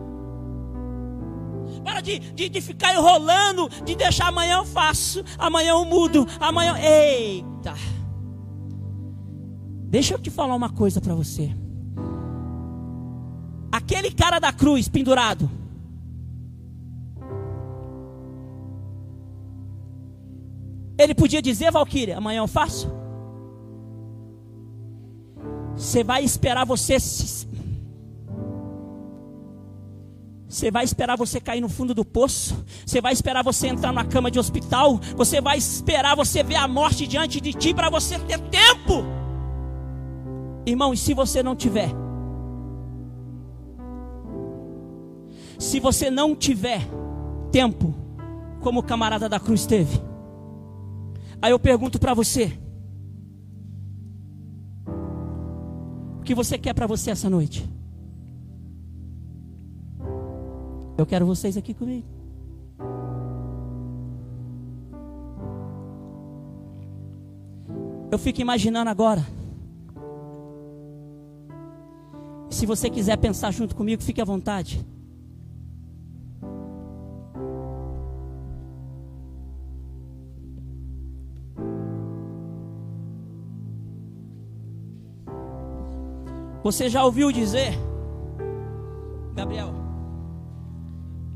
Para 1.84 2.00
de, 2.00 2.18
de, 2.18 2.48
de 2.48 2.60
ficar 2.60 2.94
enrolando, 2.94 3.68
de 3.84 3.94
deixar 3.94 4.28
amanhã 4.28 4.58
eu 4.58 4.64
faço, 4.64 5.24
amanhã 5.36 5.70
eu 5.70 5.84
mudo, 5.84 6.26
amanhã. 6.38 6.76
Eita! 6.78 7.74
Deixa 9.88 10.14
eu 10.14 10.18
te 10.18 10.30
falar 10.30 10.54
uma 10.54 10.70
coisa 10.70 11.00
para 11.00 11.14
você. 11.14 11.54
Aquele 13.70 14.10
cara 14.10 14.38
da 14.38 14.52
cruz 14.52 14.88
pendurado. 14.88 15.50
Ele 20.96 21.14
podia 21.14 21.42
dizer, 21.42 21.70
Valquíria, 21.72 22.18
amanhã 22.18 22.38
eu 22.38 22.48
faço. 22.48 23.01
Você 25.76 26.04
vai 26.04 26.22
esperar 26.24 26.64
você 26.64 27.00
se, 27.00 27.46
você 30.52 30.70
vai 30.70 30.84
esperar 30.84 31.16
você 31.16 31.40
cair 31.40 31.62
no 31.62 31.68
fundo 31.68 31.94
do 31.94 32.04
poço. 32.04 32.62
Você 32.84 33.00
vai 33.00 33.14
esperar 33.14 33.42
você 33.42 33.68
entrar 33.68 33.90
na 33.90 34.04
cama 34.04 34.30
de 34.30 34.38
hospital. 34.38 35.00
Você 35.16 35.40
vai 35.40 35.56
esperar 35.56 36.14
você 36.14 36.42
ver 36.42 36.56
a 36.56 36.68
morte 36.68 37.06
diante 37.06 37.40
de 37.40 37.54
ti 37.54 37.72
para 37.72 37.88
você 37.88 38.18
ter 38.18 38.38
tempo. 38.38 39.02
Irmão, 40.66 40.92
e 40.92 40.96
se 40.98 41.14
você 41.14 41.42
não 41.42 41.56
tiver? 41.56 41.88
Se 45.58 45.80
você 45.80 46.10
não 46.10 46.36
tiver 46.36 46.86
tempo, 47.50 47.94
como 48.60 48.80
o 48.80 48.82
camarada 48.82 49.30
da 49.30 49.40
cruz 49.40 49.64
teve. 49.64 50.02
Aí 51.40 51.50
eu 51.50 51.58
pergunto 51.58 51.98
para 51.98 52.12
você: 52.12 52.52
O 56.22 56.24
que 56.24 56.36
você 56.36 56.56
quer 56.56 56.72
para 56.72 56.86
você 56.86 57.10
essa 57.10 57.28
noite? 57.28 57.68
Eu 60.96 61.04
quero 61.04 61.26
vocês 61.26 61.56
aqui 61.56 61.74
comigo. 61.74 62.06
Eu 68.08 68.18
fico 68.20 68.40
imaginando 68.40 68.88
agora. 68.88 69.26
Se 72.50 72.66
você 72.66 72.88
quiser 72.88 73.16
pensar 73.16 73.50
junto 73.50 73.74
comigo, 73.74 74.00
fique 74.00 74.20
à 74.20 74.24
vontade. 74.24 74.86
Você 86.62 86.88
já 86.88 87.04
ouviu 87.04 87.32
dizer, 87.32 87.72
Gabriel, 89.34 89.74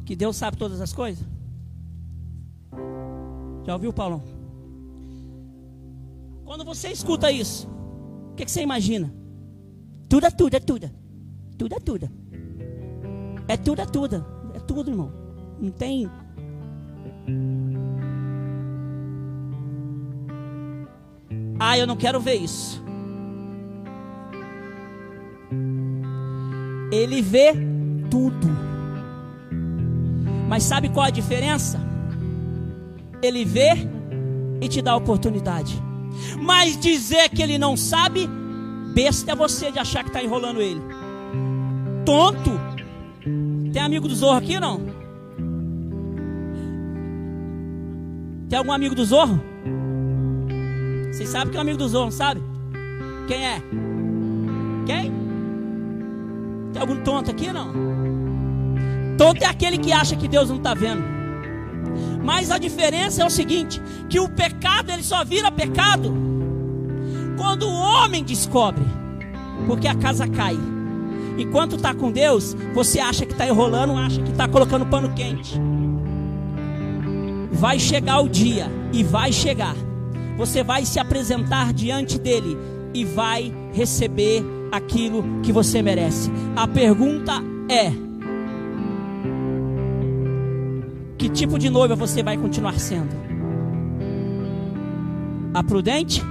que 0.05 0.14
Deus 0.14 0.37
sabe 0.37 0.57
todas 0.57 0.81
as 0.81 0.93
coisas? 0.93 1.27
Já 3.64 3.74
ouviu, 3.74 3.93
Paulão? 3.93 4.22
Quando 6.45 6.64
você 6.64 6.89
escuta 6.89 7.31
isso, 7.33 7.68
o 8.31 8.35
que, 8.37 8.45
que, 8.45 8.51
você 8.51 8.62
imagina? 8.62 9.12
Tudo 10.09 10.27
é 10.27 10.31
tudo, 10.31 10.55
é 10.55 10.61
tudo. 10.61 10.91
Tudo 11.59 11.74
é 11.74 11.81
tudo. 11.81 12.09
É 13.49 13.57
tudo, 13.57 13.81
é 13.81 13.87
tudo. 13.87 14.24
É 14.55 14.61
tudo, 14.61 14.91
irmão. 14.91 15.12
Não 15.61 15.70
tem. 15.72 16.09
Ah, 21.59 21.77
eu 21.77 21.87
não 21.87 21.97
quero 21.97 22.20
ver 22.20 22.35
isso. 22.35 22.86
Ele 26.97 27.21
vê 27.21 27.53
tudo. 28.11 28.49
Mas 30.49 30.63
sabe 30.63 30.89
qual 30.89 31.07
a 31.07 31.11
diferença? 31.11 31.79
Ele 33.23 33.45
vê 33.45 33.73
e 34.61 34.69
te 34.69 34.81
dá 34.81 34.97
oportunidade. 34.97 35.83
Mas 36.41 36.79
dizer 36.79 37.29
que 37.29 37.43
ele 37.43 37.59
não 37.59 37.77
sabe, 37.77 38.29
besta 38.95 39.33
é 39.33 39.37
você 39.37 39.71
de 39.71 39.79
achar 39.79 40.03
que 40.03 40.09
está 40.09 40.23
enrolando 40.23 40.63
ele. 40.63 40.81
Tonto. 42.05 42.53
Tem 43.73 43.83
amigo 43.83 44.09
do 44.09 44.15
Zorro 44.15 44.39
aqui 44.39 44.59
não? 44.59 44.81
Tem 48.49 48.59
algum 48.59 48.73
amigo 48.73 48.95
do 48.95 49.05
Zorro? 49.05 49.39
Vocês 51.13 51.29
sabem 51.29 51.51
que 51.51 51.57
é 51.57 51.59
um 51.59 51.63
amigo 51.63 51.79
do 51.79 51.89
Zorro, 51.89 52.13
sabe? 52.13 52.41
Quem 53.27 53.45
é? 53.45 53.63
Quem? 54.87 55.26
Tem 56.77 56.81
algum 56.83 57.03
tonto 57.03 57.31
aqui 57.31 57.51
não? 57.51 57.72
Tonto 59.16 59.43
é 59.43 59.47
aquele 59.47 59.79
que 59.79 59.95
acha 59.95 60.14
que 60.14 60.29
Deus 60.29 60.51
não 60.51 60.59
está 60.59 60.74
vendo. 60.74 61.03
Mas 62.22 62.51
a 62.51 62.59
diferença 62.59 63.22
é 63.22 63.24
o 63.24 63.31
seguinte: 63.31 63.81
que 64.11 64.20
o 64.20 64.29
pecado 64.29 64.93
ele 64.93 65.03
só 65.03 65.24
vira 65.24 65.51
pecado 65.51 66.14
quando 67.39 67.62
o 67.62 67.72
homem 67.72 68.22
descobre, 68.22 68.85
porque 69.66 69.89
a 69.89 69.95
casa 69.95 70.29
cai. 70.29 70.55
Enquanto 71.39 71.77
está 71.77 71.95
com 71.95 72.12
Deus, 72.12 72.55
você 72.74 73.01
acha 73.01 73.24
que 73.24 73.33
está 73.33 73.47
enrolando, 73.47 73.97
acha 73.97 74.20
que 74.20 74.31
está 74.31 74.47
colocando 74.47 74.85
pano 74.85 75.14
quente. 75.14 75.59
Vai 77.53 77.79
chegar 77.79 78.20
o 78.20 78.29
dia, 78.29 78.70
e 78.93 79.03
vai 79.03 79.33
chegar. 79.33 79.74
Você 80.37 80.62
vai 80.62 80.85
se 80.85 80.99
apresentar 80.99 81.72
diante 81.72 82.18
dele 82.18 82.55
e 82.93 83.03
vai 83.03 83.51
receber 83.72 84.56
aquilo 84.71 85.25
que 85.43 85.53
você 85.53 85.83
merece. 85.83 86.31
A 86.55 86.67
pergunta 86.67 87.43
é: 87.69 87.93
que 91.19 91.29
tipo 91.29 91.59
de 91.59 91.71
noiva 91.71 91.95
você 91.95 92.23
vai 92.23 92.37
continuar 92.37 92.79
sendo? 92.79 93.14
A 95.55 95.62
prudente 95.62 96.23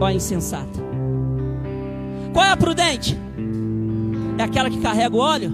ou 0.00 0.06
a 0.06 0.12
insensata? 0.12 0.80
Qual 2.32 2.44
é 2.44 2.50
a 2.50 2.56
prudente? 2.56 3.16
É 4.38 4.42
aquela 4.42 4.68
que 4.68 4.80
carrega 4.80 5.14
o 5.14 5.18
óleo? 5.18 5.52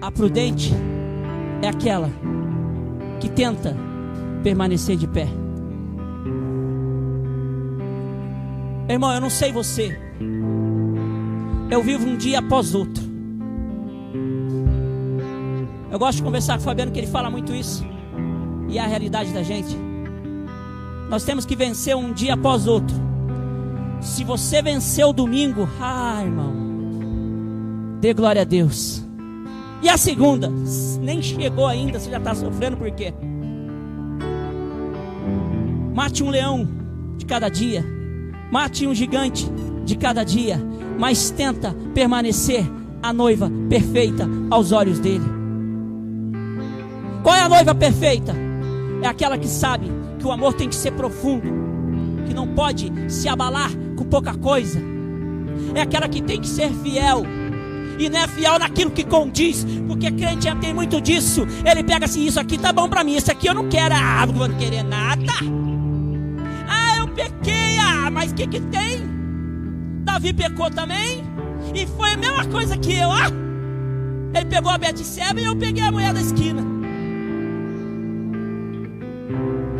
A 0.00 0.10
prudente 0.10 0.72
é 1.60 1.68
aquela 1.68 2.10
que 3.20 3.28
tenta 3.28 3.76
permanecer 4.42 4.96
de 4.96 5.06
pé. 5.06 5.28
Irmão, 8.88 9.12
eu 9.12 9.20
não 9.20 9.28
sei 9.28 9.52
você. 9.52 9.98
Eu 11.70 11.82
vivo 11.82 12.06
um 12.06 12.16
dia 12.16 12.38
após 12.38 12.74
outro. 12.74 13.04
Eu 15.90 15.98
gosto 15.98 16.18
de 16.18 16.22
conversar 16.22 16.54
com 16.54 16.60
o 16.60 16.64
Fabiano, 16.64 16.90
que 16.90 16.98
ele 16.98 17.06
fala 17.06 17.30
muito 17.30 17.54
isso. 17.54 17.84
E 18.68 18.78
é 18.78 18.80
a 18.80 18.86
realidade 18.86 19.32
da 19.32 19.42
gente. 19.42 19.76
Nós 21.10 21.24
temos 21.24 21.44
que 21.44 21.54
vencer 21.54 21.96
um 21.96 22.12
dia 22.12 22.34
após 22.34 22.66
outro. 22.66 22.96
Se 24.00 24.24
você 24.24 24.62
venceu 24.62 25.08
o 25.08 25.12
domingo, 25.12 25.68
ah, 25.80 26.22
irmão, 26.22 26.52
dê 28.00 28.14
glória 28.14 28.42
a 28.42 28.44
Deus. 28.44 29.04
E 29.82 29.88
a 29.88 29.96
segunda, 29.96 30.50
nem 31.00 31.22
chegou 31.22 31.66
ainda, 31.66 31.98
você 31.98 32.10
já 32.10 32.18
está 32.18 32.34
sofrendo 32.34 32.76
por 32.76 32.90
quê? 32.90 33.12
Mate 35.94 36.22
um 36.22 36.30
leão 36.30 36.68
de 37.16 37.24
cada 37.24 37.48
dia, 37.48 37.84
mate 38.50 38.86
um 38.86 38.94
gigante 38.94 39.46
de 39.84 39.96
cada 39.96 40.24
dia, 40.24 40.60
mas 40.98 41.30
tenta 41.30 41.74
permanecer 41.94 42.66
a 43.02 43.12
noiva 43.12 43.50
perfeita 43.68 44.28
aos 44.50 44.72
olhos 44.72 44.98
dele. 44.98 45.24
Qual 47.22 47.34
é 47.34 47.42
a 47.42 47.48
noiva 47.48 47.74
perfeita? 47.74 48.34
É 49.02 49.06
aquela 49.06 49.38
que 49.38 49.48
sabe 49.48 49.90
que 50.18 50.26
o 50.26 50.32
amor 50.32 50.54
tem 50.54 50.68
que 50.68 50.74
ser 50.74 50.92
profundo, 50.92 51.48
que 52.26 52.34
não 52.34 52.48
pode 52.48 52.92
se 53.08 53.28
abalar 53.28 53.70
com 53.96 54.04
pouca 54.04 54.34
coisa. 54.34 54.80
É 55.74 55.82
aquela 55.82 56.08
que 56.08 56.22
tem 56.22 56.40
que 56.40 56.48
ser 56.48 56.70
fiel 56.70 57.22
e 57.98 58.08
não 58.08 58.20
é 58.20 58.28
fiel 58.28 58.58
naquilo 58.58 58.90
que 58.90 59.04
condiz, 59.04 59.66
porque 59.86 60.10
crente 60.10 60.44
já 60.44 60.54
tem 60.54 60.72
muito 60.72 61.00
disso. 61.00 61.46
Ele 61.64 61.82
pega 61.82 62.04
assim: 62.06 62.24
Isso 62.24 62.38
aqui 62.40 62.56
tá 62.56 62.72
bom 62.72 62.88
para 62.88 63.02
mim, 63.02 63.16
isso 63.16 63.30
aqui 63.30 63.48
eu 63.48 63.54
não 63.54 63.68
quero, 63.68 63.94
ah, 63.94 64.24
não 64.26 64.34
vou 64.34 64.48
querer 64.50 64.84
nada. 64.84 65.67
Pequei, 67.18 67.78
ah, 67.80 68.08
mas 68.12 68.30
o 68.30 68.34
que 68.36 68.46
que 68.46 68.60
tem? 68.60 69.02
Davi 70.04 70.32
pecou 70.32 70.70
também, 70.70 71.24
e 71.74 71.84
foi 71.84 72.12
a 72.12 72.16
mesma 72.16 72.44
coisa 72.44 72.76
que 72.76 72.96
eu, 72.96 73.10
ah. 73.10 73.26
Ele 74.32 74.44
pegou 74.44 74.70
a 74.70 74.78
Betseba 74.78 75.40
e 75.40 75.44
eu 75.44 75.56
peguei 75.56 75.82
a 75.82 75.90
mulher 75.90 76.14
da 76.14 76.20
esquina. 76.20 76.62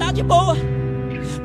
Tá 0.00 0.10
de 0.10 0.24
boa. 0.24 0.56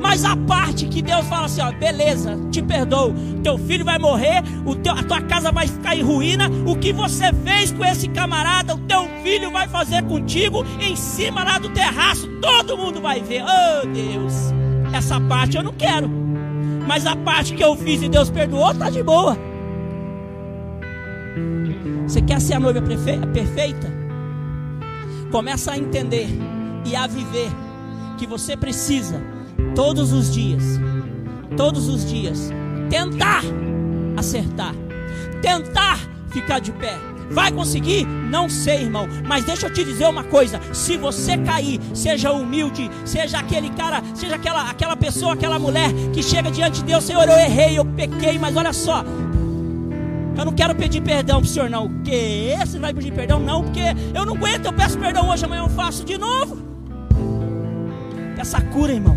Mas 0.00 0.24
a 0.24 0.36
parte 0.36 0.86
que 0.86 1.00
Deus 1.00 1.24
fala 1.28 1.46
assim, 1.46 1.60
ó, 1.60 1.70
beleza, 1.70 2.36
te 2.50 2.60
perdoo, 2.60 3.14
teu 3.44 3.56
filho 3.56 3.84
vai 3.84 3.98
morrer, 3.98 4.42
o 4.66 4.74
teu, 4.74 4.94
a 4.94 5.02
tua 5.04 5.20
casa 5.20 5.52
vai 5.52 5.68
ficar 5.68 5.94
em 5.94 6.02
ruína, 6.02 6.50
o 6.66 6.76
que 6.76 6.92
você 6.92 7.32
fez 7.44 7.70
com 7.70 7.84
esse 7.84 8.08
camarada, 8.08 8.74
o 8.74 8.78
teu 8.80 9.08
filho 9.22 9.52
vai 9.52 9.68
fazer 9.68 10.02
contigo 10.02 10.64
em 10.80 10.96
cima 10.96 11.44
lá 11.44 11.58
do 11.58 11.68
terraço, 11.68 12.26
todo 12.40 12.76
mundo 12.76 13.00
vai 13.00 13.20
ver. 13.20 13.44
Oh 13.44 13.86
Deus, 13.86 14.52
essa 14.94 15.20
parte 15.20 15.56
eu 15.56 15.62
não 15.62 15.72
quero. 15.72 16.08
Mas 16.86 17.06
a 17.06 17.16
parte 17.16 17.54
que 17.54 17.64
eu 17.64 17.76
fiz 17.76 18.02
e 18.02 18.08
Deus 18.08 18.30
perdoou, 18.30 18.74
tá 18.74 18.90
de 18.90 19.02
boa. 19.02 19.36
Você 22.06 22.20
quer 22.20 22.40
ser 22.40 22.54
a 22.54 22.60
noiva 22.60 22.82
perfeita? 22.82 23.92
Começa 25.30 25.72
a 25.72 25.78
entender 25.78 26.28
e 26.84 26.94
a 26.94 27.06
viver 27.06 27.50
que 28.18 28.26
você 28.26 28.56
precisa 28.56 29.20
todos 29.74 30.12
os 30.12 30.32
dias, 30.32 30.62
todos 31.56 31.88
os 31.88 32.08
dias, 32.08 32.50
tentar 32.88 33.42
acertar, 34.16 34.74
tentar 35.42 35.98
ficar 36.28 36.60
de 36.60 36.72
pé. 36.72 37.13
Vai 37.30 37.52
conseguir? 37.52 38.06
Não 38.06 38.48
sei, 38.48 38.82
irmão. 38.82 39.08
Mas 39.24 39.44
deixa 39.44 39.66
eu 39.66 39.72
te 39.72 39.84
dizer 39.84 40.06
uma 40.06 40.24
coisa: 40.24 40.60
se 40.72 40.96
você 40.96 41.36
cair, 41.38 41.80
seja 41.92 42.32
humilde, 42.32 42.90
seja 43.04 43.38
aquele 43.38 43.70
cara, 43.70 44.02
seja 44.14 44.36
aquela, 44.36 44.70
aquela 44.70 44.96
pessoa, 44.96 45.34
aquela 45.34 45.58
mulher 45.58 45.90
que 46.12 46.22
chega 46.22 46.50
diante 46.50 46.80
de 46.80 46.84
Deus, 46.84 47.04
Senhor, 47.04 47.24
eu 47.28 47.38
errei, 47.38 47.78
eu 47.78 47.84
pequei, 47.84 48.38
mas 48.38 48.56
olha 48.56 48.72
só. 48.72 49.04
Eu 50.36 50.44
não 50.44 50.52
quero 50.52 50.74
pedir 50.74 51.00
perdão 51.00 51.40
para 51.40 51.46
o 51.46 51.48
senhor, 51.48 51.70
não. 51.70 51.86
O 51.86 52.02
quê? 52.02 52.56
Você 52.58 52.78
vai 52.78 52.92
pedir 52.92 53.12
perdão? 53.12 53.38
Não, 53.38 53.62
porque 53.62 53.82
eu 54.12 54.26
não 54.26 54.34
aguento, 54.34 54.66
eu 54.66 54.72
peço 54.72 54.98
perdão 54.98 55.28
hoje, 55.28 55.44
amanhã 55.44 55.62
eu 55.62 55.68
faço 55.68 56.04
de 56.04 56.18
novo. 56.18 56.58
Essa 58.36 58.60
cura, 58.60 58.92
irmão. 58.92 59.16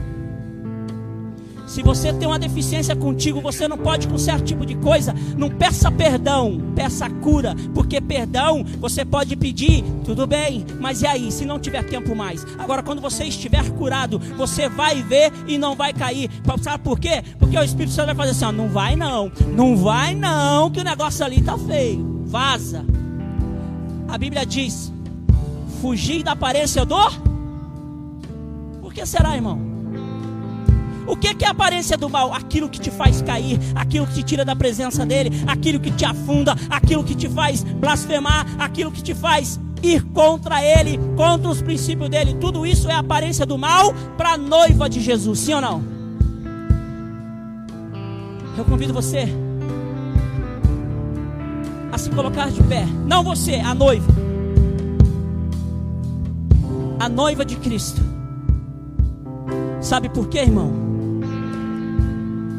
Se 1.68 1.84
você 1.84 2.14
tem 2.14 2.26
uma 2.26 2.40
deficiência 2.40 2.96
contigo, 2.96 3.42
você 3.42 3.68
não 3.68 3.78
pode 3.78 4.08
com 4.08 4.18
certo 4.18 4.46
tipo 4.46 4.66
de 4.66 4.74
coisa, 4.76 5.14
não 5.38 5.50
peça 5.50 5.92
perdão, 5.92 6.60
peça 6.74 7.10
cura, 7.10 7.54
porque 7.76 8.00
perdão 8.00 8.64
você 8.80 9.04
pode 9.04 9.36
pedir, 9.36 9.84
tudo 10.06 10.26
bem, 10.26 10.66
mas 10.80 11.02
e 11.02 11.08
aí, 11.08 11.30
se 11.30 11.44
não 11.44 11.60
tiver 11.60 11.84
tempo 11.84 12.16
mais? 12.16 12.48
Agora, 12.58 12.82
quando 12.82 13.02
você 13.02 13.26
estiver 13.26 13.70
curado, 13.72 14.18
você 14.38 14.70
vai 14.70 15.04
ver 15.04 15.32
e 15.46 15.58
não 15.58 15.76
vai 15.76 15.92
cair. 15.94 16.32
Sabe 16.62 16.84
por 16.84 16.98
quê? 17.00 17.22
Porque 17.38 17.58
o 17.58 17.64
Espírito 17.64 17.94
Santo 17.94 18.08
vai 18.08 18.16
fazer 18.16 18.32
assim: 18.32 18.46
ó, 18.46 18.52
não 18.52 18.70
vai 18.70 18.96
não, 18.96 19.30
não 19.54 19.76
vai 19.76 20.16
não, 20.16 20.72
que 20.72 20.80
o 20.80 20.84
negócio 20.86 21.26
ali 21.26 21.42
tá 21.42 21.58
feio, 21.58 22.24
vaza. 22.26 22.86
A 24.08 24.18
Bíblia 24.18 24.46
diz: 24.46 24.92
fugir 25.82 26.24
da 26.24 26.32
aparência 26.32 26.86
do. 26.86 27.12
Por 28.82 28.94
que 28.94 29.06
será, 29.06 29.36
irmão? 29.36 29.77
O 31.08 31.16
que 31.16 31.44
é 31.44 31.48
a 31.48 31.52
aparência 31.52 31.98
do 31.98 32.10
mal? 32.10 32.34
Aquilo 32.34 32.70
que 32.70 32.80
te 32.80 32.92
faz 32.92 33.22
cair, 33.22 33.60
aquilo 33.74 34.06
que 34.06 34.16
te 34.16 34.24
tira 34.24 34.44
da 34.44 34.56
presença 34.56 35.06
dele, 35.06 35.32
aquilo 35.48 35.80
que 35.80 35.90
te 35.90 36.04
afunda, 36.04 36.54
aquilo 36.70 37.04
que 37.04 37.16
te 37.16 37.30
faz 37.30 37.64
blasfemar, 37.64 38.46
aquilo 38.60 38.92
que 38.92 39.02
te 39.02 39.16
faz 39.16 39.58
ir 39.82 40.04
contra 40.06 40.62
ele, 40.62 41.00
contra 41.16 41.50
os 41.50 41.62
princípios 41.62 42.10
dele. 42.10 42.36
Tudo 42.36 42.66
isso 42.66 42.90
é 42.90 42.94
a 42.94 43.00
aparência 43.00 43.46
do 43.46 43.58
mal 43.58 43.94
para 44.18 44.34
a 44.34 44.38
noiva 44.38 44.90
de 44.90 45.00
Jesus, 45.00 45.40
sim 45.40 45.54
ou 45.54 45.62
não? 45.62 45.84
Eu 48.58 48.66
convido 48.66 48.94
você 48.94 49.28
a 51.92 51.98
se 51.98 52.10
colocar 52.10 52.50
de 52.50 52.62
pé. 52.64 52.86
Não 53.06 53.24
você, 53.24 53.56
a 53.56 53.74
noiva. 53.74 54.12
A 57.00 57.08
noiva 57.08 57.46
de 57.46 57.56
Cristo. 57.56 58.02
Sabe 59.80 60.10
por 60.10 60.28
quê, 60.28 60.40
irmão? 60.40 60.87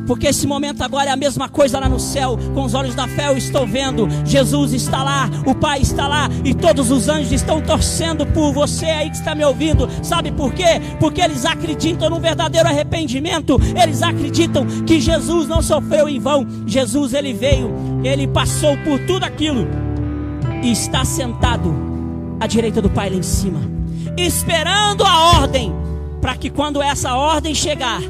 Porque 0.08 0.26
esse 0.26 0.46
momento 0.46 0.80
agora 0.80 1.10
é 1.10 1.12
a 1.12 1.16
mesma 1.16 1.50
coisa 1.50 1.78
lá 1.78 1.86
no 1.86 2.00
céu. 2.00 2.38
Com 2.54 2.64
os 2.64 2.72
olhos 2.72 2.94
da 2.94 3.06
fé 3.06 3.28
eu 3.28 3.36
estou 3.36 3.66
vendo. 3.66 4.08
Jesus 4.24 4.72
está 4.72 5.02
lá, 5.02 5.28
o 5.46 5.54
Pai 5.54 5.82
está 5.82 6.08
lá 6.08 6.30
e 6.42 6.54
todos 6.54 6.90
os 6.90 7.10
anjos 7.10 7.30
estão 7.30 7.60
torcendo 7.60 8.24
por 8.24 8.50
você 8.50 8.86
aí 8.86 9.10
que 9.10 9.16
está 9.16 9.34
me 9.34 9.44
ouvindo. 9.44 9.86
Sabe 10.02 10.32
por 10.32 10.54
quê? 10.54 10.80
Porque 10.98 11.20
eles 11.20 11.44
acreditam 11.44 12.08
no 12.08 12.18
verdadeiro 12.18 12.66
arrependimento. 12.66 13.60
Eles 13.80 14.02
acreditam 14.02 14.64
que 14.86 14.98
Jesus 14.98 15.46
não 15.46 15.60
sofreu 15.60 16.08
em 16.08 16.18
vão. 16.18 16.46
Jesus 16.66 17.12
ele 17.12 17.34
veio, 17.34 17.70
ele 18.02 18.26
passou 18.26 18.78
por 18.78 18.98
tudo 19.00 19.24
aquilo 19.24 19.68
e 20.62 20.72
está 20.72 21.04
sentado 21.04 21.70
à 22.40 22.46
direita 22.46 22.80
do 22.80 22.88
Pai 22.88 23.10
lá 23.10 23.16
em 23.16 23.22
cima, 23.22 23.60
esperando 24.16 25.04
a 25.04 25.38
ordem 25.38 25.70
para 26.18 26.34
que 26.34 26.48
quando 26.48 26.80
essa 26.80 27.14
ordem 27.14 27.54
chegar, 27.54 28.00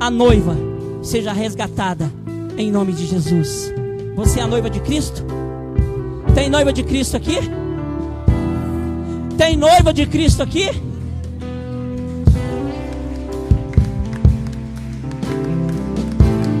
a 0.00 0.10
noiva 0.10 0.73
seja 1.04 1.32
resgatada 1.32 2.10
em 2.56 2.72
nome 2.72 2.92
de 2.92 3.06
Jesus. 3.06 3.72
Você 4.16 4.40
é 4.40 4.42
a 4.42 4.46
noiva 4.46 4.70
de 4.70 4.80
Cristo? 4.80 5.24
Tem 6.34 6.48
noiva 6.48 6.72
de 6.72 6.82
Cristo 6.82 7.16
aqui? 7.16 7.36
Tem 9.36 9.56
noiva 9.56 9.92
de 9.92 10.06
Cristo 10.06 10.42
aqui? 10.42 10.70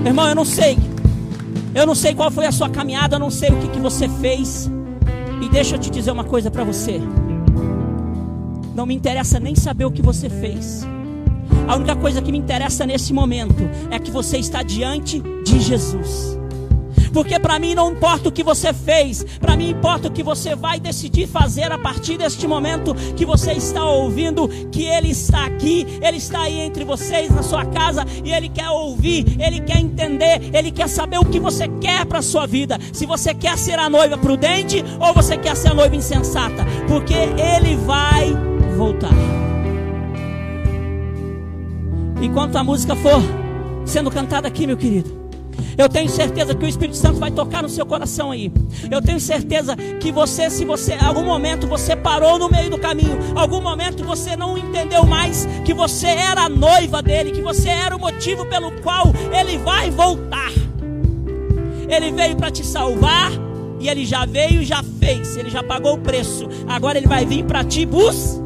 Irmão, 0.04 0.28
eu 0.28 0.34
não 0.34 0.44
sei. 0.44 0.76
Eu 1.74 1.86
não 1.86 1.94
sei 1.94 2.14
qual 2.14 2.30
foi 2.30 2.46
a 2.46 2.52
sua 2.52 2.68
caminhada, 2.68 3.16
eu 3.16 3.20
não 3.20 3.30
sei 3.30 3.50
o 3.50 3.58
que, 3.58 3.68
que 3.68 3.80
você 3.80 4.08
fez. 4.08 4.70
E 5.42 5.48
deixa 5.48 5.76
eu 5.76 5.78
te 5.78 5.90
dizer 5.90 6.10
uma 6.10 6.24
coisa 6.24 6.50
para 6.50 6.62
você. 6.62 7.00
Não 8.74 8.84
me 8.84 8.94
interessa 8.94 9.40
nem 9.40 9.54
saber 9.54 9.84
o 9.84 9.90
que 9.90 10.02
você 10.02 10.28
fez. 10.28 10.86
A 11.66 11.76
única 11.76 11.96
coisa 11.96 12.20
que 12.20 12.30
me 12.30 12.38
interessa 12.38 12.86
nesse 12.86 13.12
momento 13.12 13.68
é 13.90 13.98
que 13.98 14.10
você 14.10 14.38
está 14.38 14.62
diante 14.62 15.20
de 15.44 15.60
Jesus. 15.60 16.38
Porque 17.14 17.38
para 17.38 17.60
mim 17.60 17.76
não 17.76 17.92
importa 17.92 18.28
o 18.28 18.32
que 18.32 18.42
você 18.42 18.72
fez, 18.72 19.24
para 19.40 19.56
mim 19.56 19.70
importa 19.70 20.08
o 20.08 20.10
que 20.10 20.22
você 20.22 20.56
vai 20.56 20.80
decidir 20.80 21.28
fazer 21.28 21.70
a 21.70 21.78
partir 21.78 22.18
deste 22.18 22.46
momento 22.46 22.92
que 23.16 23.24
você 23.24 23.52
está 23.52 23.84
ouvindo 23.84 24.48
que 24.72 24.82
Ele 24.82 25.10
está 25.10 25.46
aqui, 25.46 25.86
Ele 26.02 26.16
está 26.16 26.42
aí 26.42 26.58
entre 26.58 26.84
vocês 26.84 27.30
na 27.30 27.44
sua 27.44 27.64
casa 27.64 28.04
e 28.24 28.32
Ele 28.32 28.48
quer 28.48 28.68
ouvir, 28.68 29.36
Ele 29.38 29.60
quer 29.60 29.78
entender, 29.78 30.50
Ele 30.52 30.72
quer 30.72 30.88
saber 30.88 31.18
o 31.18 31.24
que 31.24 31.38
você 31.38 31.68
quer 31.80 32.04
para 32.04 32.18
a 32.18 32.22
sua 32.22 32.48
vida. 32.48 32.78
Se 32.92 33.06
você 33.06 33.32
quer 33.32 33.56
ser 33.56 33.78
a 33.78 33.88
noiva 33.88 34.18
prudente 34.18 34.84
ou 34.98 35.14
você 35.14 35.38
quer 35.38 35.56
ser 35.56 35.68
a 35.68 35.74
noiva 35.74 35.94
insensata, 35.94 36.66
porque 36.88 37.14
Ele 37.14 37.76
vai 37.76 38.32
voltar. 38.76 39.43
Enquanto 42.24 42.56
a 42.56 42.64
música 42.64 42.96
for 42.96 43.22
sendo 43.84 44.10
cantada 44.10 44.48
aqui, 44.48 44.66
meu 44.66 44.78
querido, 44.78 45.24
eu 45.76 45.90
tenho 45.90 46.08
certeza 46.08 46.54
que 46.54 46.64
o 46.64 46.68
Espírito 46.68 46.96
Santo 46.96 47.18
vai 47.18 47.30
tocar 47.30 47.62
no 47.62 47.68
seu 47.68 47.84
coração 47.84 48.30
aí. 48.30 48.50
Eu 48.90 49.02
tenho 49.02 49.20
certeza 49.20 49.76
que 49.76 50.10
você, 50.10 50.48
se 50.48 50.64
você, 50.64 50.94
algum 50.94 51.22
momento 51.22 51.66
você 51.66 51.94
parou 51.94 52.38
no 52.38 52.48
meio 52.48 52.70
do 52.70 52.78
caminho, 52.78 53.18
algum 53.36 53.60
momento 53.60 54.02
você 54.04 54.36
não 54.36 54.56
entendeu 54.56 55.04
mais 55.04 55.46
que 55.66 55.74
você 55.74 56.06
era 56.06 56.44
a 56.44 56.48
noiva 56.48 57.02
dele, 57.02 57.30
que 57.30 57.42
você 57.42 57.68
era 57.68 57.94
o 57.94 58.00
motivo 58.00 58.46
pelo 58.46 58.72
qual 58.80 59.12
ele 59.30 59.58
vai 59.58 59.90
voltar. 59.90 60.50
Ele 61.86 62.10
veio 62.10 62.36
para 62.36 62.50
te 62.50 62.64
salvar 62.64 63.32
e 63.78 63.86
ele 63.86 64.06
já 64.06 64.24
veio 64.24 64.64
já 64.64 64.82
fez. 64.82 65.36
Ele 65.36 65.50
já 65.50 65.62
pagou 65.62 65.96
o 65.96 65.98
preço. 65.98 66.48
Agora 66.66 66.96
ele 66.96 67.06
vai 67.06 67.26
vir 67.26 67.44
para 67.44 67.62
te 67.62 67.84
buscar. 67.84 68.42